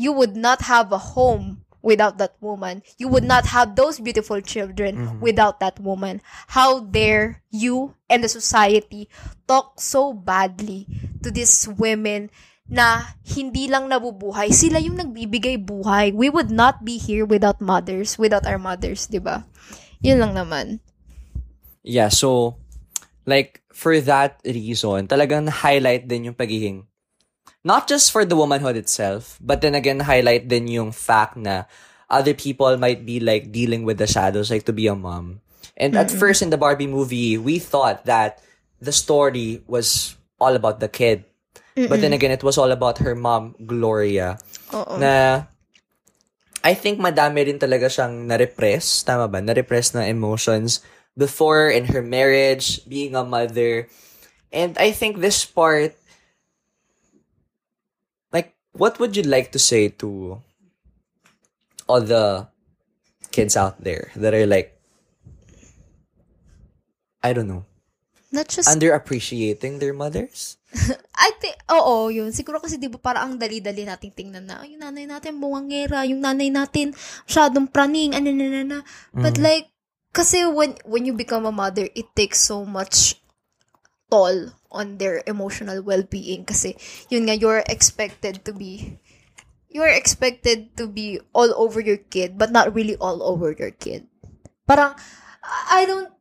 you 0.00 0.08
would 0.16 0.32
not 0.32 0.64
have 0.72 0.88
a 0.88 1.12
home 1.12 1.68
without 1.84 2.16
that 2.16 2.32
woman. 2.40 2.80
You 2.96 3.12
would 3.12 3.28
not 3.28 3.52
have 3.52 3.76
those 3.76 4.00
beautiful 4.00 4.40
children 4.40 5.20
without 5.20 5.60
that 5.60 5.76
woman. 5.76 6.24
How 6.48 6.80
dare 6.80 7.44
you 7.52 7.92
and 8.08 8.24
the 8.24 8.30
society 8.32 9.12
talk 9.44 9.84
so 9.84 10.16
badly 10.16 10.88
to 11.20 11.30
these 11.30 11.68
women 11.68 12.30
na 12.72 13.12
hindi 13.20 13.68
lang 13.68 13.92
nabubuhay, 13.92 14.48
sila 14.48 14.80
yung 14.80 14.96
nagbibigay 14.96 15.60
buhay. 15.60 16.16
We 16.16 16.32
would 16.32 16.48
not 16.48 16.80
be 16.88 16.96
here 16.96 17.28
without 17.28 17.60
mothers, 17.60 18.16
without 18.16 18.48
our 18.48 18.56
mothers, 18.56 19.04
di 19.04 19.20
ba? 19.20 19.44
Yun 20.00 20.24
lang 20.24 20.32
naman. 20.32 20.80
Yeah, 21.84 22.08
so 22.08 22.56
like 23.28 23.60
for 23.68 24.00
that 24.08 24.40
reason, 24.48 25.04
talagang 25.04 25.52
highlight 25.52 26.08
din 26.08 26.32
yung 26.32 26.38
pagiging 26.38 26.88
not 27.62 27.86
just 27.86 28.10
for 28.10 28.24
the 28.24 28.34
womanhood 28.34 28.80
itself, 28.80 29.38
but 29.38 29.60
then 29.60 29.76
again 29.76 30.00
highlight 30.00 30.48
din 30.48 30.66
yung 30.66 30.90
fact 30.90 31.36
na 31.36 31.68
other 32.10 32.34
people 32.34 32.76
might 32.76 33.06
be 33.06 33.20
like 33.20 33.52
dealing 33.52 33.84
with 33.84 33.98
the 33.98 34.06
shadows 34.06 34.50
like 34.50 34.64
to 34.64 34.74
be 34.74 34.88
a 34.88 34.96
mom. 34.96 35.40
And 35.76 35.96
at 35.96 36.10
first 36.10 36.42
in 36.42 36.50
the 36.50 36.60
Barbie 36.60 36.90
movie, 36.90 37.38
we 37.38 37.58
thought 37.58 38.04
that 38.04 38.42
the 38.80 38.92
story 38.92 39.62
was 39.66 40.16
all 40.40 40.54
about 40.54 40.80
the 40.80 40.88
kid. 40.88 41.24
But 41.74 42.00
then 42.04 42.12
again, 42.12 42.30
it 42.30 42.44
was 42.44 42.58
all 42.58 42.70
about 42.70 42.98
her 42.98 43.14
mom, 43.14 43.56
Gloria. 43.64 44.36
Oo. 44.72 45.00
Na 45.00 45.44
I 46.62 46.74
think 46.78 47.02
madami 47.02 47.42
rin 47.50 47.58
talaga 47.58 47.90
siyang 47.90 48.30
na-repress, 48.30 49.02
tama 49.02 49.26
ba? 49.26 49.42
Na-repress 49.42 49.98
na 49.98 50.06
emotions 50.06 50.78
before 51.18 51.68
in 51.68 51.90
her 51.90 52.02
marriage, 52.02 52.86
being 52.86 53.18
a 53.18 53.26
mother. 53.26 53.90
And 54.54 54.78
I 54.78 54.94
think 54.94 55.18
this 55.18 55.42
part, 55.44 55.98
like, 58.30 58.54
what 58.72 59.00
would 59.02 59.16
you 59.16 59.26
like 59.26 59.50
to 59.52 59.58
say 59.58 59.88
to 59.98 60.38
all 61.88 62.00
the 62.00 62.46
kids 63.32 63.56
out 63.56 63.82
there 63.82 64.12
that 64.14 64.32
are 64.32 64.46
like, 64.46 64.78
I 67.22 67.32
don't 67.32 67.48
know, 67.48 67.66
Not 68.30 68.48
just 68.48 68.70
underappreciating 68.70 69.80
their 69.80 69.92
mothers? 69.92 70.61
I 71.12 71.36
think, 71.36 71.56
oo, 71.68 72.08
yun. 72.08 72.32
Siguro 72.32 72.56
kasi 72.56 72.80
di 72.80 72.88
ba 72.88 72.96
para 72.96 73.20
ang 73.20 73.36
dali-dali 73.36 73.84
nating 73.84 74.16
tingnan 74.16 74.48
na, 74.48 74.64
"Ay, 74.64 74.74
yung 74.74 74.82
nanay 74.82 75.04
natin 75.04 75.36
bungangera, 75.36 76.08
yung 76.08 76.24
nanay 76.24 76.48
natin 76.48 76.96
masyadong 77.28 77.68
praning, 77.68 78.16
ano 78.16 78.32
na 78.32 78.46
na 78.48 78.62
na. 78.64 78.78
But 79.12 79.36
like, 79.36 79.68
kasi 80.12 80.44
when, 80.44 80.76
when 80.84 81.04
you 81.04 81.12
become 81.16 81.44
a 81.44 81.52
mother, 81.52 81.88
it 81.92 82.08
takes 82.16 82.40
so 82.40 82.64
much 82.64 83.20
toll 84.12 84.52
on 84.72 84.96
their 85.00 85.24
emotional 85.24 85.80
well-being. 85.80 86.44
Kasi, 86.44 86.76
yun 87.08 87.28
nga, 87.28 87.36
you're 87.36 87.64
expected 87.68 88.44
to 88.44 88.52
be, 88.52 89.00
you're 89.68 89.92
expected 89.92 90.76
to 90.76 90.88
be 90.88 91.20
all 91.32 91.52
over 91.56 91.80
your 91.80 92.00
kid, 92.00 92.36
but 92.36 92.52
not 92.52 92.72
really 92.76 92.96
all 93.00 93.24
over 93.24 93.52
your 93.56 93.72
kid. 93.72 94.08
Parang, 94.68 94.96
I 95.72 95.84
don't, 95.88 96.12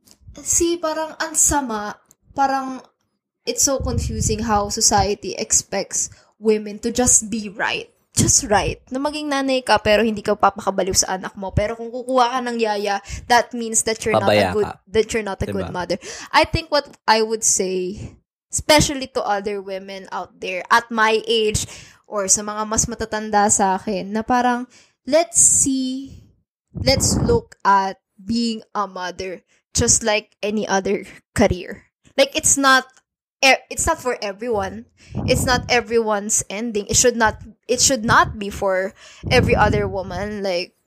see, 0.43 0.79
parang 0.79 1.15
ang 1.19 1.35
sama, 1.35 1.99
parang, 2.35 2.79
it's 3.45 3.63
so 3.63 3.79
confusing 3.79 4.45
how 4.45 4.69
society 4.69 5.33
expects 5.37 6.09
women 6.39 6.79
to 6.79 6.91
just 6.91 7.29
be 7.29 7.49
right. 7.49 7.89
Just 8.11 8.43
right. 8.51 8.81
Na 8.91 8.99
maging 8.99 9.31
nanay 9.31 9.63
ka 9.63 9.79
pero 9.79 10.03
hindi 10.03 10.19
ka 10.19 10.35
papakabaliw 10.35 10.91
sa 10.91 11.15
anak 11.15 11.31
mo. 11.39 11.55
Pero 11.55 11.79
kung 11.79 11.87
kukuha 11.87 12.27
ka 12.35 12.39
ng 12.43 12.59
yaya, 12.59 12.99
that 13.31 13.55
means 13.55 13.87
that 13.87 14.03
you're 14.03 14.19
Pabaya 14.19 14.51
not 14.51 14.51
a 14.51 14.55
good 14.57 14.67
ka. 14.67 14.73
that 14.91 15.07
you're 15.15 15.23
not 15.27 15.39
a 15.39 15.47
Diba? 15.47 15.55
good 15.55 15.71
mother. 15.71 15.97
I 16.35 16.43
think 16.43 16.67
what 16.67 16.91
I 17.07 17.23
would 17.23 17.47
say, 17.47 17.95
especially 18.51 19.07
to 19.15 19.23
other 19.23 19.63
women 19.63 20.11
out 20.11 20.43
there 20.43 20.67
at 20.67 20.91
my 20.91 21.23
age 21.23 21.63
or 22.03 22.27
sa 22.27 22.43
mga 22.43 22.67
mas 22.67 22.83
matatanda 22.91 23.47
sa 23.47 23.79
akin, 23.79 24.11
na 24.11 24.27
parang 24.27 24.67
let's 25.07 25.39
see, 25.39 26.27
let's 26.75 27.15
look 27.15 27.55
at 27.63 27.95
being 28.19 28.59
a 28.75 28.91
mother 28.91 29.39
just 29.71 30.03
like 30.03 30.35
any 30.43 30.67
other 30.67 31.07
career. 31.31 31.87
Like 32.19 32.35
it's 32.35 32.59
not 32.59 32.91
it's 33.41 33.85
not 33.87 33.97
for 33.99 34.17
everyone. 34.21 34.85
It's 35.25 35.45
not 35.45 35.65
everyone's 35.69 36.43
ending. 36.49 36.87
It 36.87 36.95
should 36.95 37.17
not 37.17 37.41
it 37.67 37.81
should 37.81 38.05
not 38.05 38.37
be 38.37 38.49
for 38.49 38.93
every 39.29 39.55
other 39.55 39.87
woman 39.87 40.43
like 40.43 40.77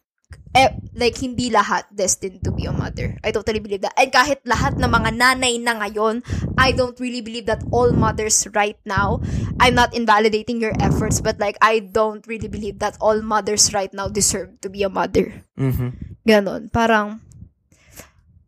eh, 0.55 0.71
like 0.95 1.19
hindi 1.19 1.51
lahat 1.51 1.91
destined 1.91 2.41
to 2.47 2.55
be 2.55 2.65
a 2.65 2.73
mother. 2.73 3.19
I 3.27 3.35
totally 3.35 3.59
believe 3.59 3.83
that. 3.83 3.99
And 3.99 4.15
kahit 4.15 4.47
lahat 4.47 4.79
ng 4.79 4.87
mga 4.87 5.11
nanay 5.19 5.59
na 5.59 5.83
ngayon, 5.83 6.23
I 6.55 6.71
don't 6.71 6.95
really 7.03 7.21
believe 7.21 7.51
that 7.51 7.67
all 7.75 7.91
mothers 7.91 8.47
right 8.55 8.79
now, 8.87 9.19
I'm 9.59 9.75
not 9.75 9.93
invalidating 9.93 10.63
your 10.63 10.73
efforts, 10.79 11.19
but 11.19 11.43
like 11.43 11.59
I 11.59 11.83
don't 11.83 12.23
really 12.31 12.49
believe 12.49 12.79
that 12.79 12.97
all 13.03 13.21
mothers 13.21 13.75
right 13.75 13.91
now 13.91 14.07
deserve 14.07 14.63
to 14.63 14.71
be 14.71 14.87
a 14.87 14.91
mother. 14.91 15.43
Mm-hmm. 15.59 16.23
Ganon. 16.23 16.71
Parang, 16.71 17.19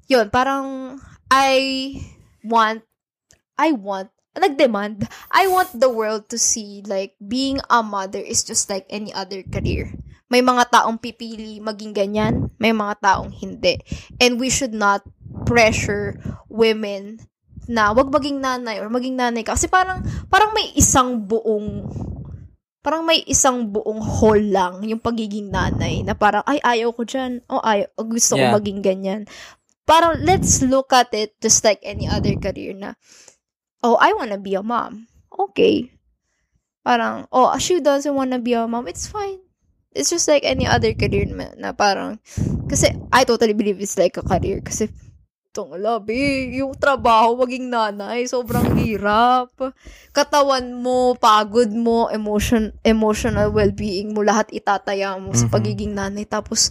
yun, 0.07 0.31
parang, 0.31 0.99
I 1.27 1.99
want, 2.47 2.86
I 3.57 3.73
want, 3.73 4.12
nag-demand, 4.37 5.09
I 5.33 5.49
want 5.49 5.73
the 5.73 5.88
world 5.88 6.29
to 6.29 6.38
see, 6.38 6.85
like, 6.85 7.16
being 7.21 7.61
a 7.69 7.83
mother 7.83 8.21
is 8.21 8.45
just 8.45 8.69
like 8.69 8.85
any 8.88 9.12
other 9.12 9.42
career. 9.42 9.92
May 10.29 10.42
mga 10.42 10.75
taong 10.75 10.99
pipili 10.99 11.62
maging 11.62 11.95
ganyan, 11.95 12.51
may 12.59 12.75
mga 12.75 12.99
taong 13.01 13.31
hindi. 13.31 13.79
And 14.19 14.37
we 14.42 14.51
should 14.51 14.75
not 14.75 15.07
pressure 15.47 16.19
women 16.51 17.23
na 17.71 17.95
wag 17.95 18.11
maging 18.11 18.42
nanay 18.42 18.79
or 18.83 18.90
maging 18.90 19.19
nanay 19.19 19.47
ka. 19.47 19.55
Kasi 19.55 19.71
parang, 19.71 20.03
parang 20.31 20.51
may 20.55 20.75
isang 20.75 21.23
buong 21.23 21.87
parang 22.87 23.03
may 23.03 23.19
isang 23.27 23.66
buong 23.66 23.99
whole 23.99 24.38
lang 24.38 24.79
yung 24.87 25.03
pagiging 25.03 25.51
nanay 25.51 26.07
na 26.07 26.14
parang, 26.14 26.47
ay, 26.47 26.62
ayaw 26.62 26.95
ko 26.95 27.03
dyan. 27.03 27.42
O, 27.51 27.59
ayaw, 27.59 27.90
o, 27.99 28.07
gusto 28.07 28.38
Yeah. 28.38 28.55
ko 28.55 28.62
maging 28.62 28.79
ganyan. 28.79 29.21
Parang, 29.83 30.23
let's 30.23 30.62
look 30.62 30.95
at 30.95 31.11
it 31.11 31.35
just 31.42 31.66
like 31.66 31.83
any 31.83 32.07
other 32.07 32.38
career 32.38 32.71
na, 32.79 32.95
oh, 33.87 33.94
I 34.03 34.11
wanna 34.18 34.42
be 34.42 34.59
a 34.59 34.66
mom. 34.66 35.07
Okay. 35.31 35.94
Parang, 36.83 37.31
oh, 37.31 37.55
she 37.62 37.79
doesn't 37.79 38.11
wanna 38.14 38.42
be 38.42 38.59
a 38.59 38.66
mom. 38.66 38.90
It's 38.90 39.07
fine. 39.07 39.38
It's 39.94 40.11
just 40.11 40.27
like 40.27 40.42
any 40.44 40.66
other 40.66 40.92
career 40.92 41.25
na, 41.31 41.70
parang, 41.72 42.18
kasi 42.66 42.90
I 43.14 43.22
totally 43.25 43.55
believe 43.55 43.79
it's 43.81 43.96
like 43.96 44.18
a 44.18 44.27
career. 44.27 44.61
Kasi, 44.61 44.90
itong 45.49 45.72
labi, 45.81 46.53
yung 46.61 46.77
trabaho, 46.77 47.33
maging 47.40 47.72
nanay, 47.72 48.29
sobrang 48.29 48.77
hirap. 48.77 49.57
Katawan 50.12 50.68
mo, 50.77 51.16
pagod 51.16 51.72
mo, 51.72 52.12
emotion, 52.12 52.77
emotional 52.85 53.49
well-being 53.57 54.12
mo, 54.12 54.20
lahat 54.20 54.53
itataya 54.53 55.16
mo 55.16 55.33
sa 55.33 55.49
Mhm. 55.49 55.53
pagiging 55.57 55.92
nanay. 55.96 56.29
Tapos, 56.29 56.68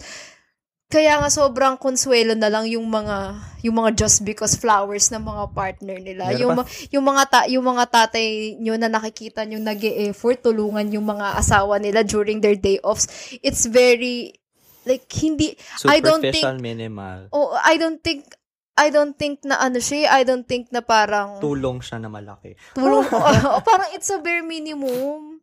kaya 0.86 1.18
nga 1.18 1.34
sobrang 1.34 1.82
consuelo 1.82 2.38
na 2.38 2.46
lang 2.46 2.70
yung 2.70 2.86
mga 2.86 3.34
yung 3.66 3.76
mga 3.82 4.06
just 4.06 4.22
because 4.22 4.54
flowers 4.54 5.10
ng 5.10 5.26
mga 5.26 5.44
partner 5.58 5.98
nila. 5.98 6.30
Meron 6.30 6.40
yung 6.40 6.54
pa. 6.62 6.64
yung 6.94 7.06
mga 7.10 7.24
ta, 7.26 7.40
yung 7.50 7.66
mga 7.66 7.86
tatay 7.90 8.54
nyo 8.62 8.78
na 8.78 8.88
nakikita 8.88 9.42
nyo 9.50 9.58
nag-e-effort 9.58 10.46
tulungan 10.46 10.86
yung 10.94 11.10
mga 11.10 11.42
asawa 11.42 11.82
nila 11.82 12.06
during 12.06 12.38
their 12.38 12.54
day 12.54 12.78
offs. 12.86 13.10
It's 13.42 13.66
very 13.66 14.38
like 14.86 15.10
hindi 15.10 15.58
I 15.90 15.98
don't 15.98 16.22
think 16.22 16.46
minimal. 16.62 17.34
oh 17.34 17.58
I 17.58 17.82
don't 17.82 18.00
think 18.06 18.30
I 18.78 18.94
don't 18.94 19.18
think 19.18 19.42
na 19.42 19.58
ano 19.58 19.82
siya, 19.82 20.14
I 20.14 20.22
don't 20.22 20.46
think 20.46 20.70
na 20.70 20.86
parang 20.86 21.42
Tulong 21.42 21.82
siya 21.82 21.98
na 21.98 22.14
malaki. 22.14 22.54
tulong 22.78 23.08
oh, 23.16 23.64
parang 23.66 23.90
it's 23.98 24.12
a 24.14 24.22
bare 24.22 24.46
minimum. 24.46 25.42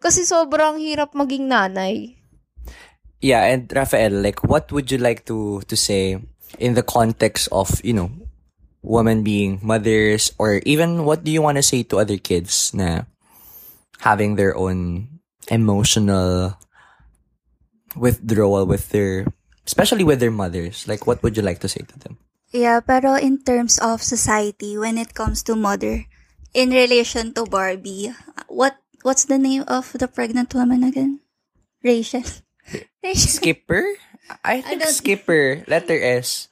Kasi 0.00 0.24
sobrang 0.24 0.80
hirap 0.80 1.12
maging 1.12 1.46
nanay. 1.46 2.19
Yeah, 3.20 3.44
and 3.44 3.68
Rafael, 3.68 4.12
like, 4.12 4.42
what 4.44 4.72
would 4.72 4.90
you 4.90 4.96
like 4.96 5.28
to 5.28 5.60
to 5.68 5.76
say 5.76 6.16
in 6.58 6.74
the 6.74 6.82
context 6.82 7.48
of 7.52 7.68
you 7.84 7.92
know, 7.92 8.10
women 8.80 9.22
being 9.22 9.60
mothers, 9.62 10.32
or 10.40 10.64
even 10.64 11.04
what 11.04 11.24
do 11.24 11.30
you 11.30 11.44
want 11.44 11.60
to 11.60 11.64
say 11.64 11.84
to 11.92 12.00
other 12.00 12.16
kids 12.16 12.72
na 12.72 13.04
having 14.00 14.40
their 14.40 14.56
own 14.56 15.08
emotional 15.52 16.56
withdrawal 17.92 18.64
with 18.64 18.88
their, 18.88 19.28
especially 19.68 20.04
with 20.04 20.20
their 20.20 20.32
mothers? 20.32 20.88
Like, 20.88 21.06
what 21.06 21.22
would 21.22 21.36
you 21.36 21.44
like 21.44 21.60
to 21.60 21.68
say 21.68 21.84
to 21.84 21.96
them? 22.00 22.16
Yeah, 22.50 22.80
pero 22.80 23.14
in 23.14 23.44
terms 23.44 23.78
of 23.78 24.02
society, 24.02 24.74
when 24.80 24.98
it 24.98 25.14
comes 25.14 25.44
to 25.44 25.54
mother, 25.54 26.08
in 26.54 26.70
relation 26.70 27.32
to 27.34 27.44
Barbie, 27.46 28.10
what 28.48 28.80
what's 29.02 29.28
the 29.28 29.38
name 29.38 29.62
of 29.68 29.92
the 29.92 30.08
pregnant 30.08 30.56
woman 30.56 30.82
again? 30.82 31.20
Rachel. 31.84 32.24
Skipper? 33.14 33.84
I 34.44 34.60
think 34.62 34.82
don't- 34.82 34.94
Skipper. 34.94 35.64
Letter 35.66 35.98
S. 35.98 36.46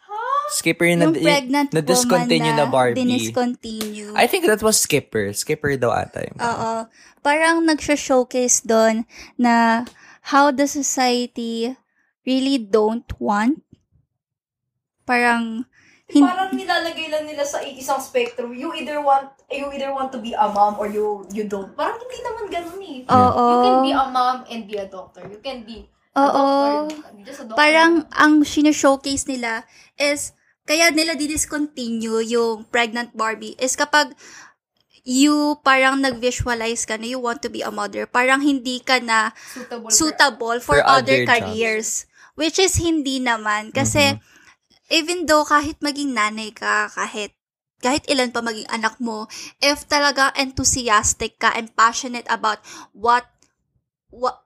Skipper 0.49 0.89
yung, 0.89 1.01
Yung 1.05 1.13
na, 1.13 1.21
pregnant 1.21 1.69
na 1.77 1.85
discontinue 1.85 2.57
woman 2.57 2.57
na 2.57 2.67
Barbie. 2.67 3.05
diniscontinue. 3.05 4.17
I 4.17 4.25
think 4.25 4.49
that 4.49 4.65
was 4.65 4.81
Skipper. 4.81 5.29
Skipper 5.37 5.77
daw 5.77 5.93
ata 5.93 6.25
yung. 6.25 6.41
Oo. 6.41 6.73
Parang 7.21 7.61
nagsho-showcase 7.61 8.65
doon 8.65 9.05
na 9.37 9.85
how 10.33 10.49
the 10.49 10.65
society 10.65 11.77
really 12.25 12.57
don't 12.57 13.05
want. 13.21 13.61
Parang, 15.05 15.69
hin- 16.09 16.25
Parang 16.25 16.49
nilalagay 16.53 17.13
lang 17.13 17.29
nila 17.29 17.45
sa 17.45 17.61
isang 17.61 18.01
spectrum. 18.01 18.57
You 18.57 18.73
either 18.73 19.01
want 19.01 19.29
you 19.53 19.69
either 19.69 19.93
want 19.93 20.13
to 20.13 20.21
be 20.21 20.33
a 20.33 20.49
mom 20.49 20.81
or 20.81 20.89
you 20.89 21.29
you 21.29 21.45
don't. 21.45 21.73
Parang 21.73 22.01
hindi 22.01 22.19
naman 22.21 22.45
ganun 22.49 22.81
eh. 22.81 22.99
oo. 23.05 23.45
You 23.45 23.57
can 23.65 23.77
be 23.85 23.93
a 23.93 24.05
mom 24.09 24.37
and 24.49 24.65
be 24.65 24.77
a 24.77 24.89
doctor. 24.89 25.25
You 25.25 25.41
can 25.41 25.65
be 25.65 25.89
Oo. 26.17 26.89
doctor. 26.89 27.55
Parang 27.59 28.09
ang 28.15 28.41
showcase 28.45 29.29
nila 29.29 29.69
is 30.01 30.33
kaya 30.69 30.93
nila 30.93 31.17
di-discontinue 31.17 32.25
yung 32.29 32.69
pregnant 32.69 33.13
Barbie 33.17 33.57
is 33.57 33.73
kapag 33.73 34.13
you 35.09 35.57
parang 35.65 36.05
nag-visualize 36.05 36.85
ka 36.85 37.01
na 37.01 37.09
you 37.09 37.17
want 37.17 37.41
to 37.41 37.49
be 37.49 37.65
a 37.65 37.73
mother, 37.73 38.05
parang 38.05 38.45
hindi 38.45 38.85
ka 38.85 39.01
na 39.01 39.33
suitable. 39.33 39.89
for- 39.89 39.97
suitable 39.97 40.59
for, 40.61 40.77
For 40.77 40.81
other, 40.85 41.01
other 41.01 41.19
jobs. 41.25 41.29
careers. 41.33 41.89
Which 42.37 42.61
is 42.61 42.77
hindi 42.77 43.17
naman. 43.19 43.73
Kasi, 43.73 44.21
even 44.93 45.25
though 45.25 45.49
kahit 45.49 45.81
maging 45.81 46.13
nanay 46.13 46.53
ka, 46.53 46.93
kahit 46.93 47.33
kahit 47.81 48.05
ilan 48.11 48.35
pa 48.35 48.45
maging 48.45 48.69
anak 48.69 49.01
mo, 49.01 49.31
if 49.65 49.89
talaga 49.89 50.35
enthusiastic 50.37 51.39
ka 51.41 51.55
and 51.57 51.73
passionate 51.73 52.27
about 52.29 52.59
what, 52.93 53.27
what 54.11 54.45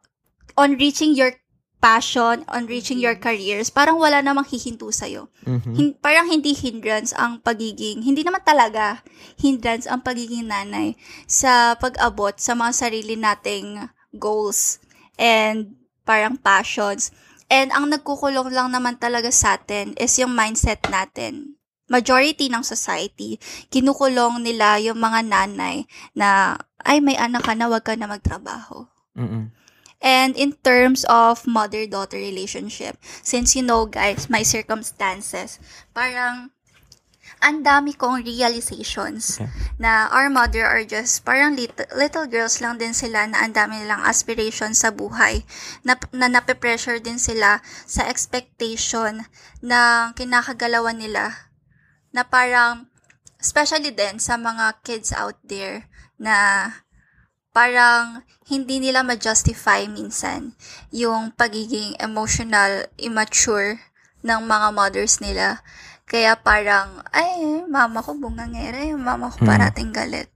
on 0.56 0.76
reaching 0.76 1.16
your 1.16 1.41
passion, 1.82 2.46
on 2.46 2.70
reaching 2.70 3.02
your 3.02 3.18
careers, 3.18 3.66
parang 3.66 3.98
wala 3.98 4.22
namang 4.22 4.46
hihinto 4.46 4.94
sa'yo. 4.94 5.26
Mhm. 5.42 5.74
Hin- 5.74 5.96
parang 5.98 6.30
hindi 6.30 6.54
hindrance 6.54 7.10
ang 7.18 7.42
pagiging, 7.42 8.06
hindi 8.06 8.22
naman 8.22 8.46
talaga 8.46 9.02
hindrance 9.42 9.90
ang 9.90 9.98
pagiging 9.98 10.46
nanay 10.46 10.94
sa 11.26 11.74
pag-abot 11.74 12.38
sa 12.38 12.54
mga 12.54 12.70
sarili 12.70 13.18
nating 13.18 13.82
goals 14.14 14.78
and 15.18 15.74
parang 16.06 16.38
passions. 16.38 17.10
And 17.50 17.74
ang 17.74 17.90
nagkukulong 17.90 18.54
lang 18.54 18.70
naman 18.70 19.02
talaga 19.02 19.34
sa 19.34 19.58
atin 19.58 19.98
is 19.98 20.14
yung 20.22 20.32
mindset 20.32 20.86
natin. 20.86 21.58
Majority 21.90 22.46
ng 22.48 22.62
society, 22.64 23.36
kinukulong 23.68 24.40
nila 24.40 24.78
yung 24.80 24.96
mga 24.96 25.26
nanay 25.26 25.84
na, 26.16 26.56
ay, 26.86 27.04
may 27.04 27.18
anak 27.18 27.44
ka 27.44 27.52
na, 27.52 27.68
wag 27.68 27.84
ka 27.84 27.92
na 27.98 28.08
magtrabaho. 28.08 28.88
Mm-mm. 29.12 29.52
And 30.02 30.34
in 30.34 30.58
terms 30.66 31.06
of 31.06 31.46
mother-daughter 31.46 32.18
relationship, 32.18 32.98
since 33.22 33.54
you 33.54 33.62
know 33.62 33.86
guys, 33.86 34.26
my 34.26 34.42
circumstances, 34.42 35.62
parang 35.94 36.50
ang 37.42 37.66
dami 37.66 37.94
kong 37.94 38.22
realizations 38.22 39.38
Okay. 39.38 39.50
na 39.78 40.06
our 40.14 40.30
mother 40.30 40.62
are 40.62 40.86
just 40.86 41.26
parang 41.26 41.58
little, 41.58 41.86
little 41.94 42.26
girls 42.30 42.62
lang 42.62 42.78
din 42.78 42.94
sila 42.94 43.26
na 43.26 43.42
ang 43.42 43.54
dami 43.54 43.82
nilang 43.82 44.02
aspirations 44.06 44.82
sa 44.82 44.94
buhay. 44.94 45.42
Na, 45.82 45.98
na 46.14 46.30
nape-pressure 46.30 47.02
din 47.02 47.18
sila 47.18 47.58
sa 47.86 48.06
expectation 48.06 49.26
ng 49.58 50.14
kinakagalawan 50.14 50.98
nila. 50.98 51.50
Na 52.14 52.22
parang 52.22 52.90
especially 53.42 53.90
din 53.90 54.22
sa 54.22 54.38
mga 54.38 54.82
kids 54.86 55.10
out 55.10 55.38
there 55.42 55.90
na 56.14 56.70
parang 57.50 58.22
hindi 58.52 58.84
nila 58.84 59.00
ma-justify 59.00 59.88
minsan 59.88 60.52
yung 60.92 61.32
pagiging 61.32 61.96
emotional 61.96 62.84
immature 63.00 63.80
ng 64.20 64.40
mga 64.44 64.68
mothers 64.76 65.24
nila. 65.24 65.64
Kaya 66.04 66.36
parang, 66.36 67.00
ay, 67.16 67.64
mama 67.64 68.04
ko 68.04 68.12
bungangera, 68.12 68.84
yung 68.84 69.00
mama 69.00 69.32
ko 69.32 69.40
Hmm. 69.40 69.48
parating 69.48 69.96
galit. 69.96 70.28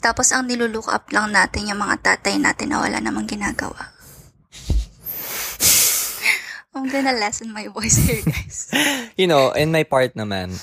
Tapos 0.00 0.32
ang 0.32 0.48
nilulook 0.48 0.88
up 0.88 1.12
lang 1.12 1.30
natin 1.30 1.68
yung 1.68 1.78
mga 1.78 2.00
tatay 2.00 2.40
natin 2.40 2.72
na 2.72 2.80
wala 2.80 2.98
namang 2.98 3.28
ginagawa. 3.28 3.92
I'm 6.74 6.88
gonna 6.88 7.12
lessen 7.12 7.52
my 7.52 7.68
voice 7.68 8.00
here, 8.00 8.24
guys. 8.24 8.72
you 9.20 9.28
know, 9.28 9.52
in 9.52 9.70
my 9.70 9.84
part 9.84 10.16
naman, 10.16 10.56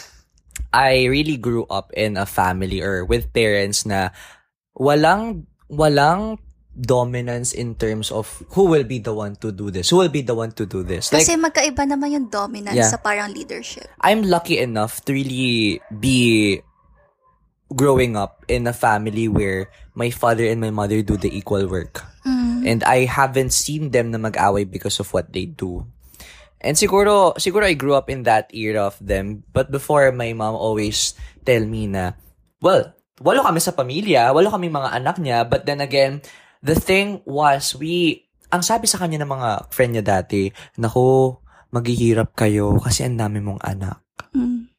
I 0.74 1.06
really 1.06 1.38
grew 1.38 1.70
up 1.70 1.94
in 1.94 2.18
a 2.18 2.26
family 2.26 2.82
or 2.82 3.06
with 3.06 3.32
parents 3.32 3.86
na 3.86 4.10
walang 4.74 5.46
walang 5.70 6.42
dominance 6.76 7.52
in 7.52 7.76
terms 7.76 8.12
of 8.12 8.30
who 8.54 8.66
will 8.70 8.86
be 8.86 9.00
the 9.00 9.14
one 9.14 9.36
to 9.42 9.52
do 9.52 9.72
this, 9.72 9.90
who 9.90 9.98
will 9.98 10.14
be 10.14 10.22
the 10.22 10.36
one 10.36 10.52
to 10.54 10.66
do 10.66 10.84
this. 10.84 11.12
Like 11.12 11.26
Kasi 11.26 11.36
magkaiba 11.36 11.84
naman 11.90 12.14
yung 12.14 12.28
dominance 12.30 12.78
Yeah. 12.78 12.90
sa 12.90 12.98
parang 13.02 13.34
leadership. 13.34 13.90
I'm 14.00 14.24
lucky 14.24 14.62
enough 14.62 15.04
to 15.06 15.14
really 15.14 15.82
be 15.90 16.62
growing 17.70 18.18
up 18.18 18.46
in 18.50 18.66
a 18.66 18.74
family 18.74 19.30
where 19.30 19.70
my 19.94 20.10
father 20.10 20.46
and 20.46 20.62
my 20.62 20.74
mother 20.74 21.02
do 21.02 21.18
the 21.18 21.30
equal 21.30 21.68
work. 21.70 22.02
Mm. 22.26 22.66
And 22.66 22.80
I 22.84 23.06
haven't 23.06 23.54
seen 23.54 23.92
them 23.94 24.12
na 24.12 24.18
mag-away 24.18 24.66
because 24.66 25.00
of 25.00 25.10
what 25.14 25.34
they 25.34 25.46
do. 25.46 25.86
And 26.60 26.76
siguro, 26.76 27.38
siguro 27.40 27.64
I 27.64 27.74
grew 27.74 27.96
up 27.96 28.10
in 28.10 28.24
that 28.28 28.52
era 28.52 28.84
of 28.84 29.00
them. 29.00 29.48
But 29.54 29.72
before, 29.72 30.12
my 30.12 30.34
mom 30.34 30.56
always 30.60 31.16
tell 31.48 31.64
me 31.64 31.88
na, 31.88 32.20
well, 32.60 32.92
walo 33.24 33.44
kami 33.44 33.64
sa 33.64 33.72
pamilya, 33.72 34.36
walo 34.36 34.52
kami 34.52 34.68
mga 34.68 34.92
anak 34.92 35.16
niya. 35.24 35.48
But 35.48 35.64
then 35.64 35.80
again, 35.80 36.20
the 36.64 36.76
thing 36.76 37.22
was, 37.24 37.76
we, 37.76 38.26
ang 38.52 38.62
sabi 38.62 38.88
sa 38.88 39.00
kanya 39.00 39.24
ng 39.24 39.32
mga 39.32 39.50
friend 39.72 39.92
niya 39.96 40.06
dati, 40.06 40.50
naku, 40.80 41.36
maghihirap 41.70 42.34
kayo 42.34 42.82
kasi 42.82 43.06
ang 43.06 43.18
dami 43.20 43.40
mong 43.40 43.62
anak. 43.62 44.02
Mm. 44.34 44.70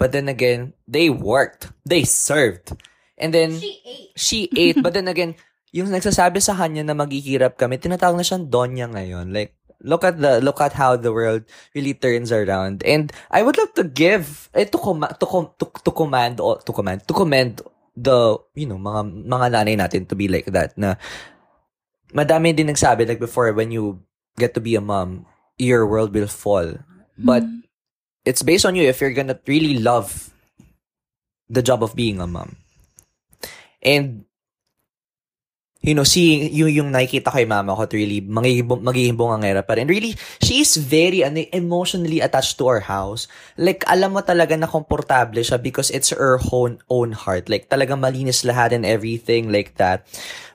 But 0.00 0.10
then 0.10 0.26
again, 0.26 0.74
they 0.88 1.12
worked. 1.12 1.70
They 1.86 2.02
served. 2.02 2.74
And 3.14 3.30
then, 3.30 3.54
She 3.60 3.78
ate. 3.86 4.10
she 4.18 4.38
ate. 4.50 4.78
but 4.82 4.98
then 4.98 5.06
again, 5.06 5.38
yung 5.70 5.94
nagsasabi 5.94 6.42
sa 6.42 6.58
kanya 6.58 6.82
na 6.82 6.98
maghihirap 6.98 7.54
kami, 7.54 7.78
tinatawag 7.78 8.18
na 8.18 8.26
siyang 8.26 8.50
Donya 8.50 8.90
ngayon. 8.90 9.30
Like, 9.30 9.54
look 9.82 10.04
at 10.06 10.18
the 10.18 10.38
look 10.40 10.62
at 10.62 10.72
how 10.72 10.94
the 10.96 11.10
world 11.10 11.42
really 11.74 11.94
turns 11.94 12.30
around. 12.30 12.82
And 12.86 13.10
I 13.30 13.42
would 13.42 13.58
love 13.58 13.74
to 13.78 13.84
give 13.84 14.48
eh, 14.54 14.64
to, 14.64 14.78
com- 14.78 15.06
to, 15.06 15.26
com- 15.26 15.52
to, 15.58 15.66
to 15.70 15.90
command 15.90 16.38
to 16.38 16.72
command 16.72 17.06
to 17.06 17.14
commend 17.14 17.62
the 17.96 18.38
you 18.56 18.64
know 18.64 18.80
mga 18.80 19.28
mga 19.28 19.46
nanay 19.52 19.76
natin 19.76 20.08
to 20.08 20.16
be 20.16 20.28
like 20.28 20.48
that 20.48 20.72
na 20.80 20.96
madami 22.12 22.56
din 22.56 22.72
nagsabi 22.72 23.04
like 23.04 23.20
before 23.20 23.52
when 23.52 23.68
you 23.72 24.00
get 24.40 24.56
to 24.56 24.60
be 24.60 24.74
a 24.74 24.80
mom 24.80 25.28
your 25.60 25.84
world 25.84 26.12
will 26.16 26.28
fall 26.30 26.80
but 27.20 27.44
Mm. 27.44 27.62
it's 28.24 28.42
based 28.42 28.64
on 28.64 28.74
you 28.78 28.86
if 28.88 29.00
you're 29.00 29.12
gonna 29.12 29.38
really 29.46 29.76
love 29.78 30.32
the 31.52 31.62
job 31.62 31.84
of 31.84 31.94
being 31.94 32.20
a 32.20 32.26
mom. 32.26 32.56
And, 33.82 34.24
you 35.82 35.98
know, 35.98 36.06
seeing 36.06 36.54
yung, 36.54 36.70
yung 36.70 36.88
nakikita 36.94 37.34
kay 37.34 37.42
mama 37.44 37.74
ko 37.74 37.84
to 37.90 37.98
really 37.98 38.22
magiging, 38.22 38.70
magiging 38.70 39.18
bungangera 39.18 39.66
pa 39.66 39.74
rin. 39.74 39.90
Really, 39.90 40.14
she's 40.38 40.78
very 40.78 41.26
ano, 41.26 41.42
emotionally 41.50 42.22
attached 42.22 42.56
to 42.56 42.70
our 42.70 42.86
house. 42.86 43.26
Like, 43.58 43.82
alam 43.90 44.14
mo 44.14 44.22
talaga 44.22 44.54
na 44.54 44.70
komportable 44.70 45.42
siya 45.42 45.58
because 45.58 45.90
it's 45.90 46.14
her 46.14 46.38
own, 46.54 46.78
own 46.86 47.12
heart. 47.12 47.50
Like, 47.50 47.66
talagang 47.66 47.98
malinis 47.98 48.46
lahat 48.46 48.70
and 48.70 48.86
everything 48.86 49.50
like 49.50 49.74
that. 49.82 50.06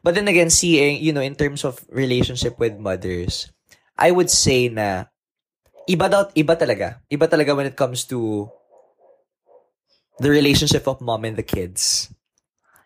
But 0.01 0.15
then 0.15 0.31
again, 0.31 0.49
seeing, 0.49 1.03
you 1.03 1.11
know, 1.11 1.21
in 1.21 1.35
terms 1.35 1.67
of 1.67 1.83
relationship 1.91 2.55
with 2.55 2.79
mothers, 2.79 3.51
I 3.99 4.15
would 4.15 4.31
say 4.31 4.71
na 4.71 5.11
iba 5.91 6.07
daw, 6.07 6.31
iba 6.31 6.55
talaga. 6.55 7.03
Iba 7.11 7.27
talaga 7.27 7.51
when 7.51 7.67
it 7.67 7.75
comes 7.75 8.07
to 8.07 8.47
the 10.23 10.31
relationship 10.31 10.87
of 10.87 11.03
mom 11.03 11.27
and 11.27 11.35
the 11.35 11.43
kids. 11.43 12.15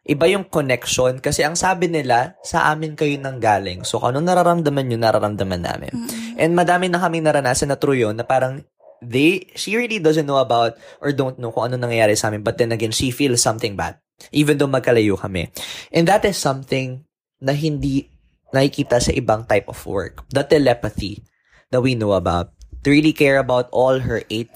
Iba 0.02 0.26
yung 0.26 0.50
connection 0.50 1.22
kasi 1.22 1.46
ang 1.46 1.54
sabi 1.54 1.86
nila, 1.86 2.34
sa 2.42 2.74
amin 2.74 2.98
kayo 2.98 3.14
nang 3.22 3.38
galing. 3.38 3.86
So, 3.86 4.02
kung 4.02 4.18
ano 4.18 4.26
nararamdaman 4.26 4.90
nyo, 4.90 4.98
nararamdaman 4.98 5.62
namin. 5.62 5.94
And 6.42 6.58
madami 6.58 6.90
na 6.90 6.98
kaming 6.98 7.22
naranasan 7.22 7.70
na 7.70 7.78
true 7.78 7.94
yun 7.94 8.18
na 8.18 8.26
parang 8.26 8.66
they, 9.06 9.46
she 9.54 9.78
really 9.78 10.02
doesn't 10.02 10.26
know 10.26 10.42
about 10.42 10.78
or 11.02 11.14
don't 11.14 11.38
know 11.38 11.54
kung 11.54 11.70
ano 11.70 11.78
nangyayari 11.78 12.18
sa 12.18 12.34
amin. 12.34 12.42
But 12.42 12.58
then 12.58 12.74
again, 12.74 12.90
she 12.90 13.14
feels 13.14 13.46
something 13.46 13.78
bad. 13.78 14.02
Even 14.34 14.58
though 14.58 14.70
magkalayo 14.70 15.22
kami. 15.22 15.54
And 15.94 16.10
that 16.10 16.26
is 16.26 16.38
something 16.38 17.06
na 17.38 17.54
hindi 17.54 18.10
nakikita 18.50 18.98
sa 19.02 19.14
ibang 19.14 19.46
type 19.46 19.70
of 19.70 19.78
work. 19.86 20.26
The 20.34 20.42
telepathy 20.46 21.22
that 21.70 21.82
we 21.86 21.94
know 21.94 22.18
about. 22.18 22.54
To 22.86 22.90
really 22.90 23.14
care 23.14 23.38
about 23.38 23.70
all 23.70 24.02
her 24.02 24.26
eight 24.34 24.50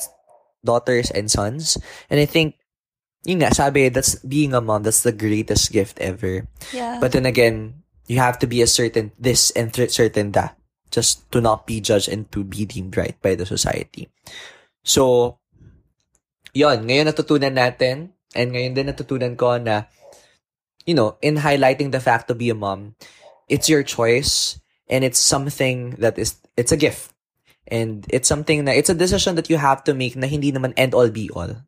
daughters 0.66 1.14
and 1.14 1.30
sons. 1.30 1.78
And 2.10 2.18
I 2.18 2.26
think, 2.26 2.58
yun 3.26 3.42
nga, 3.42 3.54
sabi, 3.54 3.90
that's 3.90 4.16
being 4.22 4.54
a 4.54 4.62
mom, 4.62 4.86
that's 4.86 5.02
the 5.02 5.12
greatest 5.12 5.74
gift 5.74 6.00
ever. 6.00 6.46
Yeah. 6.72 7.02
But 7.02 7.12
then 7.12 7.26
again, 7.26 7.84
you 8.06 8.22
have 8.22 8.38
to 8.40 8.48
be 8.48 8.62
a 8.62 8.70
certain 8.70 9.12
this 9.18 9.50
and 9.58 9.74
th- 9.74 9.90
certain 9.90 10.32
that 10.38 10.56
just 10.94 11.26
to 11.34 11.42
not 11.42 11.66
be 11.66 11.82
judged 11.82 12.08
and 12.08 12.30
to 12.32 12.46
be 12.46 12.64
deemed 12.64 12.96
right 12.96 13.18
by 13.22 13.34
the 13.34 13.46
society. 13.46 14.08
So, 14.86 15.38
yon 16.54 16.86
ngayon 16.86 17.10
natutunan 17.10 17.58
natin 17.58 18.14
and 18.38 18.48
ngayon 18.54 18.78
din 18.78 18.88
natutunan 18.94 19.34
ko 19.34 19.58
na 19.58 19.90
you 20.86 20.94
know, 20.94 21.18
in 21.22 21.42
highlighting 21.42 21.92
the 21.92 22.00
fact 22.00 22.30
to 22.30 22.36
be 22.38 22.50
a 22.50 22.56
mom, 22.56 22.94
it's 23.50 23.68
your 23.68 23.82
choice 23.82 24.62
and 24.88 25.04
it's 25.04 25.20
something 25.20 25.98
that 25.98 26.18
is 26.18 26.38
it's 26.56 26.72
a 26.72 26.78
gift. 26.78 27.12
And 27.66 28.06
it's 28.14 28.30
something 28.30 28.64
na, 28.64 28.78
it's 28.78 28.94
a 28.94 28.98
decision 28.98 29.34
that 29.36 29.50
you 29.50 29.58
have 29.58 29.84
to 29.90 29.98
make 29.98 30.16
na 30.16 30.30
hindi 30.30 30.54
naman 30.54 30.78
end 30.78 30.94
all 30.94 31.10
be 31.10 31.30
all. 31.34 31.66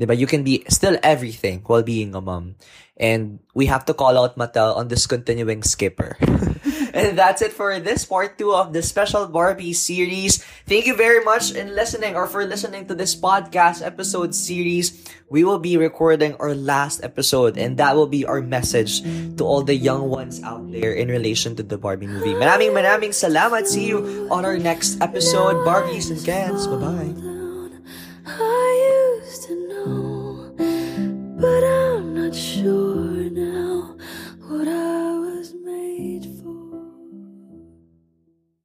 Diba? 0.00 0.16
You 0.16 0.26
can 0.26 0.44
be 0.44 0.64
still 0.68 0.98
everything 1.02 1.64
while 1.64 1.82
being 1.82 2.14
a 2.14 2.20
mom. 2.20 2.56
And 2.96 3.40
we 3.54 3.66
have 3.66 3.84
to 3.86 3.94
call 3.94 4.16
out 4.16 4.36
Mattel 4.36 4.76
on 4.76 4.88
discontinuing 4.88 5.62
Skipper. 5.62 6.16
and 6.96 7.16
that's 7.16 7.42
it 7.42 7.52
for 7.52 7.78
this 7.80 8.04
part 8.04 8.38
two 8.38 8.52
of 8.52 8.72
the 8.72 8.80
special 8.80 9.28
Barbie 9.28 9.72
series. 9.72 10.40
Thank 10.64 10.86
you 10.86 10.96
very 10.96 11.24
much 11.24 11.52
in 11.52 11.76
listening 11.76 12.16
or 12.16 12.26
for 12.26 12.44
listening 12.44 12.88
to 12.88 12.94
this 12.94 13.14
podcast 13.16 13.84
episode 13.84 14.34
series. 14.34 15.04
We 15.28 15.44
will 15.44 15.58
be 15.58 15.76
recording 15.76 16.36
our 16.40 16.54
last 16.54 17.04
episode 17.04 17.58
and 17.58 17.76
that 17.76 17.96
will 17.96 18.08
be 18.08 18.24
our 18.24 18.40
message 18.40 19.04
to 19.36 19.44
all 19.44 19.60
the 19.60 19.76
young 19.76 20.08
ones 20.08 20.42
out 20.42 20.72
there 20.72 20.92
in 20.92 21.08
relation 21.08 21.56
to 21.56 21.62
the 21.62 21.76
Barbie 21.76 22.08
movie. 22.08 22.32
Maraming 22.32 22.72
maraming 22.72 23.12
salamat. 23.12 23.66
See 23.68 23.88
you 23.88 24.28
on 24.32 24.44
our 24.44 24.56
next 24.56 25.00
episode. 25.04 25.68
Barbies 25.68 26.08
and 26.08 26.20
Kens. 26.24 26.64
Bye-bye 26.68 27.36
but 31.38 31.64
I'm 31.64 32.14
not 32.14 32.34
sure 32.34 33.30
now 33.30 33.94
what 34.48 34.68
I. 34.68 34.95